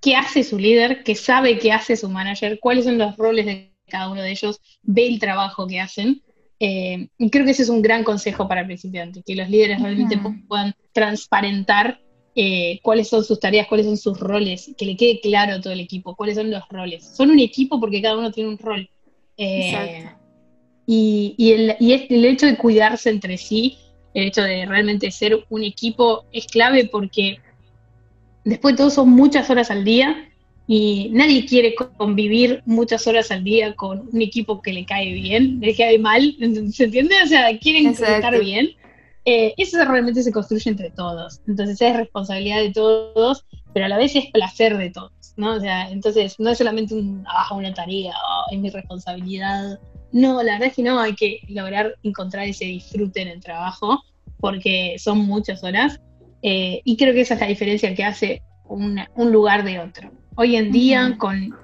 qué 0.00 0.14
hace 0.14 0.44
su 0.44 0.58
líder, 0.58 1.02
que 1.02 1.16
sabe 1.16 1.58
qué 1.58 1.72
hace 1.72 1.96
su 1.96 2.08
manager, 2.08 2.60
cuáles 2.60 2.84
son 2.84 2.98
los 2.98 3.16
roles 3.16 3.46
de 3.46 3.72
cada 3.88 4.08
uno 4.08 4.22
de 4.22 4.30
ellos, 4.30 4.60
ve 4.82 5.08
el 5.08 5.18
trabajo 5.18 5.66
que 5.66 5.80
hacen 5.80 6.22
eh, 6.64 7.08
y 7.18 7.28
creo 7.28 7.44
que 7.44 7.50
ese 7.50 7.64
es 7.64 7.68
un 7.68 7.82
gran 7.82 8.04
consejo 8.04 8.46
para 8.46 8.64
principiantes, 8.64 9.24
que 9.26 9.34
los 9.34 9.50
líderes 9.50 9.82
realmente 9.82 10.16
puedan 10.46 10.72
transparentar 10.92 11.98
eh, 12.36 12.78
cuáles 12.84 13.08
son 13.08 13.24
sus 13.24 13.40
tareas, 13.40 13.66
cuáles 13.66 13.84
son 13.84 13.96
sus 13.96 14.20
roles, 14.20 14.70
que 14.78 14.86
le 14.86 14.96
quede 14.96 15.20
claro 15.20 15.54
a 15.54 15.60
todo 15.60 15.72
el 15.72 15.80
equipo, 15.80 16.14
cuáles 16.14 16.36
son 16.36 16.52
los 16.52 16.62
roles. 16.68 17.04
Son 17.16 17.30
un 17.30 17.40
equipo 17.40 17.80
porque 17.80 18.00
cada 18.00 18.16
uno 18.16 18.30
tiene 18.30 18.50
un 18.50 18.58
rol. 18.58 18.88
Eh, 19.36 20.08
y, 20.86 21.34
el, 21.52 21.74
y 21.80 21.94
el 21.94 22.24
hecho 22.26 22.46
de 22.46 22.56
cuidarse 22.56 23.10
entre 23.10 23.38
sí, 23.38 23.78
el 24.14 24.28
hecho 24.28 24.42
de 24.44 24.64
realmente 24.64 25.10
ser 25.10 25.44
un 25.50 25.64
equipo 25.64 26.26
es 26.30 26.46
clave 26.46 26.88
porque 26.92 27.38
después 28.44 28.74
de 28.74 28.76
todo 28.76 28.90
son 28.90 29.10
muchas 29.10 29.50
horas 29.50 29.68
al 29.72 29.84
día 29.84 30.31
y 30.74 31.10
nadie 31.12 31.44
quiere 31.44 31.74
convivir 31.74 32.62
muchas 32.64 33.06
horas 33.06 33.30
al 33.30 33.44
día 33.44 33.74
con 33.74 34.08
un 34.10 34.22
equipo 34.22 34.62
que 34.62 34.72
le 34.72 34.86
cae 34.86 35.12
bien, 35.12 35.60
le 35.60 35.76
cae 35.76 35.98
mal, 35.98 36.34
¿se 36.72 36.84
entiende? 36.84 37.14
O 37.22 37.26
sea, 37.26 37.58
quieren 37.58 37.88
estar 37.88 38.40
bien. 38.40 38.70
Eh, 39.26 39.52
eso 39.58 39.84
realmente 39.84 40.22
se 40.22 40.32
construye 40.32 40.70
entre 40.70 40.88
todos. 40.90 41.42
Entonces 41.46 41.78
es 41.78 41.94
responsabilidad 41.94 42.62
de 42.62 42.72
todos, 42.72 43.44
pero 43.74 43.84
a 43.84 43.88
la 43.90 43.98
vez 43.98 44.16
es 44.16 44.30
placer 44.32 44.78
de 44.78 44.88
todos, 44.88 45.12
¿no? 45.36 45.56
O 45.56 45.60
sea, 45.60 45.90
entonces 45.90 46.36
no 46.40 46.48
es 46.48 46.56
solamente 46.56 46.94
un, 46.94 47.22
ah, 47.28 47.54
una 47.54 47.74
tarea, 47.74 48.14
oh, 48.14 48.44
es 48.50 48.58
mi 48.58 48.70
responsabilidad. 48.70 49.78
No, 50.10 50.42
la 50.42 50.52
verdad 50.52 50.68
es 50.68 50.74
que 50.76 50.82
no, 50.82 50.98
hay 50.98 51.14
que 51.14 51.40
lograr 51.48 51.96
encontrar 52.02 52.48
ese 52.48 52.64
disfrute 52.64 53.20
en 53.20 53.28
el 53.28 53.40
trabajo, 53.40 54.02
porque 54.38 54.96
son 54.98 55.18
muchas 55.18 55.62
horas. 55.62 56.00
Eh, 56.40 56.80
y 56.82 56.96
creo 56.96 57.12
que 57.12 57.20
esa 57.20 57.34
es 57.34 57.40
la 57.40 57.46
diferencia 57.48 57.94
que 57.94 58.04
hace 58.04 58.42
un 58.64 59.30
lugar 59.30 59.64
de 59.64 59.78
otro. 59.78 60.10
Hoy 60.36 60.56
en 60.56 60.72
día, 60.72 61.14
con 61.18 61.54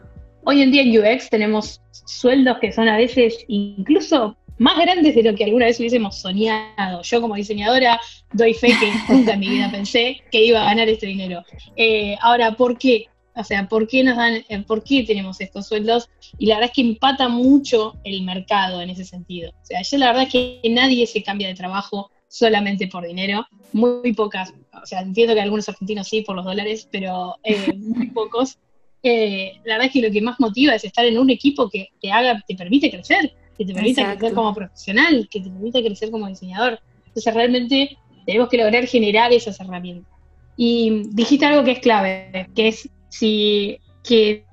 hoy 0.44 0.60
en 0.60 0.70
día 0.70 0.82
en 0.82 0.98
UX 0.98 1.30
tenemos 1.30 1.80
sueldos 1.90 2.58
que 2.60 2.70
son 2.70 2.88
a 2.88 2.98
veces 2.98 3.44
incluso 3.48 4.36
más 4.58 4.78
grandes 4.78 5.14
de 5.14 5.22
lo 5.22 5.34
que 5.34 5.44
alguna 5.44 5.66
vez 5.66 5.80
hubiésemos 5.80 6.20
soñado. 6.20 7.00
Yo 7.02 7.20
como 7.22 7.34
diseñadora 7.34 7.98
doy 8.32 8.52
fe 8.52 8.68
que 8.68 8.92
nunca 9.12 9.32
en 9.32 9.40
mi 9.40 9.48
vida 9.48 9.70
pensé 9.70 10.18
que 10.30 10.44
iba 10.44 10.60
a 10.60 10.66
ganar 10.66 10.88
este 10.88 11.06
dinero. 11.06 11.42
Eh, 11.76 12.16
ahora, 12.20 12.56
¿por 12.56 12.76
qué? 12.76 13.06
O 13.34 13.44
sea, 13.44 13.68
¿por 13.68 13.86
qué 13.86 14.02
nos 14.02 14.16
dan, 14.16 14.44
eh, 14.48 14.64
por 14.66 14.84
qué 14.84 15.04
tenemos 15.04 15.40
estos 15.40 15.66
sueldos? 15.68 16.10
Y 16.38 16.46
la 16.46 16.56
verdad 16.56 16.70
es 16.70 16.74
que 16.74 16.88
empata 16.88 17.28
mucho 17.28 17.94
el 18.04 18.22
mercado 18.22 18.82
en 18.82 18.90
ese 18.90 19.04
sentido. 19.04 19.50
O 19.62 19.64
sea, 19.64 19.80
yo 19.80 19.96
la 19.96 20.08
verdad 20.08 20.24
es 20.24 20.32
que 20.32 20.60
nadie 20.68 21.06
se 21.06 21.22
cambia 21.22 21.48
de 21.48 21.54
trabajo 21.54 22.10
solamente 22.26 22.88
por 22.88 23.06
dinero. 23.06 23.46
Muy 23.72 24.12
pocas, 24.12 24.52
o 24.82 24.86
sea, 24.86 25.00
entiendo 25.00 25.34
que 25.34 25.40
algunos 25.40 25.68
argentinos 25.68 26.08
sí 26.08 26.22
por 26.22 26.36
los 26.36 26.44
dólares, 26.44 26.88
pero 26.90 27.36
eh, 27.44 27.72
muy 27.76 28.08
pocos. 28.08 28.58
Eh, 29.02 29.52
la 29.64 29.74
verdad 29.74 29.86
es 29.86 29.92
que 29.92 30.02
lo 30.02 30.12
que 30.12 30.20
más 30.20 30.40
motiva 30.40 30.74
es 30.74 30.84
estar 30.84 31.04
en 31.04 31.18
un 31.18 31.30
equipo 31.30 31.68
que 31.70 31.88
te 32.00 32.10
haga, 32.10 32.42
te 32.46 32.54
permite 32.54 32.90
crecer, 32.90 33.32
que 33.56 33.64
te 33.64 33.72
permite 33.72 34.04
crecer 34.04 34.34
como 34.34 34.54
profesional, 34.54 35.28
que 35.30 35.40
te 35.40 35.50
permite 35.50 35.84
crecer 35.84 36.10
como 36.10 36.26
diseñador. 36.26 36.80
Entonces 37.06 37.34
realmente 37.34 37.96
tenemos 38.26 38.48
que 38.48 38.58
lograr 38.58 38.86
generar 38.86 39.32
esas 39.32 39.58
herramientas. 39.60 40.12
Y 40.56 41.04
dijiste 41.10 41.46
algo 41.46 41.64
que 41.64 41.72
es 41.72 41.78
clave, 41.78 42.48
que 42.54 42.68
es 42.68 42.88
si 43.08 43.78
que 44.02 44.44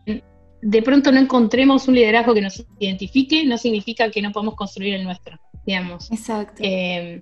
de 0.62 0.82
pronto 0.82 1.12
no 1.12 1.20
encontremos 1.20 1.88
un 1.88 1.96
liderazgo 1.96 2.34
que 2.34 2.42
nos 2.42 2.66
identifique, 2.80 3.46
no 3.46 3.58
significa 3.58 4.10
que 4.10 4.22
no 4.22 4.32
podamos 4.32 4.56
construir 4.56 4.96
el 4.96 5.04
nuestro, 5.04 5.40
digamos. 5.66 6.12
Exacto. 6.12 6.62
Eh, 6.64 7.22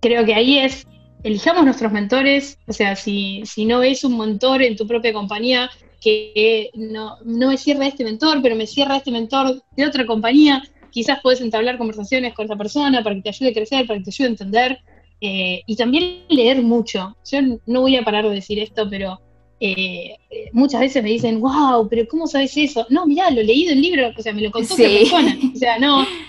creo 0.00 0.24
que 0.24 0.34
ahí 0.34 0.58
es, 0.58 0.86
elijamos 1.22 1.64
nuestros 1.64 1.92
mentores, 1.92 2.58
o 2.66 2.72
sea, 2.72 2.96
si, 2.96 3.42
si 3.44 3.64
no 3.64 3.82
es 3.82 4.04
un 4.04 4.18
mentor 4.18 4.62
en 4.62 4.76
tu 4.76 4.86
propia 4.86 5.12
compañía, 5.12 5.70
que 6.00 6.70
no, 6.74 7.16
no 7.24 7.48
me 7.48 7.58
cierra 7.58 7.86
este 7.86 8.04
mentor, 8.04 8.40
pero 8.42 8.54
me 8.54 8.66
cierra 8.66 8.96
este 8.96 9.10
mentor 9.10 9.62
de 9.76 9.86
otra 9.86 10.06
compañía, 10.06 10.62
quizás 10.90 11.18
puedes 11.22 11.40
entablar 11.40 11.78
conversaciones 11.78 12.34
con 12.34 12.46
esa 12.46 12.56
persona 12.56 13.02
para 13.02 13.16
que 13.16 13.22
te 13.22 13.28
ayude 13.30 13.50
a 13.50 13.54
crecer, 13.54 13.86
para 13.86 13.98
que 13.98 14.04
te 14.04 14.10
ayude 14.10 14.28
a 14.28 14.30
entender. 14.30 14.78
Eh, 15.20 15.62
y 15.66 15.74
también 15.74 16.22
leer 16.28 16.62
mucho. 16.62 17.16
Yo 17.28 17.40
no 17.66 17.80
voy 17.80 17.96
a 17.96 18.04
parar 18.04 18.28
de 18.28 18.34
decir 18.34 18.60
esto, 18.60 18.88
pero 18.88 19.20
eh, 19.60 20.16
muchas 20.52 20.80
veces 20.80 21.02
me 21.02 21.10
dicen, 21.10 21.40
wow, 21.40 21.88
pero 21.88 22.06
¿cómo 22.08 22.26
sabes 22.26 22.56
eso? 22.56 22.86
No, 22.88 23.06
mira, 23.06 23.30
lo 23.30 23.42
leí 23.42 23.66
del 23.66 23.80
libro, 23.80 24.12
o 24.16 24.22
sea, 24.22 24.32
me 24.32 24.42
lo 24.42 24.50
contó 24.50 24.74
otra 24.74 24.86
persona. 24.86 25.38
O 25.54 25.58
sea, 25.58 25.78
no, 25.78 26.06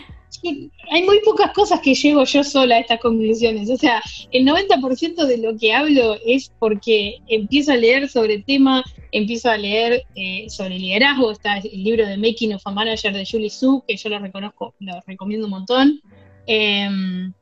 hay 0.92 1.04
muy 1.04 1.20
pocas 1.22 1.52
cosas 1.54 1.80
que 1.82 1.94
llego 1.94 2.24
yo 2.24 2.44
sola 2.44 2.76
a 2.76 2.80
estas 2.80 3.00
conclusiones. 3.00 3.70
O 3.70 3.78
sea, 3.78 4.02
el 4.32 4.46
90% 4.46 5.26
de 5.26 5.38
lo 5.38 5.58
que 5.58 5.74
hablo 5.74 6.18
es 6.26 6.52
porque 6.60 7.20
empiezo 7.28 7.72
a 7.72 7.76
leer 7.76 8.10
sobre 8.10 8.36
el 8.36 8.46
tema, 8.46 8.84
empiezo 9.12 9.50
a 9.50 9.58
leer 9.58 10.04
eh, 10.16 10.46
sobre 10.50 10.80
liderazgo. 10.80 11.32
Está 11.32 11.58
el 11.58 11.84
libro 11.84 12.06
de 12.06 12.18
Making 12.18 12.56
of 12.56 12.62
a 12.66 12.72
Manager 12.72 13.14
de 13.14 13.26
Julie 13.26 13.50
Su, 13.50 13.84
que 13.88 13.98
yo 13.98 14.10
lo 14.10 14.20
reconozco, 14.20 14.74
lo 14.80 14.94
recomiendo 15.06 15.46
un 15.46 15.52
montón. 15.52 16.02
Em, 16.48 17.34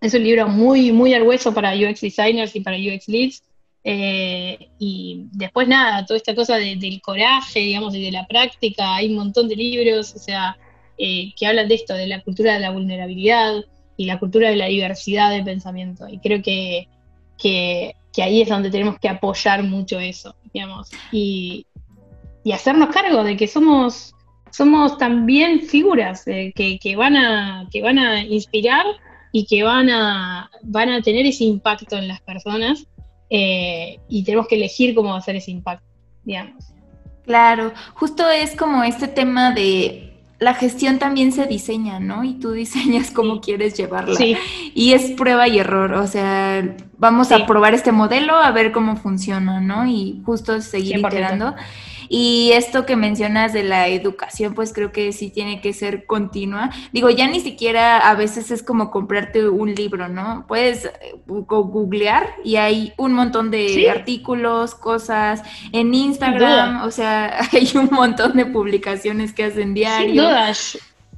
es 0.00 0.14
un 0.14 0.22
libro 0.22 0.48
muy, 0.48 0.92
muy 0.92 1.14
al 1.14 1.26
para 1.54 1.74
UX 1.74 2.00
designers 2.00 2.54
y 2.54 2.60
para 2.60 2.76
UX 2.76 3.08
leads. 3.08 3.42
Eh, 3.86 4.70
y 4.78 5.26
después 5.32 5.68
nada, 5.68 6.06
toda 6.06 6.16
esta 6.16 6.34
cosa 6.34 6.56
del 6.56 7.00
coraje, 7.02 7.60
digamos, 7.60 7.94
y 7.94 8.02
de 8.02 8.12
la 8.12 8.26
práctica, 8.26 8.96
hay 8.96 9.08
un 9.10 9.16
montón 9.16 9.46
de 9.46 9.56
libros, 9.56 10.14
o 10.14 10.18
sea, 10.18 10.56
eh, 10.98 11.32
que 11.36 11.46
hablan 11.46 11.68
de 11.68 11.74
esto, 11.74 11.94
de 11.94 12.06
la 12.06 12.22
cultura 12.22 12.54
de 12.54 12.60
la 12.60 12.70
vulnerabilidad 12.70 13.64
y 13.96 14.06
la 14.06 14.18
cultura 14.18 14.50
de 14.50 14.56
la 14.56 14.66
diversidad 14.66 15.30
de 15.30 15.42
pensamiento. 15.42 16.06
Y 16.08 16.18
creo 16.18 16.42
que, 16.42 16.88
que, 17.38 17.94
ahí 18.22 18.42
es 18.42 18.48
donde 18.48 18.70
tenemos 18.70 18.98
que 18.98 19.08
apoyar 19.08 19.62
mucho 19.62 19.98
eso, 19.98 20.34
digamos, 20.52 20.90
y, 21.12 21.66
y 22.44 22.52
hacernos 22.52 22.88
cargo 22.88 23.24
de 23.24 23.36
que 23.36 23.48
somos, 23.48 24.14
somos 24.50 24.98
también 24.98 25.62
figuras 25.62 26.26
eh, 26.26 26.52
que, 26.54 26.78
que, 26.78 26.96
van 26.96 27.16
a, 27.16 27.68
que 27.72 27.82
van 27.82 27.98
a 27.98 28.22
inspirar 28.22 28.86
y 29.32 29.46
que 29.46 29.64
van 29.64 29.90
a, 29.90 30.48
van 30.62 30.90
a 30.90 31.02
tener 31.02 31.26
ese 31.26 31.44
impacto 31.44 31.96
en 31.96 32.06
las 32.06 32.20
personas 32.20 32.86
eh, 33.30 33.98
y 34.08 34.22
tenemos 34.22 34.46
que 34.46 34.54
elegir 34.54 34.94
cómo 34.94 35.14
hacer 35.14 35.34
ese 35.34 35.50
impacto, 35.50 35.84
digamos. 36.22 36.66
Claro, 37.24 37.72
justo 37.94 38.30
es 38.30 38.54
como 38.54 38.84
este 38.84 39.08
tema 39.08 39.50
de 39.52 40.13
la 40.44 40.54
gestión 40.54 40.98
también 40.98 41.32
se 41.32 41.46
diseña, 41.46 41.98
¿no? 41.98 42.22
Y 42.22 42.34
tú 42.34 42.52
diseñas 42.64 43.10
cómo 43.10 43.40
quieres 43.40 43.76
llevarla. 43.76 44.14
Sí. 44.14 44.36
Y 44.74 44.92
es 44.92 45.10
prueba 45.12 45.48
y 45.48 45.58
error, 45.58 45.94
o 45.94 46.06
sea, 46.06 46.76
vamos 46.98 47.32
a 47.32 47.46
probar 47.46 47.74
este 47.74 47.92
modelo 47.92 48.36
a 48.36 48.50
ver 48.52 48.70
cómo 48.70 48.96
funciona, 48.96 49.60
¿no? 49.60 49.86
Y 49.86 50.22
justo 50.24 50.60
seguir 50.60 50.98
iterando. 50.98 51.54
Y 52.08 52.50
esto 52.52 52.86
que 52.86 52.96
mencionas 52.96 53.52
de 53.52 53.64
la 53.64 53.88
educación, 53.88 54.54
pues 54.54 54.72
creo 54.72 54.92
que 54.92 55.12
sí 55.12 55.30
tiene 55.30 55.60
que 55.60 55.72
ser 55.72 56.06
continua. 56.06 56.70
Digo, 56.92 57.10
ya 57.10 57.26
ni 57.26 57.40
siquiera 57.40 57.98
a 57.98 58.14
veces 58.14 58.50
es 58.50 58.62
como 58.62 58.90
comprarte 58.90 59.48
un 59.48 59.74
libro, 59.74 60.08
¿no? 60.08 60.44
Puedes 60.46 60.86
eh, 60.86 61.14
googlear 61.26 62.28
y 62.44 62.56
hay 62.56 62.92
un 62.96 63.12
montón 63.12 63.50
de 63.50 63.90
artículos, 63.90 64.74
cosas 64.74 65.42
en 65.72 65.94
Instagram, 65.94 66.82
o 66.82 66.90
sea, 66.90 67.40
hay 67.52 67.70
un 67.74 67.88
montón 67.90 68.36
de 68.36 68.46
publicaciones 68.46 69.32
que 69.32 69.44
hacen 69.44 69.74
diario. 69.74 70.06
Sin 70.06 70.16
duda. 70.16 70.52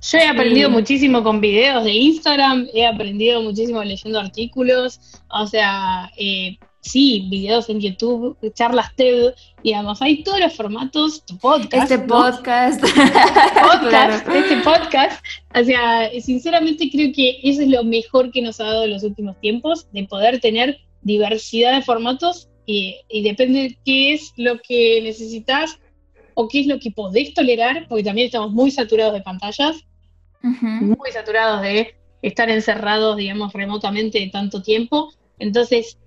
Yo 0.03 0.19
he 0.19 0.27
aprendido 0.27 0.71
muchísimo 0.71 1.23
con 1.23 1.41
videos 1.41 1.85
de 1.85 1.93
Instagram, 1.93 2.67
he 2.75 2.87
aprendido 2.87 3.43
muchísimo 3.43 3.83
leyendo 3.83 4.21
artículos, 4.21 5.01
o 5.31 5.47
sea, 5.47 6.13
eh, 6.17 6.59
sí, 6.87 7.27
videos 7.29 7.69
en 7.69 7.81
YouTube, 7.81 8.37
charlas 8.55 8.95
TED, 8.95 9.35
digamos, 9.63 10.01
hay 10.01 10.23
todos 10.23 10.41
los 10.41 10.55
formatos, 10.55 11.25
tu 11.25 11.37
podcast. 11.39 11.91
Este 11.91 11.99
podcast. 11.99 12.81
podcast 13.63 14.29
Este 14.29 14.57
podcast. 14.59 15.25
O 15.55 15.65
sea, 15.65 16.11
sinceramente 16.21 16.89
creo 16.91 17.13
que 17.15 17.41
eso 17.43 17.63
es 17.63 17.69
lo 17.69 17.85
mejor 17.85 18.31
que 18.31 18.43
nos 18.43 18.61
ha 18.61 18.65
dado 18.65 18.85
en 18.85 18.93
los 18.93 19.03
últimos 19.03 19.39
tiempos, 19.41 19.87
de 19.93 20.05
poder 20.05 20.41
tener 20.41 20.79
diversidad 21.03 21.75
de 21.75 21.83
formatos 21.83 22.49
y, 22.67 22.97
depende 23.23 23.61
de 23.61 23.79
qué 23.85 24.15
es 24.15 24.33
lo 24.37 24.59
que 24.59 25.01
necesitas 25.03 25.79
o 26.35 26.49
qué 26.49 26.61
es 26.61 26.67
lo 26.67 26.79
que 26.79 26.91
podés 26.91 27.35
tolerar, 27.35 27.87
porque 27.89 28.05
también 28.05 28.27
estamos 28.27 28.53
muy 28.53 28.71
saturados 28.71 29.15
de 29.15 29.23
pantallas, 29.23 29.77
muy 30.43 31.11
saturados 31.13 31.63
de 31.63 31.95
estar 32.23 32.49
encerrados, 32.51 33.17
digamos, 33.17 33.53
remotamente 33.53 34.29
tanto 34.33 34.63
tiempo. 34.63 35.13
Entonces, 35.39 35.99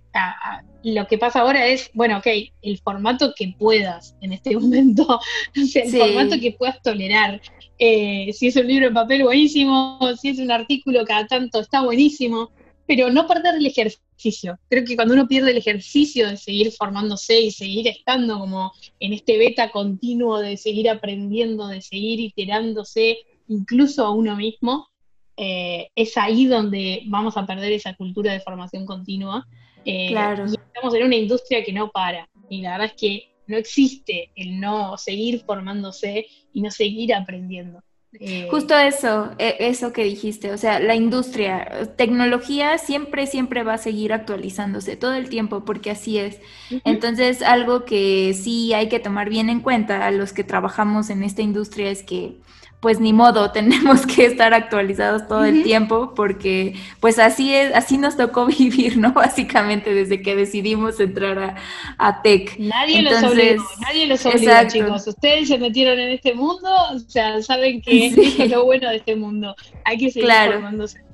lo 0.84 1.08
que 1.08 1.18
pasa 1.18 1.42
ahora 1.42 1.68
es, 1.68 1.90
bueno, 1.94 2.18
ok, 2.18 2.28
el 2.62 2.78
formato 2.80 3.34
que 3.36 3.54
puedas 3.58 4.16
en 4.22 4.34
este 4.34 4.56
momento, 4.60 5.04
o 5.08 5.66
sea, 5.66 5.84
el 5.84 5.92
formato 5.92 6.40
que 6.40 6.54
puedas 6.54 6.82
tolerar. 6.82 7.42
Eh, 7.78 8.32
si 8.34 8.48
es 8.48 8.56
un 8.56 8.68
libro 8.68 8.88
en 8.88 8.94
papel, 8.94 9.24
buenísimo, 9.24 10.00
si 10.20 10.30
es 10.30 10.40
un 10.40 10.52
artículo 10.52 11.06
cada 11.06 11.28
tanto, 11.28 11.60
está 11.60 11.82
buenísimo, 11.82 12.52
pero 12.86 13.10
no 13.10 13.28
perder 13.28 13.56
el 13.56 13.66
ejercicio. 13.66 14.58
Creo 14.70 14.84
que 14.84 14.96
cuando 14.96 15.14
uno 15.14 15.28
pierde 15.28 15.52
el 15.52 15.58
ejercicio 15.58 16.28
de 16.28 16.38
seguir 16.38 16.72
formándose 16.72 17.40
y 17.40 17.52
seguir 17.52 17.88
estando 17.88 18.40
como 18.40 18.74
en 19.00 19.14
este 19.14 19.38
beta 19.38 19.72
continuo, 19.72 20.40
de 20.40 20.58
seguir 20.58 20.90
aprendiendo, 20.90 21.68
de 21.68 21.82
seguir 21.82 22.20
iterándose, 22.20 23.20
incluso 23.48 24.06
a 24.06 24.12
uno 24.12 24.36
mismo, 24.36 24.90
eh, 25.38 25.90
es 25.96 26.18
ahí 26.18 26.48
donde 26.48 27.04
vamos 27.06 27.38
a 27.38 27.46
perder 27.46 27.72
esa 27.72 27.94
cultura 27.96 28.34
de 28.34 28.42
formación 28.42 28.86
continua 28.86 29.48
eh, 29.86 30.08
claro. 30.10 30.46
Y 30.48 30.56
estamos 30.56 30.94
en 30.96 31.06
una 31.06 31.16
industria 31.16 31.64
que 31.64 31.74
no 31.74 31.90
para. 31.90 32.28
Y 32.50 32.62
la 32.62 32.72
verdad 32.72 32.88
es 32.88 33.00
que 33.00 33.30
no 33.48 33.58
existe 33.58 34.32
el 34.36 34.60
no 34.60 34.98
seguir 34.98 35.44
formándose 35.46 36.28
y 36.54 36.62
no 36.62 36.72
seguir 36.72 37.14
aprendiendo. 37.14 37.82
Eh, 38.20 38.48
Justo 38.50 38.76
eso, 38.76 39.32
e, 39.38 39.58
eso 39.60 39.94
que 39.94 40.04
dijiste, 40.04 40.52
o 40.52 40.58
sea, 40.58 40.80
la 40.80 40.96
industria, 40.96 41.94
tecnología 41.96 42.78
siempre, 42.80 43.28
siempre 43.28 43.64
va 43.64 43.74
a 43.76 43.78
seguir 43.78 44.14
actualizándose 44.14 44.96
todo 44.96 45.14
el 45.14 45.30
tiempo, 45.30 45.64
porque 45.64 45.92
así 45.92 46.18
es. 46.18 46.40
Entonces, 46.86 47.44
algo 47.44 47.86
que 47.86 48.34
sí 48.34 48.74
hay 48.74 48.90
que 48.90 49.00
tomar 49.00 49.30
bien 49.30 49.50
en 49.50 49.62
cuenta 49.62 50.08
a 50.08 50.12
los 50.12 50.34
que 50.34 50.44
trabajamos 50.44 51.12
en 51.12 51.24
esta 51.24 51.44
industria 51.44 51.92
es 51.92 52.02
que 52.02 52.38
pues 52.80 53.00
ni 53.00 53.14
modo, 53.14 53.52
tenemos 53.54 54.06
que 54.06 54.26
estar 54.26 54.54
actualizados 54.54 55.28
todo 55.28 55.44
el 55.46 55.64
tiempo 55.64 56.14
porque 56.16 56.76
pues 57.00 57.20
así 57.20 57.54
es, 57.54 57.74
así 57.76 57.98
nos 57.98 58.18
tocó 58.18 58.46
vivir, 58.60 58.98
¿no? 58.98 59.14
Básicamente 59.14 59.94
desde 59.94 60.22
que 60.22 60.36
decidimos 60.36 61.00
entrar 61.00 61.40
a, 61.40 61.56
a 61.98 62.22
Tech. 62.22 62.58
Nadie 62.60 63.02
los 63.02 63.24
obligó, 63.24 63.64
nadie 63.82 64.08
los 64.08 64.26
obligó, 64.26 64.54
chicos. 64.68 65.08
Ustedes 65.08 65.48
se 65.48 65.58
metieron 65.58 66.00
en 66.00 66.10
este 66.10 66.34
mundo, 66.34 66.70
o 66.94 67.00
sea, 67.00 67.42
saben 67.42 67.82
que 67.82 68.08
es 68.40 68.50
lo 68.50 68.66
bueno 68.66 68.90
de 68.90 68.98
este 68.98 69.16
mundo. 69.16 69.56
Hay 69.84 69.98
que 69.98 70.12
seguir 70.12 70.30
formándose. 70.30 71.09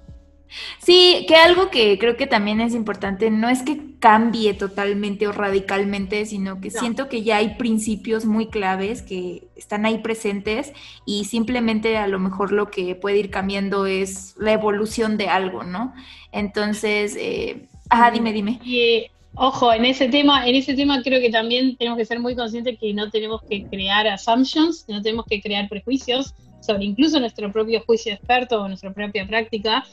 Sí, 0.80 1.26
que 1.28 1.36
algo 1.36 1.70
que 1.70 1.98
creo 1.98 2.18
que 2.18 2.28
también 2.28 2.62
es 2.62 2.74
importante, 2.74 3.30
no 3.32 3.50
es 3.50 3.64
que 3.64 3.96
cambie 4.00 4.54
totalmente 4.54 5.28
o 5.28 5.32
radicalmente, 5.32 6.26
sino 6.26 6.62
que 6.62 6.70
siento 6.70 7.10
que 7.10 7.24
ya 7.24 7.38
hay 7.38 7.56
principios 7.56 8.26
muy 8.26 8.48
claves 8.48 9.02
que 9.02 9.48
están 9.56 9.86
ahí 9.86 9.98
presentes 9.98 10.74
y 11.06 11.26
simplemente 11.26 11.98
a 11.98 12.08
lo 12.08 12.20
mejor 12.20 12.52
lo 12.52 12.70
que 12.70 12.96
puede 12.96 13.18
ir 13.18 13.32
cambiando 13.32 13.86
es 13.88 14.36
la 14.38 14.54
evolución 14.54 15.18
de 15.18 15.30
algo, 15.30 15.64
¿no? 15.64 15.94
Entonces, 16.32 17.16
eh, 17.20 17.66
ajá, 17.90 18.12
dime, 18.12 18.32
dime. 18.32 18.60
Y, 18.64 19.06
ojo, 19.34 19.74
en 19.74 19.86
ese 19.86 20.08
tema, 20.08 20.48
en 20.48 20.56
ese 20.56 20.76
tema 20.76 21.02
creo 21.02 21.20
que 21.20 21.32
también 21.32 21.76
tenemos 21.78 21.98
que 21.98 22.06
ser 22.06 22.20
muy 22.20 22.36
conscientes 22.36 22.78
que 22.80 22.94
no 22.94 23.10
tenemos 23.10 23.42
que 23.50 23.66
crear 23.66 24.06
assumptions, 24.08 24.86
no 24.88 25.02
tenemos 25.02 25.26
que 25.26 25.42
crear 25.42 25.68
prejuicios 25.68 26.36
sobre 26.62 26.86
incluso 26.86 27.20
nuestro 27.20 27.52
propio 27.52 27.82
juicio 27.86 28.14
experto 28.14 28.62
o 28.62 28.68
nuestra 28.68 28.94
propia 28.94 29.26
práctica, 29.28 29.84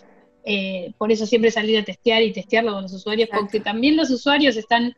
eh, 0.45 0.93
por 0.99 1.13
eso 1.13 1.27
siempre 1.27 1.51
salir 1.51 1.79
a 1.79 1.85
testear 1.85 2.23
y 2.23 2.33
testearlo 2.33 2.73
con 2.73 2.83
los 2.83 2.93
usuarios, 2.93 3.29
porque 3.33 3.61
también 3.61 3.97
los 3.97 4.11
usuarios 4.11 4.57
están, 4.57 4.97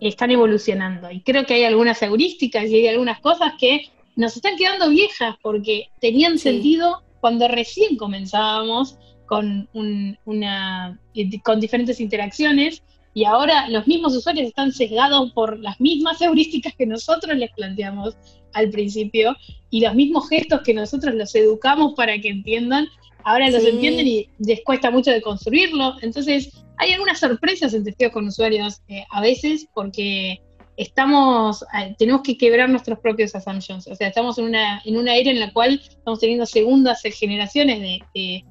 están 0.00 0.30
evolucionando. 0.30 1.10
Y 1.10 1.20
creo 1.20 1.44
que 1.46 1.54
hay 1.54 1.64
algunas 1.64 2.00
heurísticas 2.02 2.66
y 2.66 2.76
hay 2.76 2.88
algunas 2.88 3.20
cosas 3.20 3.54
que 3.58 3.88
nos 4.16 4.36
están 4.36 4.56
quedando 4.56 4.88
viejas 4.88 5.36
porque 5.42 5.88
tenían 6.00 6.38
sentido 6.38 7.02
cuando 7.20 7.48
recién 7.48 7.96
comenzábamos 7.96 8.96
con, 9.26 9.68
una, 9.72 10.98
con 11.42 11.60
diferentes 11.60 11.98
interacciones 12.00 12.82
y 13.14 13.24
ahora 13.24 13.68
los 13.68 13.86
mismos 13.86 14.14
usuarios 14.14 14.48
están 14.48 14.72
sesgados 14.72 15.32
por 15.32 15.58
las 15.60 15.80
mismas 15.80 16.20
heurísticas 16.20 16.74
que 16.74 16.86
nosotros 16.86 17.36
les 17.36 17.50
planteamos 17.52 18.16
al 18.52 18.70
principio 18.70 19.36
y 19.70 19.80
los 19.80 19.94
mismos 19.94 20.28
gestos 20.28 20.60
que 20.62 20.74
nosotros 20.74 21.14
los 21.14 21.34
educamos 21.34 21.94
para 21.94 22.18
que 22.20 22.28
entiendan 22.28 22.88
ahora 23.24 23.50
los 23.50 23.64
entienden 23.64 24.06
y 24.06 24.28
les 24.38 24.62
cuesta 24.62 24.90
mucho 24.90 25.10
de 25.10 25.22
construirlo. 25.22 25.94
Entonces, 26.02 26.50
hay 26.78 26.92
algunas 26.92 27.20
sorpresas 27.20 27.74
en 27.74 27.84
testeos 27.84 28.12
con 28.12 28.26
usuarios 28.26 28.82
eh, 28.88 29.04
a 29.10 29.20
veces 29.20 29.66
porque 29.74 30.40
estamos, 30.76 31.62
eh, 31.78 31.94
tenemos 31.98 32.22
que 32.22 32.36
quebrar 32.36 32.68
nuestros 32.68 32.98
propios 32.98 33.34
assumptions. 33.34 33.86
O 33.86 33.94
sea, 33.94 34.08
estamos 34.08 34.38
en 34.38 34.46
una, 34.46 34.82
en 34.84 34.96
una 34.96 35.16
era 35.16 35.30
en 35.30 35.40
la 35.40 35.52
cual 35.52 35.80
estamos 35.88 36.20
teniendo 36.20 36.46
segundas 36.46 37.02
generaciones 37.02 37.80
de, 37.80 38.44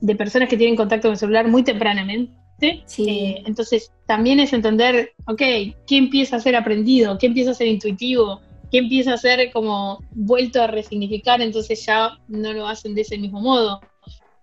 de, 0.00 0.16
personas 0.16 0.48
que 0.48 0.56
tienen 0.56 0.76
contacto 0.76 1.08
con 1.08 1.12
el 1.12 1.18
celular 1.18 1.48
muy 1.48 1.62
tempranamente. 1.62 2.32
Eh, 2.60 3.42
entonces, 3.44 3.92
también 4.06 4.40
es 4.40 4.52
entender, 4.52 5.12
ok, 5.26 5.38
¿qué 5.38 5.96
empieza 5.96 6.36
a 6.36 6.40
ser 6.40 6.56
aprendido? 6.56 7.18
¿Qué 7.18 7.26
empieza 7.26 7.50
a 7.50 7.54
ser 7.54 7.66
intuitivo? 7.66 8.40
que 8.74 8.78
empieza 8.78 9.14
a 9.14 9.18
ser 9.18 9.52
como 9.52 10.00
vuelto 10.10 10.60
a 10.60 10.66
resignificar, 10.66 11.40
entonces 11.40 11.86
ya 11.86 12.18
no 12.26 12.52
lo 12.52 12.66
hacen 12.66 12.96
de 12.96 13.02
ese 13.02 13.16
mismo 13.16 13.40
modo. 13.40 13.80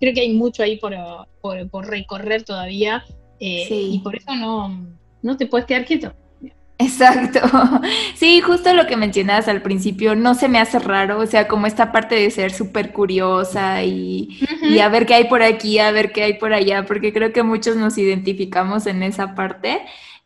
Creo 0.01 0.13
que 0.13 0.21
hay 0.21 0.33
mucho 0.33 0.63
ahí 0.63 0.77
por, 0.77 0.93
por, 1.41 1.87
recorrer 1.87 2.43
todavía 2.43 3.05
eh, 3.39 3.67
y 3.69 3.99
por 3.99 4.17
eso 4.17 4.35
no, 4.35 4.85
no 5.21 5.37
te 5.37 5.45
puedes 5.45 5.65
quedar 5.65 5.85
quieto. 5.85 6.13
Exacto. 6.81 7.39
Sí, 8.15 8.39
justo 8.41 8.73
lo 8.73 8.85
que 8.85 8.97
mencionabas 8.97 9.47
al 9.47 9.63
principio, 9.63 10.15
no 10.15 10.35
se 10.35 10.47
me 10.47 10.59
hace 10.59 10.77
raro, 10.77 11.19
o 11.19 11.25
sea, 11.25 11.47
como 11.47 11.65
esta 11.65 11.91
parte 11.91 12.13
de 12.13 12.29
ser 12.29 12.51
súper 12.51 12.91
curiosa 12.91 13.83
y, 13.83 14.39
y, 14.61 14.77
a 14.77 14.89
ver 14.89 15.07
qué 15.07 15.15
hay 15.15 15.23
por 15.23 15.41
aquí, 15.41 15.79
a 15.79 15.91
ver 15.91 16.11
qué 16.11 16.21
hay 16.23 16.33
por 16.33 16.53
allá, 16.53 16.85
porque 16.85 17.11
creo 17.11 17.33
que 17.33 17.41
muchos 17.41 17.77
nos 17.77 17.97
identificamos 17.97 18.85
en 18.85 19.01
esa 19.01 19.33
parte, 19.33 19.81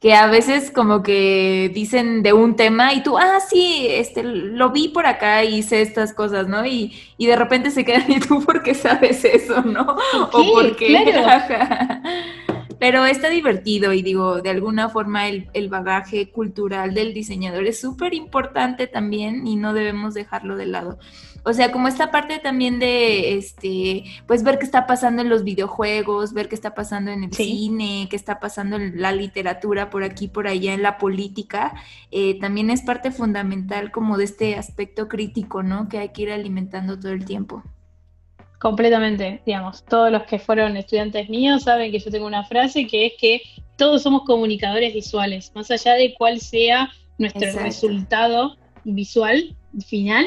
que 0.05 0.13
a 0.13 0.27
veces 0.27 0.69
como 0.69 1.01
que 1.01 1.71
dicen 1.73 2.21
de 2.21 2.31
un 2.31 2.55
tema 2.55 2.93
y 2.93 3.01
tú, 3.01 3.17
ah, 3.17 3.39
sí, 3.39 3.87
este, 3.89 4.21
lo 4.21 4.69
vi 4.69 4.89
por 4.89 5.07
acá 5.07 5.43
y 5.43 5.55
hice 5.55 5.81
estas 5.81 6.13
cosas, 6.13 6.47
¿no? 6.47 6.63
Y, 6.63 6.93
y 7.17 7.25
de 7.25 7.35
repente 7.35 7.71
se 7.71 7.83
quedan 7.83 8.11
y 8.11 8.19
tú, 8.19 8.45
¿por 8.45 8.61
qué 8.61 8.75
sabes 8.75 9.25
eso, 9.25 9.63
no? 9.63 9.97
O 10.31 10.53
porque... 10.53 10.89
Claro. 10.89 11.55
Pero 12.79 13.03
está 13.07 13.29
divertido 13.29 13.93
y 13.93 14.03
digo, 14.03 14.43
de 14.43 14.51
alguna 14.51 14.89
forma 14.89 15.27
el, 15.27 15.49
el 15.53 15.69
bagaje 15.69 16.29
cultural 16.29 16.93
del 16.93 17.15
diseñador 17.15 17.65
es 17.65 17.79
súper 17.79 18.13
importante 18.13 18.85
también 18.85 19.47
y 19.47 19.55
no 19.55 19.73
debemos 19.73 20.13
dejarlo 20.13 20.55
de 20.55 20.67
lado. 20.67 20.99
O 21.47 21.53
sea, 21.53 21.71
como 21.71 21.87
esta 21.87 22.09
parte 22.09 22.39
también 22.39 22.79
de, 22.79 23.37
este, 23.37 24.03
pues 24.25 24.41
ver 24.41 24.57
qué 24.57 24.65
está 24.65 24.87
pasando 24.87 25.21
en 25.21 25.29
los 25.29 25.43
videojuegos, 25.43 26.33
ver 26.33 26.49
qué 26.49 26.55
está 26.55 26.73
pasando 26.73 27.11
en 27.11 27.23
el 27.23 27.33
cine, 27.33 28.07
qué 28.09 28.15
está 28.15 28.39
pasando 28.39 28.77
en 28.77 28.99
la 28.99 29.11
literatura 29.11 29.91
por 29.91 30.03
aquí, 30.03 30.27
por 30.27 30.47
allá, 30.47 30.73
en 30.73 30.81
la 30.81 30.97
política, 30.97 31.75
eh, 32.09 32.39
también 32.39 32.71
es 32.71 32.81
parte 32.81 33.11
fundamental 33.11 33.91
como 33.91 34.17
de 34.17 34.23
este 34.23 34.55
aspecto 34.55 35.07
crítico, 35.07 35.61
¿no? 35.61 35.87
Que 35.87 35.99
hay 35.99 36.09
que 36.09 36.23
ir 36.23 36.31
alimentando 36.31 36.99
todo 36.99 37.11
el 37.11 37.25
tiempo. 37.25 37.61
Completamente, 38.57 39.43
digamos, 39.45 39.85
todos 39.85 40.11
los 40.11 40.23
que 40.23 40.39
fueron 40.39 40.75
estudiantes 40.77 41.29
míos 41.29 41.61
saben 41.61 41.91
que 41.91 41.99
yo 41.99 42.09
tengo 42.09 42.25
una 42.25 42.43
frase 42.45 42.87
que 42.87 43.05
es 43.05 43.13
que 43.19 43.41
todos 43.75 44.01
somos 44.01 44.23
comunicadores 44.23 44.95
visuales, 44.95 45.51
más 45.53 45.69
allá 45.69 45.93
de 45.93 46.15
cuál 46.17 46.39
sea 46.39 46.89
nuestro 47.19 47.51
resultado 47.59 48.55
visual 48.83 49.55
final, 49.85 50.25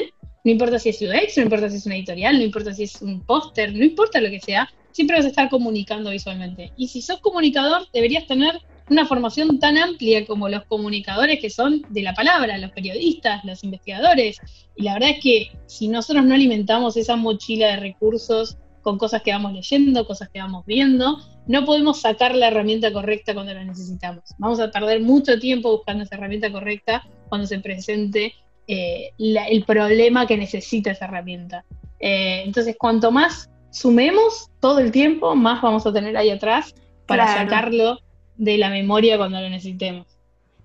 no 0.49 0.53
importa 0.53 0.79
si 0.79 0.89
es 0.89 0.99
UX, 0.99 1.37
no 1.37 1.43
importa 1.43 1.69
si 1.69 1.77
es 1.77 1.85
una 1.85 1.95
editorial, 1.95 2.39
no 2.39 2.43
importa 2.43 2.73
si 2.73 2.83
es 2.83 2.99
un 3.03 3.21
póster, 3.21 3.71
no 3.71 3.85
importa 3.85 4.19
lo 4.19 4.31
que 4.31 4.39
sea, 4.39 4.67
siempre 4.91 5.15
vas 5.15 5.25
a 5.25 5.29
estar 5.29 5.47
comunicando 5.47 6.09
visualmente. 6.09 6.73
Y 6.75 6.87
si 6.87 7.03
sos 7.03 7.19
comunicador, 7.19 7.87
deberías 7.93 8.25
tener 8.25 8.59
una 8.89 9.05
formación 9.05 9.59
tan 9.59 9.77
amplia 9.77 10.25
como 10.25 10.49
los 10.49 10.63
comunicadores 10.65 11.39
que 11.39 11.51
son 11.51 11.85
de 11.89 12.01
la 12.01 12.15
palabra, 12.15 12.57
los 12.57 12.71
periodistas, 12.71 13.45
los 13.45 13.63
investigadores. 13.63 14.39
Y 14.75 14.83
la 14.83 14.93
verdad 14.95 15.11
es 15.11 15.21
que 15.21 15.51
si 15.67 15.87
nosotros 15.87 16.25
no 16.25 16.33
alimentamos 16.33 16.97
esa 16.97 17.15
mochila 17.15 17.67
de 17.67 17.75
recursos 17.75 18.57
con 18.81 18.97
cosas 18.97 19.21
que 19.21 19.31
vamos 19.31 19.53
leyendo, 19.53 20.07
cosas 20.07 20.29
que 20.29 20.39
vamos 20.39 20.65
viendo, 20.65 21.19
no 21.45 21.63
podemos 21.63 22.01
sacar 22.01 22.33
la 22.33 22.47
herramienta 22.47 22.91
correcta 22.91 23.35
cuando 23.35 23.53
la 23.53 23.63
necesitamos. 23.63 24.23
Vamos 24.39 24.59
a 24.59 24.71
perder 24.71 24.99
mucho 25.01 25.37
tiempo 25.37 25.71
buscando 25.71 26.05
esa 26.05 26.15
herramienta 26.15 26.51
correcta 26.51 27.07
cuando 27.27 27.45
se 27.45 27.59
presente 27.59 28.33
eh, 28.71 29.13
el 29.17 29.63
problema 29.65 30.27
que 30.27 30.37
necesita 30.37 30.91
esa 30.91 31.05
herramienta. 31.05 31.65
Eh, 31.99 32.43
entonces, 32.45 32.75
cuanto 32.77 33.11
más 33.11 33.49
sumemos 33.71 34.51
todo 34.59 34.77
el 34.77 34.91
tiempo, 34.91 35.35
más 35.35 35.59
vamos 35.63 35.87
a 35.87 35.91
tener 35.91 36.15
ahí 36.15 36.29
atrás 36.29 36.75
para 37.07 37.27
sacarlo 37.27 37.97
de 38.37 38.59
la 38.59 38.69
memoria 38.69 39.17
cuando 39.17 39.41
lo 39.41 39.49
necesitemos. 39.49 40.05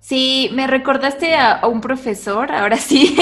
Sí, 0.01 0.51
me 0.53 0.67
recordaste 0.67 1.35
a, 1.35 1.67
un 1.67 1.81
profesor, 1.81 2.53
ahora 2.53 2.77
sí, 2.77 3.17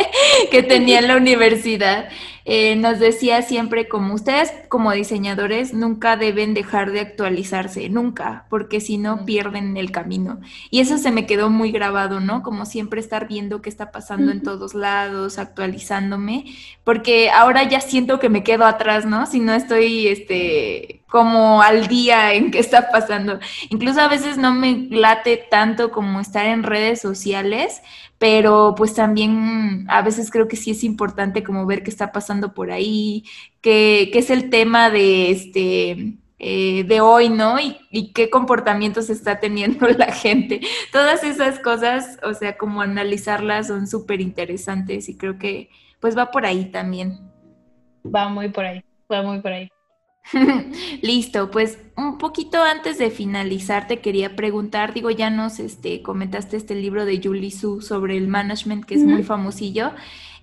que 0.52 0.62
tenía 0.62 1.00
en 1.00 1.08
la 1.08 1.16
universidad. 1.16 2.08
Eh, 2.50 2.76
nos 2.76 2.98
decía 2.98 3.42
siempre 3.42 3.88
como 3.88 4.14
ustedes 4.14 4.50
como 4.70 4.90
diseñadores 4.92 5.74
nunca 5.74 6.16
deben 6.16 6.54
dejar 6.54 6.92
de 6.92 7.00
actualizarse, 7.00 7.90
nunca, 7.90 8.46
porque 8.48 8.80
si 8.80 8.96
no 8.96 9.26
pierden 9.26 9.76
el 9.76 9.90
camino. 9.90 10.40
Y 10.70 10.80
eso 10.80 10.96
se 10.96 11.10
me 11.10 11.26
quedó 11.26 11.50
muy 11.50 11.72
grabado, 11.72 12.20
¿no? 12.20 12.42
Como 12.42 12.64
siempre 12.64 13.00
estar 13.00 13.28
viendo 13.28 13.60
qué 13.60 13.68
está 13.68 13.90
pasando 13.90 14.32
en 14.32 14.42
todos 14.42 14.72
lados, 14.72 15.38
actualizándome, 15.38 16.46
porque 16.84 17.28
ahora 17.28 17.64
ya 17.64 17.82
siento 17.82 18.18
que 18.18 18.30
me 18.30 18.42
quedo 18.42 18.64
atrás, 18.64 19.04
¿no? 19.04 19.26
Si 19.26 19.40
no 19.40 19.52
estoy, 19.52 20.08
este, 20.08 21.02
como 21.06 21.60
al 21.60 21.86
día 21.86 22.32
en 22.32 22.50
qué 22.50 22.60
está 22.60 22.90
pasando. 22.90 23.40
Incluso 23.68 24.00
a 24.00 24.08
veces 24.08 24.38
no 24.38 24.54
me 24.54 24.88
late 24.90 25.36
tanto 25.50 25.90
como 25.90 26.18
estar 26.20 26.46
en 26.46 26.62
redes 26.62 27.00
sociales, 27.02 27.82
pero 28.18 28.74
pues 28.76 28.94
también 28.94 29.86
a 29.88 30.02
veces 30.02 30.30
creo 30.30 30.48
que 30.48 30.56
sí 30.56 30.72
es 30.72 30.84
importante 30.84 31.42
como 31.44 31.66
ver 31.66 31.82
qué 31.82 31.90
está 31.90 32.12
pasando 32.12 32.52
por 32.52 32.70
ahí, 32.70 33.24
qué, 33.60 34.10
qué 34.12 34.18
es 34.18 34.30
el 34.30 34.50
tema 34.50 34.90
de 34.90 35.30
este 35.30 36.18
eh, 36.40 36.84
de 36.84 37.00
hoy, 37.00 37.30
¿no? 37.30 37.58
Y, 37.58 37.78
y, 37.90 38.12
qué 38.12 38.30
comportamientos 38.30 39.10
está 39.10 39.40
teniendo 39.40 39.88
la 39.98 40.12
gente. 40.12 40.60
Todas 40.92 41.24
esas 41.24 41.58
cosas, 41.58 42.18
o 42.22 42.32
sea, 42.34 42.56
como 42.56 42.80
analizarlas 42.80 43.68
son 43.68 43.88
súper 43.88 44.20
interesantes 44.20 45.08
y 45.08 45.16
creo 45.16 45.38
que 45.38 45.68
pues 46.00 46.16
va 46.16 46.30
por 46.30 46.46
ahí 46.46 46.66
también. 46.66 47.18
Va 48.04 48.28
muy 48.28 48.50
por 48.50 48.64
ahí, 48.64 48.84
va 49.10 49.22
muy 49.22 49.40
por 49.40 49.52
ahí. 49.52 49.68
Listo, 51.02 51.50
pues 51.50 51.78
un 51.96 52.18
poquito 52.18 52.62
antes 52.62 52.98
de 52.98 53.10
finalizar 53.10 53.86
te 53.86 54.00
quería 54.00 54.36
preguntar, 54.36 54.94
digo, 54.94 55.10
ya 55.10 55.30
nos 55.30 55.58
este, 55.58 56.02
comentaste 56.02 56.56
este 56.56 56.74
libro 56.74 57.04
de 57.04 57.20
Julie 57.22 57.50
Su 57.50 57.80
sobre 57.80 58.16
el 58.16 58.28
management 58.28 58.84
que 58.84 58.94
es 58.94 59.04
muy 59.04 59.22
famosillo. 59.22 59.92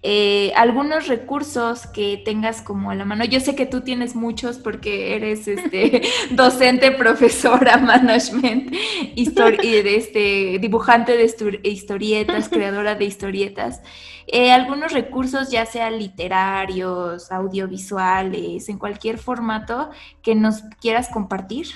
Eh, 0.03 0.51
algunos 0.55 1.07
recursos 1.07 1.87
que 1.87 2.21
tengas 2.23 2.61
como 2.61 2.91
a 2.91 2.95
la 2.95 3.05
mano. 3.05 3.25
Yo 3.25 3.39
sé 3.39 3.55
que 3.55 3.65
tú 3.65 3.81
tienes 3.81 4.15
muchos 4.15 4.57
porque 4.57 5.15
eres 5.15 5.47
este, 5.47 6.03
docente, 6.31 6.91
profesora, 6.91 7.77
management, 7.77 8.73
este, 9.15 10.59
dibujante 10.59 11.17
de 11.17 11.25
historietas, 11.63 12.49
creadora 12.49 12.95
de 12.95 13.05
historietas. 13.05 13.81
Eh, 14.27 14.51
algunos 14.51 14.91
recursos, 14.91 15.49
ya 15.49 15.65
sean 15.65 15.97
literarios, 15.97 17.31
audiovisuales, 17.31 18.69
en 18.69 18.77
cualquier 18.77 19.17
formato 19.17 19.89
que 20.21 20.35
nos 20.35 20.61
quieras 20.79 21.09
compartir. 21.09 21.67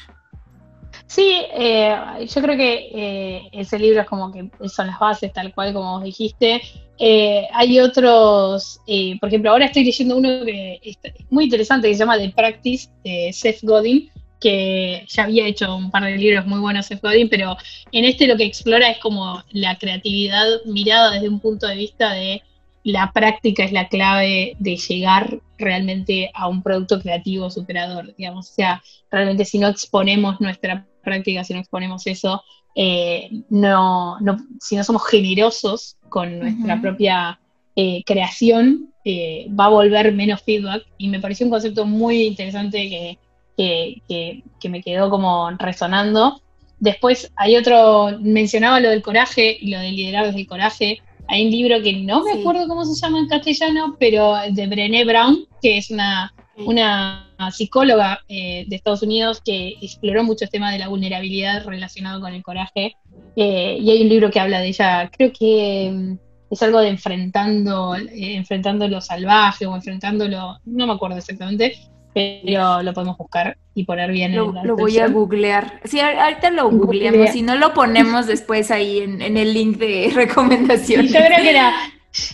Sí, 1.10 1.41
eh, 1.55 1.97
yo 2.20 2.39
creo 2.39 2.55
que 2.55 2.89
eh, 2.93 3.49
ese 3.51 3.80
libro 3.80 4.01
es 4.01 4.07
como 4.07 4.32
que 4.32 4.47
son 4.70 4.86
las 4.86 4.99
bases, 4.99 5.34
tal 5.34 5.51
cual 5.55 5.74
como 5.74 5.93
vos 5.93 6.03
dijiste. 6.03 6.62
Eh, 6.99 7.47
hay 7.51 7.80
otros, 7.80 8.80
por 9.20 9.30
ejemplo, 9.30 9.49
ahora 9.49 9.66
estoy 9.66 9.86
leyendo 9.86 10.18
uno 10.18 10.45
que 10.45 10.80
es 10.84 10.97
muy 11.32 11.45
interesante 11.45 11.88
que 11.88 11.95
se 11.95 12.01
llama 12.01 12.20
The 12.20 12.30
Practice 12.30 12.89
de 13.03 13.32
Seth 13.34 13.64
Godin, 13.64 14.12
que 14.39 15.03
ya 15.07 15.24
había 15.24 15.47
hecho 15.47 15.76
un 15.76 15.89
par 15.89 16.03
de 16.03 16.16
libros 16.16 16.45
muy 16.45 16.60
buenos 16.60 16.86
Seth 16.86 17.01
Godin, 17.01 17.28
pero 17.28 17.57
en 17.91 18.05
este 18.05 18.28
lo 18.28 18.38
que 18.38 18.45
explora 18.45 18.91
es 18.91 18.99
como 18.99 19.43
la 19.49 19.80
creatividad 19.80 20.45
mirada 20.66 21.14
desde 21.14 21.30
un 21.30 21.39
punto 21.39 21.66
de 21.66 21.76
vista 21.76 22.14
de 22.14 22.43
la 22.84 23.12
práctica 23.14 23.64
es 23.64 23.72
la 23.72 23.88
clave 23.88 24.55
de 24.60 24.78
llegar 24.78 25.41
realmente 25.57 26.30
a 26.34 26.47
un 26.47 26.62
producto 26.62 27.01
creativo 27.01 27.49
superador, 27.49 28.16
digamos. 28.16 28.49
O 28.49 28.53
sea, 28.53 28.84
realmente 29.12 29.45
si 29.45 29.57
no 29.60 29.68
exponemos 29.68 30.39
nuestra 30.39 30.86
práctica, 31.00 31.43
si 31.43 31.54
no 31.54 31.60
exponemos 31.60 32.06
eso, 32.08 32.41
eh, 32.76 33.30
no, 33.50 34.18
si 34.60 34.76
no 34.76 34.84
somos 34.84 35.06
generosos 35.08 35.97
con 36.10 36.39
nuestra 36.39 36.80
propia 36.80 37.39
eh, 37.76 38.04
creación, 38.06 38.93
eh, 39.04 39.47
va 39.58 39.66
a 39.66 39.70
volver 39.70 40.14
menos 40.14 40.41
feedback. 40.43 40.84
Y 40.97 41.10
me 41.10 41.20
pareció 41.20 41.45
un 41.45 41.52
concepto 41.52 41.86
muy 41.86 42.24
interesante 42.24 43.18
que, 43.58 44.43
que 44.60 44.70
me 44.70 44.82
quedó 44.82 45.10
como 45.10 45.50
resonando. 45.52 46.41
Después 46.80 47.32
hay 47.36 47.58
otro, 47.58 48.18
mencionaba 48.22 48.80
lo 48.80 48.89
del 48.89 49.02
coraje 49.02 49.58
y 49.60 49.72
lo 49.72 49.80
de 49.80 49.91
liderar 49.91 50.28
desde 50.28 50.39
el 50.39 50.47
coraje. 50.47 51.02
Hay 51.28 51.45
un 51.45 51.52
libro 51.52 51.82
que 51.84 51.93
no 51.93 52.24
me 52.24 52.39
acuerdo 52.39 52.68
cómo 52.68 52.86
se 52.86 53.00
llama 53.00 53.20
en 53.20 53.28
castellano, 53.28 53.97
pero 54.00 54.36
de 54.50 54.68
Brené 54.68 55.04
Brown, 55.04 55.45
que 55.62 55.78
es 55.78 55.91
una, 55.91 56.34
una 56.66 57.30
psicóloga 57.51 58.20
eh, 58.28 58.66
de 58.68 58.76
Estados 58.76 59.01
Unidos 59.01 59.41
que 59.43 59.78
exploró 59.82 60.24
mucho 60.24 60.45
el 60.45 60.51
tema 60.51 60.72
de 60.72 60.80
la 60.80 60.88
vulnerabilidad 60.88 61.66
relacionado 61.66 62.22
con 62.22 62.34
el 62.34 62.43
coraje. 62.43 62.95
Eh, 63.36 63.78
y 63.80 63.89
hay 63.89 64.01
un 64.01 64.10
libro 64.10 64.30
que 64.32 64.39
habla 64.39 64.60
de 64.60 64.68
ella, 64.68 65.10
creo 65.16 65.32
que 65.32 65.91
mm, 65.93 66.14
es 66.51 66.62
algo 66.64 66.80
de 66.80 66.89
enfrentando, 66.89 67.95
eh, 67.95 68.36
enfrentando 68.36 68.88
lo 68.88 69.01
salvaje 69.01 69.66
o 69.66 69.76
enfrentando 69.76 70.28
lo, 70.28 70.57
no 70.66 70.88
me 70.88 70.93
acuerdo 70.93 71.18
exactamente, 71.18 71.78
pero 72.14 72.82
lo 72.82 72.93
podemos 72.93 73.18
buscar 73.18 73.57
y 73.76 73.84
poner 73.84 74.12
bien. 74.12 74.36
Lo, 74.36 74.51
lo 74.64 74.76
voy 74.76 74.97
a 74.97 75.07
googlear. 75.07 75.80
Sí, 75.86 75.99
ahorita 75.99 76.49
lo 76.51 76.70
googleamos, 76.70 77.30
si 77.30 77.41
no 77.41 77.55
lo 77.55 77.74
ponemos 77.74 78.28
después 78.28 78.72
ahí 78.72 78.99
en, 78.99 79.38
el 79.38 79.53
link 79.53 79.78
de 79.78 80.12
recomendaciones. 80.16 81.14
yo 81.14 81.20
creo 81.20 81.38
que 81.38 81.49
era, 81.49 81.74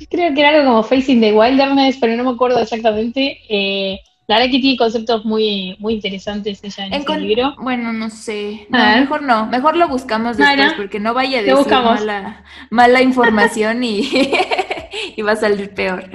creo 0.10 0.34
que 0.34 0.40
era 0.40 0.50
algo 0.50 0.66
como 0.66 0.84
Facing 0.84 1.22
the 1.22 1.34
Wilderness, 1.34 1.98
pero 2.00 2.16
no 2.16 2.24
me 2.24 2.32
acuerdo 2.32 2.60
exactamente. 2.60 3.40
Eh, 3.50 4.00
la 4.28 4.38
verdad 4.38 4.52
que 4.52 4.60
tiene 4.60 4.78
conceptos 4.78 5.24
muy, 5.24 5.76
muy 5.80 5.94
interesantes 5.94 6.64
ella 6.64 6.88
en, 6.88 7.04
el 7.08 7.28
libro. 7.28 7.56
Bueno, 7.60 7.94
no 7.94 8.10
sé. 8.10 8.68
mejor 8.70 9.22
no. 9.22 9.46
Mejor 9.46 9.78
lo 9.78 9.88
buscamos 9.88 10.38
después 10.38 10.74
porque 10.74 11.00
no 11.00 11.14
vaya 11.14 11.40
a 11.40 11.44
decir 11.44 11.72
mala, 11.72 12.44
mala 12.70 13.02
información 13.02 13.84
y... 13.84 14.10
y 15.16 15.22
va 15.22 15.34
a 15.34 15.36
salir 15.36 15.74
peor. 15.74 16.10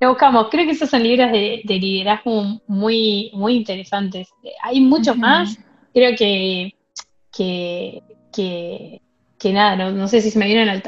Lo 0.00 0.08
buscamos. 0.10 0.48
Creo 0.50 0.64
que 0.64 0.72
esos 0.72 0.90
son 0.90 1.02
libros 1.02 1.30
de, 1.30 1.62
liderazgo 1.66 2.60
muy, 2.66 3.30
muy 3.34 3.54
interesantes. 3.54 4.28
Hay 4.62 4.80
muchos 4.80 5.16
más. 5.16 5.58
Creo 5.92 6.16
que, 6.16 6.74
que, 7.32 8.02
que, 9.38 9.52
nada, 9.52 9.90
no, 9.90 10.08
sé 10.08 10.20
si 10.20 10.30
se 10.30 10.38
me 10.38 10.46
vienen 10.46 10.82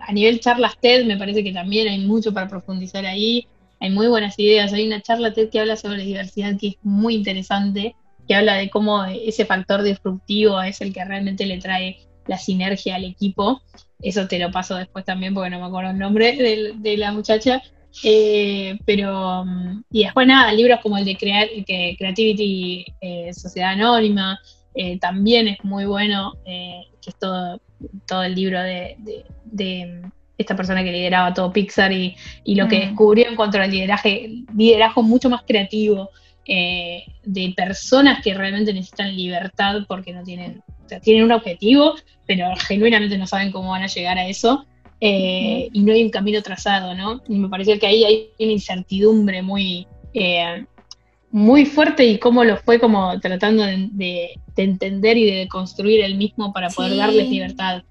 a 0.00 0.12
nivel 0.12 0.40
charlas 0.40 0.76
TED, 0.80 1.04
me 1.04 1.16
parece 1.16 1.44
que 1.44 1.52
también 1.52 1.88
hay 1.88 2.00
mucho 2.00 2.32
para 2.32 2.48
profundizar 2.48 3.06
ahí. 3.06 3.46
Hay 3.80 3.90
muy 3.90 4.06
buenas 4.06 4.38
ideas. 4.38 4.72
Hay 4.72 4.86
una 4.86 5.02
charla 5.02 5.32
TED 5.32 5.50
que 5.50 5.60
habla 5.60 5.76
sobre 5.76 6.04
diversidad 6.04 6.56
que 6.58 6.68
es 6.68 6.76
muy 6.82 7.14
interesante, 7.14 7.96
que 8.28 8.34
habla 8.34 8.54
de 8.54 8.70
cómo 8.70 9.04
ese 9.04 9.44
factor 9.46 9.82
disruptivo 9.82 10.60
es 10.62 10.80
el 10.80 10.92
que 10.92 11.04
realmente 11.04 11.46
le 11.46 11.58
trae 11.58 11.98
la 12.26 12.38
sinergia 12.38 12.96
al 12.96 13.04
equipo. 13.04 13.62
Eso 14.00 14.28
te 14.28 14.38
lo 14.38 14.50
paso 14.50 14.76
después 14.76 15.04
también 15.04 15.34
porque 15.34 15.50
no 15.50 15.60
me 15.60 15.66
acuerdo 15.66 15.90
el 15.90 15.98
nombre 15.98 16.74
de 16.76 16.96
la 16.96 17.12
muchacha, 17.12 17.62
eh, 18.04 18.78
pero, 18.84 19.44
mm, 19.44 19.84
y 19.90 20.04
después 20.04 20.26
nada, 20.26 20.52
libros 20.52 20.80
como 20.80 20.96
el 20.96 21.04
de 21.04 21.16
Crear, 21.16 21.48
que 21.66 21.96
Creativity 21.98 22.84
eh, 23.00 23.32
Sociedad 23.34 23.70
Anónima, 23.70 24.38
eh, 24.74 24.98
también 24.98 25.48
es 25.48 25.62
muy 25.64 25.84
bueno, 25.84 26.34
que 26.44 26.82
es 27.06 27.18
todo, 27.18 27.60
todo 28.06 28.22
el 28.22 28.34
libro 28.34 28.60
de, 28.62 28.96
esta 30.40 30.56
persona 30.56 30.82
que 30.82 30.92
lideraba 30.92 31.34
todo 31.34 31.52
Pixar 31.52 31.92
y, 31.92 32.16
lo 32.46 32.68
que 32.68 32.78
mm. 32.78 32.80
descubrió 32.80 33.28
en 33.28 33.36
cuanto 33.36 33.58
al 33.58 33.70
liderazgo, 33.70 34.10
liderazgo 34.56 35.02
mucho 35.02 35.30
más 35.30 35.42
creativo, 35.46 36.10
de 36.46 37.54
personas 37.56 38.24
que 38.24 38.34
realmente 38.34 38.72
necesitan 38.72 39.14
libertad 39.14 39.82
porque 39.86 40.12
no 40.12 40.24
tienen, 40.24 40.60
o 40.84 40.88
sea, 40.88 40.98
tienen 40.98 41.22
un 41.22 41.30
objetivo, 41.30 41.94
pero 42.26 42.46
genuinamente 42.66 43.16
no 43.16 43.26
saben 43.26 43.52
cómo 43.52 43.70
van 43.70 43.82
a 43.82 43.86
llegar 43.86 44.18
a 44.18 44.26
eso. 44.26 44.66
Eh, 45.00 45.70
y 45.72 45.80
no 45.80 45.92
hay 45.92 46.02
un 46.02 46.10
camino 46.10 46.42
trazado, 46.42 46.94
¿no? 46.94 47.22
Y 47.26 47.38
me 47.38 47.48
pareció 47.48 47.78
que 47.78 47.86
ahí 47.86 48.04
hay 48.04 48.28
una 48.38 48.52
incertidumbre 48.52 49.40
muy, 49.40 49.86
eh, 50.12 50.66
muy 51.30 51.64
fuerte 51.64 52.04
y 52.04 52.18
cómo 52.18 52.44
lo 52.44 52.58
fue 52.58 52.78
como 52.78 53.18
tratando 53.18 53.64
de, 53.64 54.30
entender 54.56 55.16
y 55.16 55.24
de 55.24 55.48
construir 55.48 56.04
el 56.04 56.16
mismo 56.16 56.52
para 56.52 56.68
poder 56.68 56.96
darles 56.96 57.30
libertad. 57.30 57.82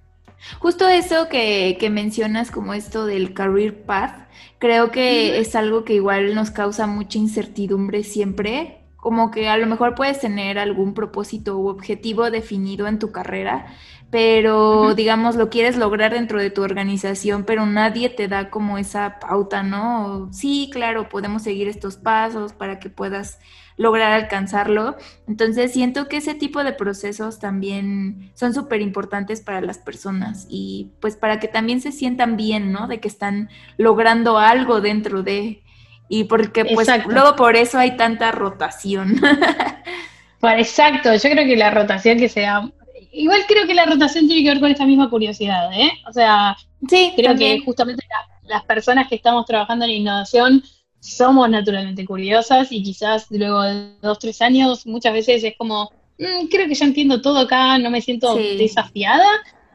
Justo 0.60 0.88
eso 0.88 1.28
que, 1.30 1.78
que, 1.80 1.90
mencionas 1.90 2.52
como 2.52 2.74
esto 2.74 3.06
del 3.06 3.34
career 3.34 3.84
path, 3.84 4.28
creo 4.58 4.92
que 4.92 5.40
es 5.40 5.56
algo 5.56 5.84
que 5.84 5.94
igual 5.94 6.36
nos 6.36 6.52
causa 6.52 6.88
mucha 6.88 7.18
incertidumbre 7.18 8.04
siempre, 8.04 8.80
como 8.96 9.32
que 9.32 9.48
a 9.48 9.58
lo 9.58 9.66
mejor 9.66 9.96
puedes 9.96 10.20
tener 10.20 10.60
algún 10.60 10.94
propósito 10.94 11.58
u 11.58 11.68
objetivo 11.68 12.30
definido 12.32 12.88
en 12.88 13.00
tu 13.00 13.12
carrera, 13.12 13.68
pero 14.10 14.96
digamos 14.96 15.36
lo 15.36 15.50
quieres 15.50 15.78
lograr 15.78 16.14
dentro 16.14 16.40
de 16.40 16.50
tu 16.50 16.64
organización, 16.64 17.44
pero 17.46 17.66
nadie 17.66 18.10
te 18.10 18.28
da 18.28 18.50
como 18.50 18.78
esa 18.78 19.20
pauta, 19.20 19.64
¿no? 19.64 20.30
Sí, 20.34 20.70
claro, 20.74 21.10
podemos 21.10 21.44
seguir 21.44 21.68
estos 21.68 21.98
pasos 21.98 22.54
para 22.54 22.80
que 22.80 22.90
puedas 22.90 23.40
lograr 23.80 24.12
alcanzarlo. 24.12 24.98
Entonces 25.26 25.72
siento 25.72 26.10
que 26.10 26.18
ese 26.18 26.36
tipo 26.36 26.64
de 26.66 26.74
procesos 26.74 27.40
también 27.40 28.30
son 28.36 28.54
súper 28.54 28.82
importantes 28.82 29.40
para 29.40 29.62
las 29.62 29.78
personas 29.78 30.46
y 30.50 30.92
pues 31.00 31.16
para 31.16 31.40
que 31.40 31.48
también 31.48 31.80
se 31.80 31.94
sientan 31.94 32.36
bien, 32.36 32.74
¿no? 32.74 32.88
De 32.88 33.00
que 33.00 33.08
están 33.08 33.50
logrando 33.78 34.38
algo 34.38 34.82
dentro 34.82 35.24
de... 35.24 35.64
Y 36.10 36.26
porque 36.26 36.66
pues 36.66 36.90
luego 37.08 37.36
por 37.38 37.56
eso 37.56 37.78
hay 37.78 37.96
tanta 37.96 38.32
rotación. 38.32 39.22
Exacto, 40.42 41.14
yo 41.14 41.30
creo 41.30 41.46
que 41.46 41.56
la 41.56 41.72
rotación 41.72 42.18
que 42.18 42.28
sea 42.28 42.70
igual 43.12 43.42
creo 43.48 43.66
que 43.66 43.74
la 43.74 43.86
rotación 43.86 44.28
tiene 44.28 44.44
que 44.44 44.50
ver 44.50 44.60
con 44.60 44.72
esta 44.72 44.86
misma 44.86 45.10
curiosidad, 45.10 45.72
¿eh? 45.74 45.92
O 46.08 46.12
sea, 46.12 46.58
sí, 46.90 47.14
creo 47.16 47.36
que 47.36 47.62
justamente 47.64 48.06
las 48.44 48.64
personas 48.66 49.08
que 49.08 49.16
estamos 49.16 49.46
trabajando 49.46 49.86
en 49.86 49.92
innovación 49.92 50.64
somos 51.00 51.50
naturalmente 51.50 52.06
curiosas 52.06 52.72
y 52.72 52.84
quizás 52.84 53.28
luego 53.30 53.62
de 53.64 53.94
dos, 54.02 54.20
tres 54.20 54.42
años 54.42 54.86
muchas 54.86 55.14
veces 55.14 55.44
es 55.44 55.56
como, 55.58 55.92
mm, 56.18 56.48
creo 56.50 56.68
que 56.68 56.76
ya 56.76 56.86
entiendo 56.86 57.22
todo 57.22 57.40
acá, 57.40 57.78
no 57.78 57.90
me 57.90 58.02
siento 58.02 58.36
desafiada. 58.36 59.28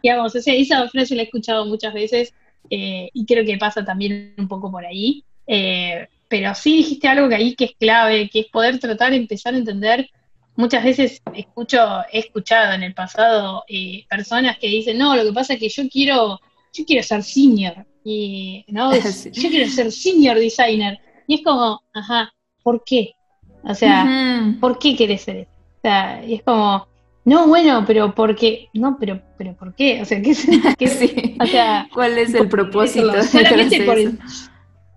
Digamos, 0.02 0.34
esa, 0.34 0.52
esa 0.52 0.88
frase 0.88 1.14
la 1.14 1.22
he 1.22 1.24
escuchado 1.24 1.64
muchas 1.66 1.94
veces 1.94 2.34
eh, 2.70 3.08
y 3.12 3.24
creo 3.24 3.44
que 3.44 3.56
pasa 3.56 3.84
también 3.84 4.34
un 4.36 4.48
poco 4.48 4.70
por 4.70 4.84
ahí. 4.84 5.24
Eh, 5.46 6.06
pero 6.28 6.54
sí 6.54 6.78
dijiste 6.78 7.08
algo 7.08 7.28
que 7.28 7.34
ahí 7.34 7.54
que 7.54 7.64
es 7.66 7.72
clave, 7.78 8.28
que 8.28 8.40
es 8.40 8.46
poder 8.46 8.78
tratar 8.78 9.10
de 9.10 9.18
empezar 9.18 9.54
a 9.54 9.58
entender 9.58 10.08
muchas 10.56 10.84
veces 10.84 11.22
escucho, 11.34 11.78
he 12.12 12.20
escuchado 12.20 12.74
en 12.74 12.82
el 12.82 12.94
pasado 12.94 13.64
eh, 13.68 14.04
personas 14.08 14.58
que 14.58 14.68
dicen, 14.68 14.98
no, 14.98 15.16
lo 15.16 15.24
que 15.24 15.32
pasa 15.32 15.54
es 15.54 15.60
que 15.60 15.68
yo 15.68 15.88
quiero, 15.88 16.40
yo 16.72 16.84
quiero 16.84 17.02
ser 17.02 17.22
senior, 17.22 17.86
y 18.04 18.64
no, 18.68 18.92
yo 19.32 19.50
quiero 19.50 19.70
ser 19.70 19.90
senior 19.90 20.38
designer. 20.38 20.98
Y 21.26 21.36
es 21.36 21.42
como, 21.42 21.82
ajá, 21.92 22.32
¿por 22.62 22.82
qué? 22.84 23.12
O 23.62 23.74
sea, 23.74 24.54
¿por 24.60 24.78
qué 24.78 24.94
querés 24.94 25.22
ser 25.22 25.36
eso? 25.36 25.50
O 25.50 25.80
sea, 25.82 26.24
y 26.24 26.34
es 26.34 26.42
como, 26.42 26.86
no, 27.24 27.46
bueno, 27.46 27.84
pero 27.86 28.14
¿por 28.14 28.36
qué? 28.36 28.68
No, 28.74 28.96
pero, 28.98 29.20
pero 29.38 29.54
¿por 29.56 29.74
qué? 29.74 30.02
O 30.02 30.04
sea, 30.04 30.20
¿qué, 30.20 30.34
qué 30.78 31.36
o 31.40 31.46
sea, 31.46 31.88
¿cuál 31.92 32.18
es 32.18 32.34
el 32.34 32.48
propósito? 32.48 33.22
Solamente 33.22 33.82
por 33.84 33.98
el, 33.98 34.18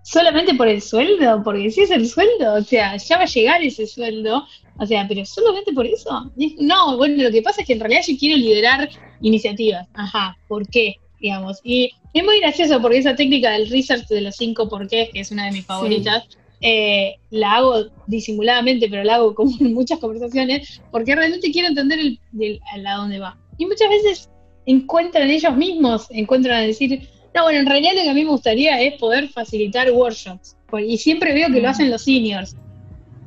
solamente 0.02 0.54
por 0.54 0.68
el 0.68 0.82
sueldo, 0.82 1.42
porque 1.42 1.70
si 1.70 1.82
es 1.82 1.90
el 1.90 2.06
sueldo, 2.06 2.54
o 2.54 2.62
sea, 2.62 2.96
ya 2.96 3.16
va 3.16 3.22
a 3.22 3.26
llegar 3.26 3.62
ese 3.62 3.86
sueldo 3.86 4.44
o 4.78 4.86
sea, 4.86 5.06
pero 5.08 5.24
solamente 5.24 5.72
por 5.72 5.86
eso. 5.86 6.32
No, 6.58 6.96
bueno, 6.96 7.24
lo 7.24 7.30
que 7.30 7.42
pasa 7.42 7.60
es 7.60 7.66
que 7.66 7.72
en 7.72 7.80
realidad 7.80 8.02
yo 8.06 8.16
quiero 8.18 8.36
liderar 8.36 8.88
iniciativas. 9.20 9.88
Ajá, 9.94 10.38
¿por 10.46 10.68
qué? 10.68 10.94
Digamos. 11.20 11.60
Y 11.64 11.90
es 12.18 12.24
muy 12.24 12.40
gracioso 12.40 12.80
porque 12.80 12.98
esa 12.98 13.16
técnica 13.16 13.50
del 13.52 13.70
research 13.70 14.06
de 14.08 14.20
los 14.20 14.36
cinco 14.36 14.68
porqués, 14.68 15.10
que 15.10 15.20
es 15.20 15.30
una 15.30 15.46
de 15.46 15.52
mis 15.52 15.66
favoritas, 15.66 16.26
eh, 16.60 17.16
la 17.30 17.56
hago 17.56 17.86
disimuladamente, 18.06 18.88
pero 18.88 19.04
la 19.04 19.16
hago 19.16 19.34
como 19.34 19.52
en 19.60 19.74
muchas 19.74 19.98
conversaciones, 19.98 20.80
porque 20.90 21.14
realmente 21.14 21.50
quiero 21.52 21.68
entender 21.68 22.00
el, 22.00 22.60
a 22.86 22.96
dónde 22.96 23.18
va. 23.18 23.38
Y 23.58 23.66
muchas 23.66 23.88
veces 23.88 24.30
encuentran 24.66 25.30
ellos 25.30 25.56
mismos, 25.56 26.06
encuentran 26.10 26.56
a 26.58 26.66
decir, 26.66 27.08
no, 27.34 27.44
bueno, 27.44 27.60
en 27.60 27.66
realidad 27.66 27.92
lo 27.94 28.02
que 28.02 28.10
a 28.10 28.14
mí 28.14 28.24
me 28.24 28.30
gustaría 28.30 28.80
es 28.80 28.94
poder 28.94 29.28
facilitar 29.28 29.90
workshops. 29.90 30.56
Y 30.86 30.98
siempre 30.98 31.32
veo 31.32 31.48
que 31.48 31.60
lo 31.60 31.68
mm. 31.68 31.70
hacen 31.70 31.90
los 31.90 32.02
seniors. 32.02 32.54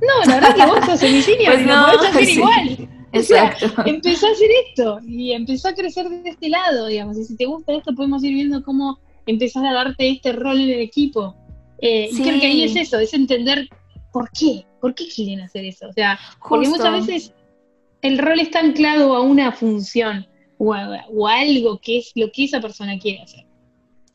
No, 0.02 0.26
la 0.26 0.36
verdad 0.36 0.56
que 0.56 0.66
vos 0.66 0.86
sos 0.86 1.00
semicinio 1.00 1.46
pues 1.46 1.62
y 1.62 1.66
no, 1.66 1.86
podés 1.86 2.10
hacer 2.10 2.30
igual. 2.30 2.90
Exacto. 3.14 3.66
empezó 3.86 4.28
a 4.28 4.32
hacer 4.32 4.50
esto 4.68 5.00
y 5.08 5.32
empezó 5.32 5.70
a 5.70 5.74
crecer 5.74 6.10
de 6.10 6.30
este 6.30 6.50
lado, 6.50 6.88
digamos. 6.88 7.18
Y 7.18 7.26
si 7.26 7.36
te 7.36 7.46
gusta 7.46 7.74
esto, 7.74 7.94
podemos 7.94 8.24
ir 8.24 8.34
viendo 8.34 8.64
cómo 8.64 9.00
empezar 9.26 9.66
a 9.66 9.74
darte 9.74 10.10
este 10.10 10.32
rol 10.34 10.60
en 10.60 10.70
el 10.70 10.80
equipo. 10.80 11.36
Eh, 11.80 12.10
Y 12.12 12.22
creo 12.22 12.40
que 12.40 12.48
ahí 12.48 12.64
es 12.64 12.76
eso, 12.76 13.00
es 13.00 13.14
entender 13.14 13.68
por 14.12 14.30
qué, 14.32 14.66
por 14.80 14.94
qué 14.94 15.08
quieren 15.08 15.42
hacer 15.42 15.66
eso. 15.66 15.88
O 15.90 15.94
sea, 15.94 16.20
porque 16.48 16.68
muchas 16.68 17.06
veces 17.06 17.34
el 18.02 18.18
rol 18.18 18.40
está 18.40 18.60
anclado 18.60 19.16
a 19.16 19.22
una 19.22 19.52
función 19.52 20.28
o 20.58 20.74
a 20.74 21.40
algo 21.40 21.80
que 21.80 22.00
es 22.00 22.12
lo 22.16 22.32
que 22.32 22.44
esa 22.44 22.62
persona 22.62 22.98
quiere 23.00 23.22
hacer. 23.22 23.46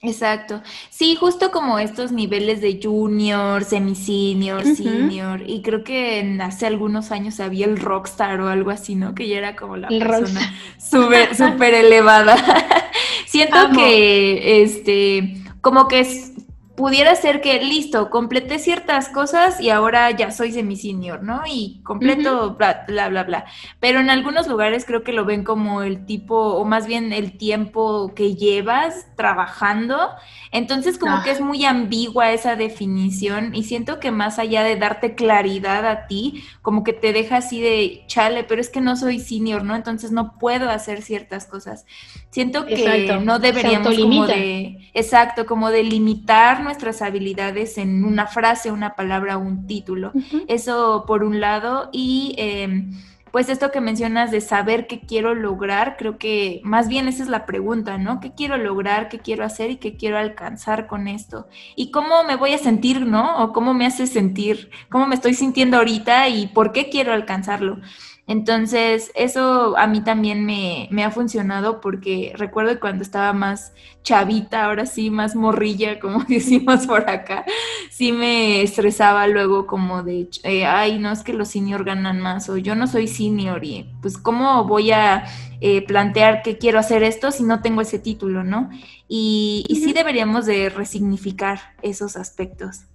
Exacto. 0.03 0.63
Sí, 0.91 1.17
justo 1.17 1.51
como 1.51 1.79
estos 1.79 2.13
niveles 2.13 2.61
de 2.61 2.79
junior, 2.83 3.65
semi-senior, 3.65 4.63
senior, 4.65 5.43
y 5.47 5.63
creo 5.63 5.85
que 5.85 6.39
hace 6.41 6.67
algunos 6.67 7.11
años 7.13 7.41
había 7.41 7.67
el 7.67 7.79
rockstar 7.79 8.41
o 8.41 8.49
algo 8.49 8.71
así, 8.71 8.95
¿no? 8.95 9.15
Que 9.15 9.27
ya 9.27 9.39
era 9.39 9.57
como 9.57 9.77
la 9.77 9.89
persona 9.89 10.55
súper 10.79 11.75
elevada. 11.75 12.37
Siento 13.27 13.71
que, 13.75 14.63
este, 14.63 15.43
como 15.61 15.89
que 15.89 16.01
es 16.01 16.33
pudiera 16.77 17.15
ser 17.17 17.41
que, 17.41 17.63
listo, 17.63 18.11
completé 18.11 18.59
ciertas 18.59 19.09
cosas 19.09 19.61
y 19.61 19.71
ahora 19.71 20.11
ya 20.11 20.31
soy 20.31 20.53
semi-senior, 20.53 21.23
¿no? 21.23 21.43
Y 21.47 21.81
completo, 21.83 22.55
bla, 22.55 22.85
bla, 22.87 23.09
bla, 23.09 23.25
bla. 23.25 23.45
Pero 23.81 24.01
en 24.01 24.11
algunos 24.11 24.47
lugares 24.47 24.85
creo 24.85 25.03
que 25.03 25.13
lo 25.13 25.25
ven 25.25 25.43
como 25.43 25.83
el 25.83 26.05
tipo, 26.05 26.37
o 26.37 26.65
más 26.65 26.87
bien 26.87 27.13
el 27.13 27.39
tiempo 27.39 28.13
que 28.15 28.35
llevas 28.35 29.07
trabajando. 29.17 30.11
Entonces 30.53 30.99
como 30.99 31.23
que 31.23 31.31
es 31.31 31.41
muy 31.41 31.65
ambigua 31.65 32.33
esa 32.33 32.57
definición 32.57 33.55
y 33.55 33.65
siento 33.65 33.99
que 33.99 34.11
más 34.11 34.39
allá 34.39 34.63
de 34.63 34.77
darte 34.77 35.15
claridad 35.15 35.87
a 35.87 36.07
ti, 36.07 36.45
como 36.63 36.85
que 36.85 36.93
te 36.93 37.13
deja 37.13 37.39
así 37.39 37.61
de, 37.61 38.05
chale, 38.07 38.45
pero 38.45 38.61
es 38.61 38.69
que 38.69 38.81
no 38.81 38.97
soy 38.97 39.19
senior, 39.19 39.65
¿no? 39.65 39.75
Entonces 39.75 40.13
no 40.13 40.39
puedo 40.39 40.69
hacer 40.69 41.03
ciertas 41.03 41.47
cosas. 41.47 41.87
Siento 42.31 42.67
que 42.67 43.19
no 43.23 43.39
deberíamos 43.39 43.97
como 43.97 44.27
de, 44.27 44.91
exacto, 44.93 45.47
como 45.47 45.71
de 45.71 45.83
limitar 45.83 46.66
nuestras 46.67 47.01
habilidades 47.01 47.79
en 47.79 48.05
una 48.05 48.27
frase, 48.27 48.71
una 48.71 48.95
palabra, 48.95 49.39
un 49.39 49.67
título. 49.67 50.13
Eso 50.49 51.05
por 51.07 51.25
un 51.25 51.41
lado. 51.41 51.89
Y 51.93 52.35
em, 52.37 52.91
pues 53.31 53.49
esto 53.49 53.71
que 53.71 53.81
mencionas 53.81 54.31
de 54.31 54.41
saber 54.41 54.87
qué 54.87 55.01
quiero 55.01 55.35
lograr, 55.35 55.97
creo 55.99 56.17
que 56.17 56.61
más 56.65 56.89
bien 56.89 57.07
esa 57.09 57.23
es 57.23 57.29
la 57.29 57.45
pregunta, 57.45 57.99
¿no? 57.99 58.19
¿Qué 58.21 58.33
quiero 58.33 58.57
lograr? 58.57 59.09
¿Qué 59.09 59.19
quiero 59.19 59.45
hacer? 59.45 59.71
¿Y 59.71 59.77
qué 59.77 59.97
quiero 59.97 60.19
alcanzar 60.19 60.87
con 60.87 61.07
esto? 61.09 61.47
¿Y 61.75 61.91
cómo 61.91 62.25
me 62.25 62.37
voy 62.37 62.53
a 62.53 62.59
sentir, 62.59 63.05
¿no? 63.07 63.43
¿O 63.43 63.53
cómo 63.53 63.75
me 63.75 63.87
hace 63.87 64.07
sentir? 64.07 64.71
¿Cómo 64.89 65.07
me 65.07 65.15
estoy 65.15 65.35
sintiendo 65.35 65.77
ahorita? 65.77 66.29
¿Y 66.29 66.47
por 66.49 66.73
qué 66.73 66.89
quiero 66.89 67.13
alcanzarlo? 67.13 67.81
Entonces, 68.29 69.13
eso 69.15 69.79
a 69.79 69.87
mí 69.87 70.03
también 70.03 70.45
me, 70.45 70.89
me, 70.91 71.05
ha 71.05 71.13
funcionado 71.13 71.81
porque 71.81 72.33
recuerdo 72.35 72.81
cuando 72.81 73.05
estaba 73.05 73.33
más 73.33 73.73
chavita, 74.03 74.65
ahora 74.65 74.85
sí, 74.85 75.11
más 75.11 75.37
morrilla, 75.37 76.01
como 76.01 76.25
decimos 76.29 76.89
por 76.89 77.09
acá, 77.09 77.45
sí 77.89 78.11
me 78.11 78.63
estresaba 78.63 79.29
luego 79.29 79.69
como 79.69 80.03
de, 80.03 80.29
eh, 80.43 80.67
ay, 80.67 80.99
no 80.99 81.13
es 81.13 81.23
que 81.23 81.35
los 81.35 81.49
senior 81.49 81.85
ganan 81.85 82.21
más 82.21 82.49
o 82.49 82.57
yo 82.57 82.75
no 82.75 82.89
soy 82.89 83.07
senior 83.07 83.65
y 83.65 83.89
pues 84.03 84.19
cómo 84.19 84.65
voy 84.65 84.91
a 84.91 85.25
eh, 85.61 85.83
plantear 85.87 86.43
que 86.43 86.59
quiero 86.59 86.81
hacer 86.81 87.05
esto 87.05 87.31
si 87.31 87.45
no 87.45 87.63
tengo 87.63 87.81
ese 87.81 88.01
título, 88.01 88.43
¿no? 88.43 88.71
Y, 89.07 89.65
y 89.69 89.77
sí 89.77 89.93
deberíamos 89.93 90.47
de 90.47 90.69
resignificar 90.69 91.61
esos 91.81 92.17
aspectos. 92.17 92.87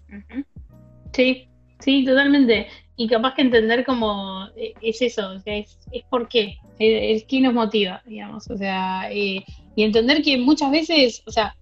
Sí, 1.13 1.47
sí, 1.79 2.03
totalmente 2.03 2.67
y 3.01 3.07
capaz 3.07 3.33
que 3.33 3.41
entender 3.41 3.83
como 3.83 4.47
eh, 4.55 4.75
es 4.79 5.01
eso, 5.01 5.31
o 5.31 5.39
sea, 5.39 5.55
es, 5.55 5.79
es 5.91 6.03
por 6.03 6.29
qué, 6.29 6.59
es, 6.77 7.23
qué 7.23 7.41
nos 7.41 7.51
motiva, 7.51 8.03
digamos, 8.05 8.47
o 8.47 8.55
sea, 8.55 9.11
eh, 9.11 9.43
y 9.75 9.83
entender 9.83 10.21
que 10.21 10.37
muchas 10.37 10.69
veces, 10.69 11.23
o 11.25 11.31
sea, 11.31 11.55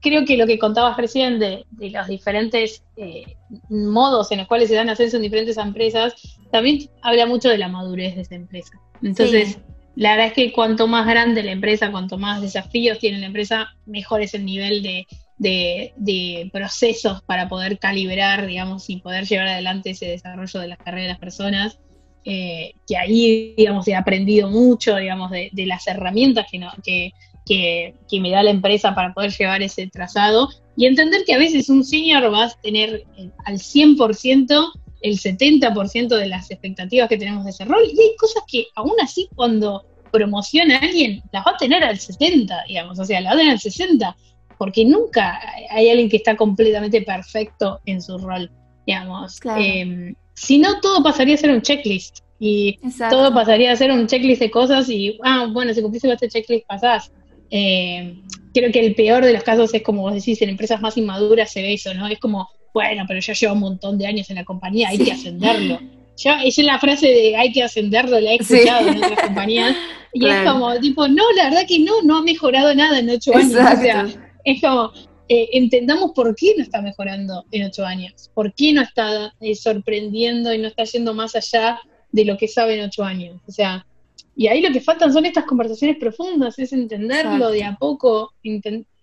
creo 0.00 0.24
que 0.24 0.36
lo 0.36 0.48
que 0.48 0.58
contabas 0.58 0.96
recién 0.96 1.38
de, 1.38 1.64
los 1.78 2.08
diferentes 2.08 2.82
eh, 2.96 3.36
modos 3.68 4.32
en 4.32 4.38
los 4.38 4.48
cuales 4.48 4.68
se 4.68 4.74
dan 4.74 4.88
ascenso 4.88 5.18
en 5.18 5.22
diferentes 5.22 5.58
empresas, 5.58 6.12
también 6.50 6.90
habla 7.02 7.24
mucho 7.24 7.48
de 7.48 7.58
la 7.58 7.68
madurez 7.68 8.16
de 8.16 8.22
esa 8.22 8.34
empresa. 8.34 8.72
Entonces, 9.00 9.60
la 9.94 10.10
verdad 10.16 10.26
es 10.26 10.32
que 10.32 10.50
cuanto 10.50 10.88
más 10.88 11.06
grande 11.06 11.44
la 11.44 11.52
empresa, 11.52 11.92
cuanto 11.92 12.18
más 12.18 12.42
desafíos 12.42 12.98
tiene 12.98 13.20
la 13.20 13.26
empresa, 13.26 13.68
mejor 13.86 14.22
es 14.22 14.34
el 14.34 14.44
nivel 14.44 14.82
de, 14.82 15.06
de, 15.40 16.50
procesos 16.52 17.22
para 17.22 17.48
poder 17.48 17.78
calibrar, 17.78 18.46
digamos, 18.46 18.88
y 18.90 18.96
poder 18.96 19.26
llevar 19.26 19.48
adelante 19.48 19.90
ese 19.90 20.06
desarrollo 20.06 20.60
de 20.60 20.68
las 20.68 20.78
carreras 20.78 21.04
de 21.04 21.12
las 21.12 21.18
personas. 21.18 21.78
Eh, 22.22 22.74
que 22.86 22.98
ahí, 22.98 23.54
digamos, 23.56 23.88
he 23.88 23.94
aprendido 23.94 24.50
mucho, 24.50 24.96
digamos, 24.96 25.30
de, 25.30 25.50
las 25.66 25.86
herramientas 25.86 26.46
que, 26.50 26.58
no, 26.58 26.70
que, 26.84 27.12
que, 27.46 28.20
me 28.20 28.30
da 28.30 28.42
la 28.42 28.50
empresa 28.50 28.94
para 28.94 29.14
poder 29.14 29.32
llevar 29.32 29.62
ese 29.62 29.86
trazado 29.86 30.50
y 30.76 30.84
entender 30.84 31.22
que 31.24 31.32
a 31.32 31.38
veces 31.38 31.70
un 31.70 31.82
senior 31.82 32.32
va 32.32 32.44
a 32.44 32.50
tener 32.62 33.04
eh, 33.16 33.30
al 33.46 33.58
100% 33.58 34.72
el 35.00 35.18
70% 35.18 36.08
de 36.08 36.26
las 36.26 36.50
expectativas 36.50 37.08
que 37.08 37.16
tenemos 37.16 37.44
de 37.44 37.50
ese 37.50 37.64
rol 37.64 37.82
y 37.84 37.98
hay 37.98 38.16
cosas 38.18 38.42
que 38.46 38.66
aún 38.74 38.92
así 39.02 39.30
cuando 39.34 39.86
promociona 40.12 40.76
a 40.76 40.80
alguien 40.80 41.22
las 41.32 41.46
va 41.46 41.52
a 41.52 41.56
tener 41.56 41.82
al 41.82 41.98
70, 41.98 42.64
digamos, 42.68 42.98
o 42.98 43.04
sea, 43.06 43.22
las 43.22 43.30
va 43.30 43.34
a 43.36 43.38
tener 43.38 43.52
al 43.52 43.60
60 43.60 44.16
porque 44.60 44.84
nunca 44.84 45.40
hay 45.70 45.88
alguien 45.88 46.10
que 46.10 46.18
está 46.18 46.36
completamente 46.36 47.00
perfecto 47.00 47.80
en 47.86 48.02
su 48.02 48.18
rol, 48.18 48.50
digamos. 48.86 49.40
Em, 49.56 50.14
si 50.34 50.58
no, 50.58 50.80
todo 50.82 51.02
pasaría 51.02 51.34
a 51.34 51.38
ser 51.38 51.50
un 51.50 51.62
checklist. 51.62 52.18
Y 52.38 52.78
todo 53.08 53.32
pasaría 53.32 53.72
a 53.72 53.76
ser 53.76 53.90
un 53.90 54.06
checklist 54.06 54.42
de 54.42 54.50
cosas 54.50 54.86
y, 54.90 55.18
ah, 55.24 55.48
bueno, 55.50 55.72
si 55.72 55.80
cumpliste 55.80 56.12
este 56.12 56.28
checklist 56.28 56.66
pasás. 56.66 57.10
Em, 57.48 58.20
creo 58.52 58.70
que 58.70 58.80
el 58.80 58.94
peor 58.94 59.24
de 59.24 59.32
los 59.32 59.42
casos 59.44 59.72
es 59.72 59.82
como 59.82 60.02
vos 60.02 60.12
decís, 60.12 60.42
en 60.42 60.50
empresas 60.50 60.78
más 60.82 60.98
inmaduras 60.98 61.50
se 61.50 61.62
ve 61.62 61.72
eso, 61.72 61.94
¿no? 61.94 62.06
Es 62.06 62.18
como, 62.18 62.46
bueno, 62.74 63.04
pero 63.08 63.18
yo 63.18 63.32
llevo 63.32 63.54
un 63.54 63.60
montón 63.60 63.96
de 63.96 64.08
años 64.08 64.28
en 64.28 64.36
la 64.36 64.44
compañía, 64.44 64.90
hay 64.90 64.98
que 64.98 65.12
ascenderlo. 65.12 65.80
Yo, 66.18 66.32
es 66.44 66.58
la 66.58 66.78
frase 66.78 67.06
de 67.06 67.34
hay 67.34 67.50
que 67.50 67.62
ascenderlo, 67.62 68.20
la 68.20 68.32
he 68.32 68.36
escuchado 68.36 68.90
en 68.90 69.02
otras 69.02 69.22
compañías. 69.22 69.74
Y 70.12 70.28
es 70.28 70.42
como, 70.42 70.74
tipo, 70.80 71.06
no, 71.06 71.22
la 71.36 71.44
verdad 71.44 71.62
que 71.68 71.78
no, 71.78 72.02
no 72.02 72.16
ha 72.18 72.22
mejorado 72.22 72.74
nada 72.74 72.98
en 72.98 73.10
ocho 73.10 73.32
años. 73.32 73.52
O 73.52 73.80
sea, 73.80 74.08
es 74.44 74.60
como, 74.60 74.92
eh, 75.28 75.48
entendamos 75.52 76.12
por 76.12 76.34
qué 76.34 76.54
no 76.56 76.62
está 76.62 76.82
mejorando 76.82 77.44
en 77.52 77.64
ocho 77.64 77.86
años, 77.86 78.30
por 78.34 78.52
qué 78.54 78.72
no 78.72 78.82
está 78.82 79.32
eh, 79.40 79.54
sorprendiendo 79.54 80.52
y 80.52 80.58
no 80.58 80.68
está 80.68 80.84
yendo 80.84 81.14
más 81.14 81.36
allá 81.36 81.80
de 82.12 82.24
lo 82.24 82.36
que 82.36 82.48
sabe 82.48 82.74
en 82.74 82.86
ocho 82.86 83.04
años. 83.04 83.40
O 83.46 83.52
sea, 83.52 83.86
y 84.34 84.48
ahí 84.48 84.60
lo 84.60 84.72
que 84.72 84.80
faltan 84.80 85.12
son 85.12 85.26
estas 85.26 85.44
conversaciones 85.44 85.98
profundas, 85.98 86.58
es 86.58 86.72
entenderlo 86.72 87.50
de 87.50 87.64
a 87.64 87.76
poco, 87.76 88.32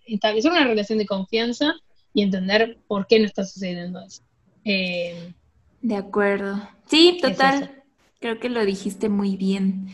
establecer 0.06 0.50
una 0.50 0.64
relación 0.64 0.98
de 0.98 1.06
confianza 1.06 1.74
y 2.12 2.22
entender 2.22 2.78
por 2.86 3.06
qué 3.06 3.20
no 3.20 3.26
está 3.26 3.44
sucediendo 3.44 4.00
eso. 4.00 4.22
Eh, 4.64 5.32
de 5.80 5.96
acuerdo. 5.96 6.68
Sí, 6.86 7.18
total. 7.22 7.82
Creo 8.20 8.40
que 8.40 8.48
lo 8.48 8.64
dijiste 8.64 9.08
muy 9.08 9.36
bien. 9.36 9.88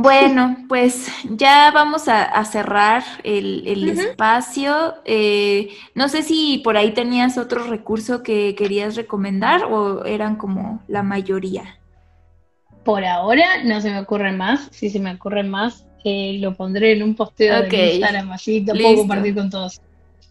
Bueno, 0.00 0.58
pues 0.68 1.08
ya 1.28 1.72
vamos 1.72 2.06
a, 2.06 2.44
cerrar 2.44 3.02
el, 3.24 3.98
espacio. 3.98 4.94
Eh, 5.04 5.70
no 5.96 6.08
sé 6.08 6.22
si 6.22 6.58
por 6.58 6.76
ahí 6.76 6.92
tenías 6.92 7.36
otro 7.36 7.64
recurso 7.64 8.22
que 8.22 8.54
querías 8.54 8.94
recomendar 8.94 9.64
o 9.64 10.04
eran 10.04 10.36
como 10.36 10.80
la 10.86 11.02
mayoría. 11.02 11.80
Por 12.84 13.04
ahora 13.04 13.64
no 13.64 13.80
se 13.80 13.90
me 13.90 13.98
ocurren 13.98 14.36
más. 14.36 14.68
Si 14.70 14.88
se 14.88 15.00
me 15.00 15.12
ocurren 15.12 15.50
más, 15.50 15.84
eh, 16.04 16.38
lo 16.38 16.54
pondré 16.54 16.92
en 16.92 17.02
un 17.02 17.16
posteo 17.16 17.62
de 17.62 17.94
Instagram, 17.94 18.30
así 18.30 18.64
te 18.64 18.76
puedo 18.76 18.98
compartir 18.98 19.34
con 19.34 19.50
todos. 19.50 19.80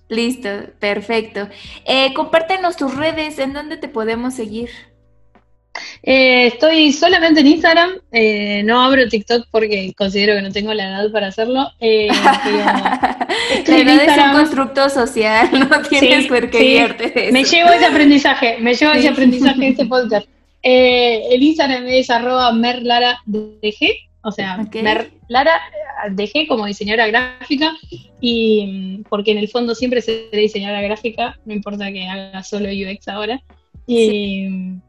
Listo, 0.08 0.48
perfecto. 0.80 1.50
Eh, 1.84 2.14
compártenos 2.14 2.78
tus 2.78 2.96
redes, 2.96 3.38
¿en 3.38 3.52
dónde 3.52 3.76
te 3.76 3.90
podemos 3.90 4.34
seguir? 4.34 4.70
Eh, 6.04 6.48
estoy 6.48 6.92
solamente 6.92 7.42
en 7.42 7.48
Instagram, 7.48 7.92
eh, 8.12 8.62
no 8.64 8.82
abro 8.82 9.08
TikTok 9.08 9.48
porque 9.52 9.94
considero 9.98 10.36
que 10.36 10.42
no 10.42 10.52
tengo 10.52 10.74
la 10.74 10.90
edad 10.90 11.12
para 11.12 11.28
hacerlo. 11.28 11.70
Eh, 11.80 12.08
la 13.68 13.78
edad 13.78 14.04
es 14.04 14.18
un 14.18 14.32
constructo 14.34 14.90
social, 14.90 15.50
no 15.70 15.82
tienes 15.82 16.28
por 16.28 16.50
qué 16.50 16.84
eso. 16.84 16.94
Me 17.32 17.44
llevo 17.44 17.72
ese 17.72 17.86
aprendizaje, 17.86 18.58
me 18.60 18.74
llevo 18.74 18.94
ese 18.94 19.10
aprendizaje 19.10 19.60
de 19.60 19.68
este 19.70 19.86
podcast. 19.88 20.28
el 20.64 21.44
Instagram 21.44 21.88
es 21.88 22.10
arroba 22.10 22.52
merlaradg, 22.54 23.20
o 24.22 24.32
sea, 24.32 24.58
merlaradg 24.58 25.62
como 26.48 26.66
diseñadora 26.66 27.08
gráfica, 27.08 27.74
y 28.22 28.66
mm, 28.66 29.04
porque 29.10 29.32
en 29.32 29.38
el 29.40 29.50
fondo 29.50 29.76
siempre 29.76 30.02
seré 30.02 30.30
diseñadora 30.32 30.82
gráfica, 30.82 31.38
no 31.46 31.54
importa 31.54 31.92
que 31.92 32.08
haga 32.08 32.44
solo 32.44 32.70
UX 32.70 33.08
ahora. 33.08 33.42
Y, 33.86 34.48
mm, 34.50 34.82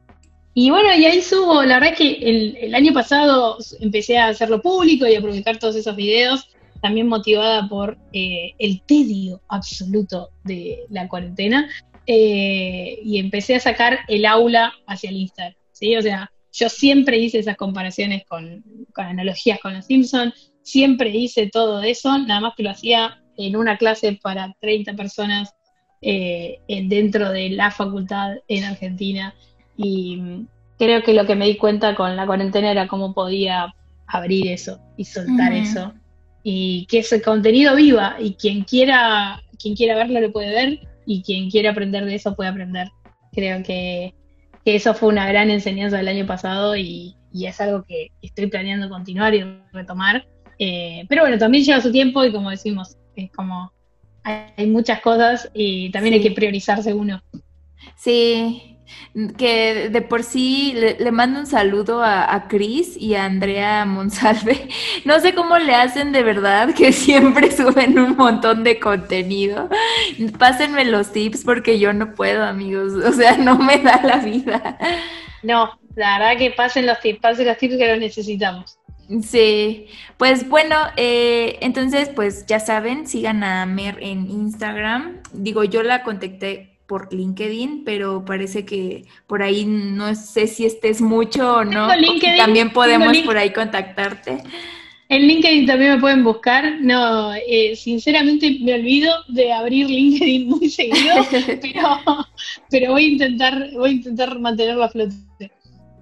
y 0.61 0.71
bueno, 0.71 0.93
y 0.93 1.05
ahí 1.05 1.23
subo, 1.23 1.63
la 1.63 1.75
verdad 1.79 1.93
es 1.93 1.99
que 1.99 2.65
el, 2.67 2.75
año 2.75 2.93
pasado 2.93 3.59
empecé 3.79 4.19
a 4.19 4.27
hacerlo 4.27 4.61
público 4.61 5.07
y 5.07 5.15
a 5.15 5.21
publicar 5.21 5.57
todos 5.57 5.77
esos 5.77 5.95
videos, 5.95 6.49
también 6.83 7.07
motivada 7.07 7.69
por 7.69 7.97
eh, 8.13 8.55
el 8.59 8.83
tedio 8.83 9.41
absoluto 9.47 10.31
de 10.43 10.81
la 10.91 11.07
cuarentena, 11.07 11.71
eh, 12.09 12.99
y 13.05 13.21
empecé 13.21 13.55
a 13.55 13.61
sacar 13.61 14.01
el 14.09 14.27
aula 14.27 14.73
hacia 14.89 15.11
el 15.11 15.19
Instagram, 15.19 15.55
¿sí? 15.71 15.97
O 15.97 16.03
sea, 16.03 16.29
yo 16.53 16.69
siempre 16.69 17.19
hice 17.19 17.39
esas 17.39 17.57
comparaciones 17.57 18.25
con, 18.27 18.65
analogías 18.97 19.61
con 19.61 19.75
los 19.75 19.87
Simpsons, 19.87 20.51
siempre 20.63 21.11
hice 21.11 21.51
todo 21.53 21.83
eso, 21.83 22.19
nada 22.19 22.41
más 22.41 22.55
que 22.57 22.65
lo 22.65 22.71
hacía 22.71 23.23
en 23.37 23.55
una 23.55 23.79
clase 23.79 24.19
para 24.21 24.53
30 24.59 24.95
personas 24.95 25.55
eh, 26.03 26.59
dentro 26.67 27.31
de 27.31 27.51
la 27.51 27.71
facultad 27.71 28.39
en 28.49 28.65
Argentina 28.65 29.37
y 29.79 30.45
creo 30.77 31.03
que 31.03 31.15
lo 31.15 31.25
que 31.25 31.37
me 31.37 31.47
di 31.47 31.57
cuenta 31.57 31.95
con 31.95 32.17
la 32.17 32.27
cuarentena 32.27 32.71
era 32.71 32.89
cómo 32.89 33.15
podía 33.15 33.75
abrir 34.09 34.49
eso 34.49 34.81
y 34.97 35.05
soltar 35.05 35.53
eso. 35.53 35.95
Y 36.43 36.87
que 36.87 36.99
ese 36.99 37.23
contenido 37.23 37.77
viva 37.77 38.17
y 38.19 38.35
quien 38.35 38.65
quiera, 38.65 39.41
quien 39.59 39.77
quiera 39.77 39.95
verlo 39.95 40.21
lo 40.21 40.33
puede 40.33 40.51
ver 40.51 40.81
y 41.07 41.23
quien 41.23 41.49
quiera 41.49 41.71
aprender 41.71 42.05
de 42.05 42.17
eso 42.17 42.35
puede 42.35 42.51
aprender. 42.51 42.89
Creo 43.33 43.63
que, 43.63 44.15
eso 44.65 44.93
fue 44.93 45.09
una 45.09 45.27
gran 45.27 45.49
enseñanza 45.49 45.97
del 45.97 46.09
año 46.09 46.27
pasado 46.27 46.77
y, 46.77 47.15
es 47.33 47.61
algo 47.61 47.85
que 47.85 48.09
estoy 48.21 48.49
planeando 48.49 48.89
continuar 48.89 49.35
y 49.35 49.45
retomar. 49.73 50.27
Eh, 50.59 51.07
pero 51.09 51.23
bueno, 51.23 51.39
también 51.39 51.63
lleva 51.63 51.81
su 51.81 51.93
tiempo 51.93 52.25
y 52.25 52.33
como 52.33 52.51
decimos, 52.51 52.97
es 53.15 53.31
como 53.31 53.73
hay, 54.25 54.67
muchas 54.67 55.01
cosas 55.01 55.49
y 55.55 55.91
también 55.91 56.15
hay 56.15 56.21
que 56.21 56.33
priorizarse 56.33 56.93
uno. 56.93 57.23
Sí, 57.97 58.78
que 59.37 59.89
de 59.91 60.03
por 60.03 60.23
sí 60.23 60.75
le, 60.75 61.11
mando 61.11 61.41
un 61.41 61.47
saludo 61.47 62.03
a, 62.03 62.35
a, 62.35 62.49
Cris 62.49 62.97
y 62.97 63.15
a 63.15 63.25
Andrea 63.25 63.85
Monsalve. 63.85 64.69
No 65.05 65.21
sé 65.21 65.35
cómo 65.35 65.59
le 65.59 65.75
hacen 65.75 66.13
de 66.13 66.23
verdad, 66.23 66.75
que 66.75 66.93
siempre 66.93 67.51
suben 67.51 67.99
un 67.99 68.17
montón 68.17 68.65
de 68.65 68.79
contenido. 68.79 69.69
Pásenme 70.39 70.85
los 70.85 71.13
tips 71.13 71.45
porque 71.45 71.79
yo 71.79 71.93
no 71.93 72.15
puedo, 72.15 72.45
amigos. 72.45 72.93
O 72.93 73.13
sea, 73.13 73.37
no 73.37 73.59
me 73.59 73.79
da 73.79 74.01
la 74.03 74.19
vida. 74.19 74.79
No, 75.43 75.79
la 75.95 76.19
verdad 76.19 76.39
que 76.39 76.51
pasen 76.51 76.87
los 76.87 77.01
tips, 77.01 77.21
pasen 77.21 77.47
los 77.47 77.59
tips 77.59 77.77
que 77.77 77.89
los 77.89 77.99
necesitamos. 77.99 78.79
Sí, 79.23 79.87
pues 80.19 80.49
bueno, 80.49 80.77
eh, 80.97 81.59
entonces 81.63 82.11
pues 82.15 82.45
ya 82.47 82.61
saben, 82.61 83.07
sigan 83.07 83.43
a 83.43 83.65
Mer 83.65 83.97
en 84.01 84.31
Instagram. 84.31 85.23
Digo, 85.33 85.65
yo 85.65 85.83
la 85.83 86.03
contacté 86.03 86.78
por 86.89 87.13
LinkedIn, 87.13 87.85
pero 87.85 88.25
parece 88.25 88.65
que 88.65 89.05
por 89.27 89.43
ahí 89.43 89.67
no 89.67 90.15
sé 90.15 90.47
si 90.47 90.65
estés 90.65 91.03
mucho 91.03 91.57
o 91.57 91.65
no. 91.65 91.87
también 92.39 92.71
podemos 92.73 93.17
por 93.19 93.37
ahí 93.37 93.53
contactarte. 93.53 94.43
En 95.11 95.23
LinkedIn 95.23 95.67
también 95.67 95.93
me 95.93 96.01
pueden 96.01 96.25
buscar. 96.25 96.81
No, 96.81 97.35
eh, 97.35 97.77
sinceramente 97.77 98.59
me 98.63 98.75
olvido 98.75 99.13
de 99.29 99.53
abrir 99.53 99.89
LinkedIn 99.89 100.49
muy 100.49 100.71
seguido, 100.71 101.15
pero, 101.31 102.27
pero 102.71 102.93
voy 102.93 103.05
a 103.05 103.09
intentar, 103.09 103.71
voy 103.75 103.91
a 103.91 103.93
intentar 103.93 104.39
mantenerlo 104.39 104.85
a 104.85 104.89
flote. 104.89 105.15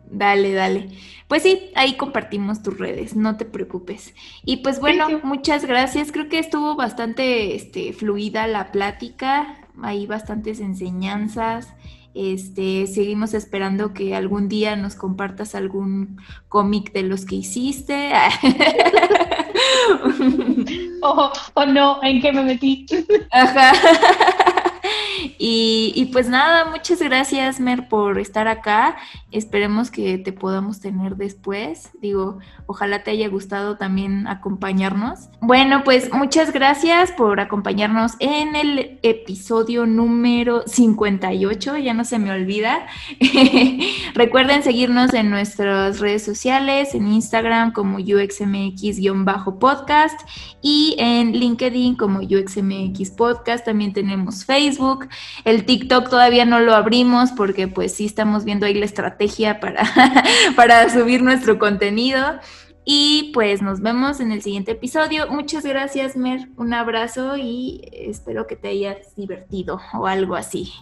Dale, 0.09 0.53
dale. 0.53 0.89
Pues 1.27 1.43
sí, 1.43 1.71
ahí 1.75 1.95
compartimos 1.95 2.63
tus 2.63 2.79
redes, 2.79 3.17
no 3.17 3.37
te 3.37 3.45
preocupes. 3.45 4.15
Y 4.45 4.59
pues 4.59 4.79
bueno, 4.79 5.09
muchas 5.25 5.65
gracias. 5.65 6.13
Creo 6.13 6.29
que 6.29 6.39
estuvo 6.39 6.77
bastante 6.77 7.57
este, 7.57 7.93
fluida 7.93 8.47
la 8.47 8.71
plática, 8.71 9.66
hay 9.83 10.07
bastantes 10.07 10.61
enseñanzas. 10.61 11.69
Este, 12.15 12.87
seguimos 12.87 13.35
esperando 13.35 13.93
que 13.93 14.15
algún 14.15 14.49
día 14.49 14.75
nos 14.75 14.95
compartas 14.95 15.55
algún 15.55 16.19
cómic 16.49 16.93
de 16.93 17.03
los 17.03 17.27
que 17.27 17.37
hiciste. 17.37 18.13
o, 21.03 21.33
o 21.55 21.67
no, 21.67 22.03
¿en 22.03 22.23
qué 22.23 22.33
me 22.33 22.43
metí? 22.43 22.87
Ajá. 23.31 23.73
Y, 25.39 26.11
pues 26.13 26.29
nada, 26.29 26.71
muchas 26.71 27.01
gracias, 27.01 27.61
Mer, 27.61 27.89
por 27.89 28.19
estar 28.19 28.49
acá. 28.49 28.97
Esperemos 29.31 29.91
que 29.91 30.19
te 30.19 30.33
podamos 30.33 30.81
tener 30.81 31.17
después. 31.17 31.91
Digo, 32.01 32.39
ojalá 32.67 33.03
te 33.03 33.11
haya 33.11 33.29
gustado 33.29 33.77
también 33.77 34.27
acompañarnos. 34.27 35.29
Bueno, 35.41 35.83
pues 35.85 36.13
muchas 36.13 36.53
gracias 36.53 37.13
por 37.13 37.41
acompañarnos 37.41 38.13
en 38.19 38.57
el 38.57 38.99
episodio 39.03 39.87
número 39.87 40.63
58, 40.67 41.77
ya 41.79 41.95
no 41.95 42.05
se 42.05 42.19
me 42.19 42.31
olvida. 42.31 42.87
Recuerden 44.15 44.63
seguirnos 44.63 45.15
en 45.15 45.31
nuestras 45.31 46.01
redes 46.01 46.25
sociales, 46.25 46.95
en 46.95 47.11
Instagram 47.13 47.73
como 47.73 47.99
UXMX-podcast 47.99 50.21
y 50.63 50.97
en 50.99 51.33
LinkedIn 51.33 51.97
como 51.97 52.21
UXMX 52.21 53.11
Podcast. 53.11 53.65
También 53.65 53.93
tenemos 53.93 54.45
Facebook. 54.77 55.09
El 55.45 55.65
TikTok 55.65 56.09
todavía 56.09 56.45
no 56.45 56.61
lo 56.61 56.75
abrimos 56.75 57.33
porque 57.33 57.69
pues 57.69 57.95
sí 57.95 58.07
estamos 58.07 58.45
viendo 58.45 58.67
ahí 58.67 58.75
la 58.75 58.85
estrategia 58.85 59.61
para, 59.61 59.85
para 60.57 60.89
subir 60.91 61.23
nuestro 61.23 61.59
contenido. 61.59 62.39
Y 62.85 63.33
pues 63.35 63.63
nos 63.63 63.81
vemos 63.81 64.21
en 64.21 64.31
el 64.31 64.43
siguiente 64.43 64.73
episodio. 64.73 65.27
Muchas 65.29 65.65
gracias, 65.65 66.17
Mer. 66.17 66.49
Un 66.57 66.73
abrazo 66.73 67.37
y 67.37 67.83
espero 67.93 68.47
que 68.47 68.55
te 68.55 68.69
hayas 68.69 69.17
divertido 69.17 69.81
o 69.93 70.07
algo 70.07 70.37
así. 70.37 70.73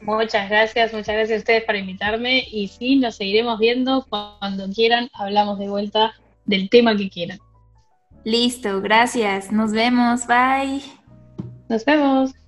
Muchas 0.00 0.50
gracias, 0.50 0.92
muchas 0.92 1.14
gracias 1.14 1.38
a 1.38 1.40
ustedes 1.40 1.64
por 1.64 1.76
invitarme 1.76 2.44
y 2.52 2.68
sí, 2.68 2.96
nos 2.96 3.16
seguiremos 3.16 3.58
viendo 3.58 4.06
cuando 4.10 4.68
quieran, 4.68 5.08
hablamos 5.14 5.58
de 5.58 5.68
vuelta 5.68 6.12
del 6.44 6.68
tema 6.68 6.94
que 6.94 7.08
quieran. 7.08 7.38
Listo, 8.22 8.82
gracias, 8.82 9.50
nos 9.50 9.72
vemos, 9.72 10.26
bye. 10.26 10.82
Nos 11.70 11.86
vemos. 11.86 12.43